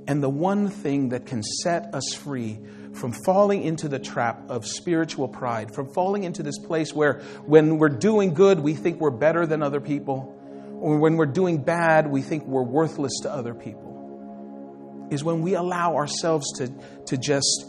And 0.08 0.24
the 0.24 0.30
one 0.30 0.70
thing 0.70 1.10
that 1.10 1.28
can 1.28 1.44
set 1.44 1.94
us 1.94 2.14
free 2.14 2.60
from 2.96 3.12
falling 3.12 3.64
into 3.64 3.88
the 3.88 4.00
trap 4.00 4.50
of 4.50 4.66
spiritual 4.66 5.28
pride, 5.28 5.74
from 5.74 5.94
falling 5.94 6.24
into 6.24 6.44
this 6.44 6.58
place 6.58 6.94
where 6.94 7.22
when 7.46 7.78
we're 7.78 7.90
doing 7.90 8.34
good, 8.34 8.60
we 8.60 8.74
think 8.74 9.00
we're 9.00 9.12
better 9.12 9.46
than 9.46 9.62
other 9.62 9.82
people, 9.82 10.32
or 10.80 10.98
when 10.98 11.18
we're 11.18 11.26
doing 11.26 11.62
bad, 11.62 12.10
we 12.10 12.22
think 12.22 12.46
we're 12.46 12.64
worthless 12.64 13.20
to 13.24 13.32
other 13.32 13.54
people, 13.54 15.08
is 15.12 15.24
when 15.24 15.42
we 15.42 15.56
allow 15.56 15.96
ourselves 15.96 16.46
to, 16.58 16.72
to 17.08 17.18
just 17.18 17.66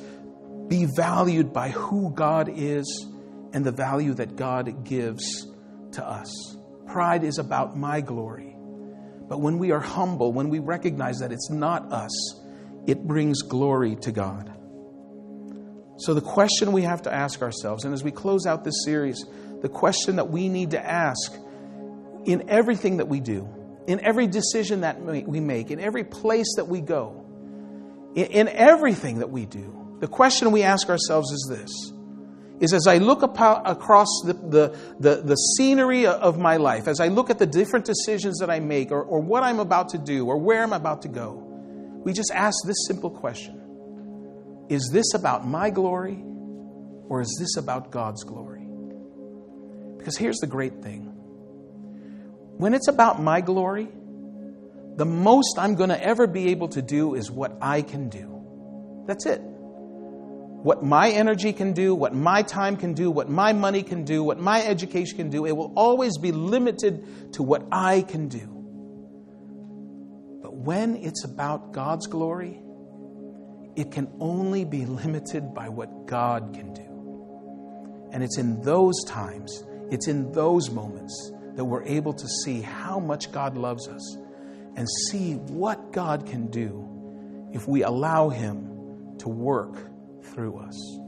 be 0.69 0.85
valued 0.85 1.53
by 1.53 1.71
who 1.71 2.11
God 2.13 2.51
is 2.53 3.07
and 3.53 3.65
the 3.65 3.73
value 3.73 4.15
that 4.15 4.37
God 4.37 4.85
gives 4.85 5.47
to 5.93 6.05
us. 6.05 6.57
Pride 6.87 7.25
is 7.25 7.39
about 7.39 7.77
my 7.77 8.01
glory. 8.01 8.57
But 9.29 9.41
when 9.41 9.59
we 9.59 9.73
are 9.73 9.81
humble, 9.81 10.33
when 10.33 10.51
we 10.51 10.61
recognize 10.61 11.19
that 11.19 11.33
it's 11.33 11.51
not 11.51 11.93
us, 11.93 12.41
it 12.87 13.05
brings 13.07 13.43
glory 13.43 13.97
to 13.97 14.13
God. 14.13 14.56
So, 15.99 16.13
the 16.13 16.21
question 16.21 16.73
we 16.73 16.83
have 16.83 17.03
to 17.03 17.13
ask 17.13 17.43
ourselves, 17.43 17.85
and 17.85 17.95
as 17.95 18.05
we 18.05 18.11
close 18.11 18.47
out 18.47 18.65
this 18.65 18.85
series, 18.85 19.25
the 19.63 19.69
question 19.69 20.17
that 20.17 20.31
we 20.31 20.49
need 20.49 20.73
to 20.73 20.85
ask 20.85 21.33
in 22.25 22.51
everything 22.51 22.99
that 22.99 23.09
we 23.09 23.21
do, 23.21 23.49
in 23.87 24.01
every 24.01 24.27
decision 24.27 24.83
that 24.83 25.01
we 25.01 25.41
make, 25.41 25.71
in 25.71 25.81
every 25.81 26.05
place 26.05 26.55
that 26.57 26.67
we 26.67 26.81
go, 26.81 27.25
in 28.15 28.49
everything 28.49 29.19
that 29.21 29.31
we 29.31 29.47
do, 29.47 29.97
the 30.01 30.09
question 30.09 30.53
we 30.53 30.63
ask 30.63 30.89
ourselves 30.89 31.33
is 31.33 31.47
this 31.49 31.93
is 32.61 32.73
as 32.73 32.87
I 32.87 32.99
look 32.99 33.23
across 33.23 34.09
the, 34.25 34.33
the, 34.33 34.79
the, 34.99 35.17
the, 35.23 35.35
scenery 35.35 36.07
of 36.07 36.39
my 36.39 36.57
life, 36.57 36.89
as 36.89 37.01
I 37.01 37.09
look 37.09 37.29
at 37.29 37.39
the 37.39 37.47
different 37.47 37.85
decisions 37.85 38.39
that 38.39 38.49
I 38.49 38.61
make, 38.61 38.91
or, 38.91 39.03
or 39.03 39.21
what 39.21 39.43
I'm 39.43 39.59
about 39.59 39.91
to 39.91 39.99
do, 39.99 40.27
or 40.27 40.39
where 40.39 40.63
I'm 40.63 40.73
about 40.73 41.03
to 41.03 41.09
go, 41.09 41.33
we 42.03 42.15
just 42.15 42.31
ask 42.33 42.57
this 42.67 42.87
simple 42.87 43.11
question 43.11 43.61
is 44.69 44.91
this 44.93 45.15
about 45.15 45.47
my 45.47 45.71
glory 45.71 46.23
or 47.09 47.21
is 47.21 47.37
this 47.39 47.57
about 47.57 47.91
God's 47.91 48.25
glory? 48.25 48.67
Because 49.99 50.17
here's 50.17 50.39
the 50.39 50.47
great 50.47 50.83
thing 50.83 51.13
when 52.59 52.73
it's 52.73 52.89
about 52.89 53.21
my 53.21 53.43
glory, 53.43 53.89
the 54.97 55.05
most 55.05 55.59
I'm 55.59 55.75
going 55.75 55.91
to 55.91 56.03
ever 56.03 56.27
be 56.27 56.49
able 56.53 56.69
to 56.69 56.81
do 56.81 57.15
is 57.15 57.31
what 57.31 57.57
I 57.61 57.83
can 57.83 58.09
do. 58.09 59.05
That's 59.07 59.27
it. 59.27 59.41
What 59.43 60.83
my 60.83 61.11
energy 61.11 61.53
can 61.53 61.75
do, 61.75 61.95
what 61.95 62.15
my 62.15 62.43
time 62.43 62.79
can 62.79 62.95
do, 62.95 63.11
what 63.11 63.29
my 63.29 63.53
money 63.53 63.83
can 63.83 64.05
do, 64.05 64.25
what 64.25 64.41
my 64.41 64.65
education 64.65 65.19
can 65.19 65.29
do, 65.29 65.45
it 65.45 65.53
will 65.53 65.73
always 65.77 66.17
be 66.17 66.33
limited 66.33 67.35
to 67.35 67.43
what 67.43 67.63
I 67.71 68.03
can 68.03 68.29
do. 68.29 68.49
But 70.43 70.55
when 70.55 70.97
it's 70.97 71.25
about 71.25 71.73
God's 71.73 72.07
glory, 72.07 72.59
it 73.77 73.91
can 73.91 74.11
only 74.21 74.65
be 74.65 74.87
limited 74.87 75.55
by 75.55 75.69
what 75.69 76.07
God 76.07 76.55
can 76.55 76.73
do. 76.73 78.09
And 78.11 78.25
it's 78.25 78.39
in 78.39 78.63
those 78.63 79.05
times, 79.05 79.65
it's 79.91 80.09
in 80.09 80.33
those 80.33 80.71
moments 80.71 81.33
that 81.55 81.65
we're 81.65 81.85
able 81.85 82.15
to 82.15 82.27
see 82.45 82.63
how 82.63 82.99
much 82.99 83.31
God 83.33 83.57
loves 83.57 83.87
us 83.87 84.17
and 84.77 84.89
see 85.11 85.35
what 85.35 85.93
God 85.93 86.27
can 86.27 86.47
do 86.47 87.49
if 87.53 87.69
we 87.69 87.83
allow 87.83 88.31
Him 88.31 89.17
to 89.19 89.29
work 89.29 89.77
through 90.23 90.57
us. 90.59 90.99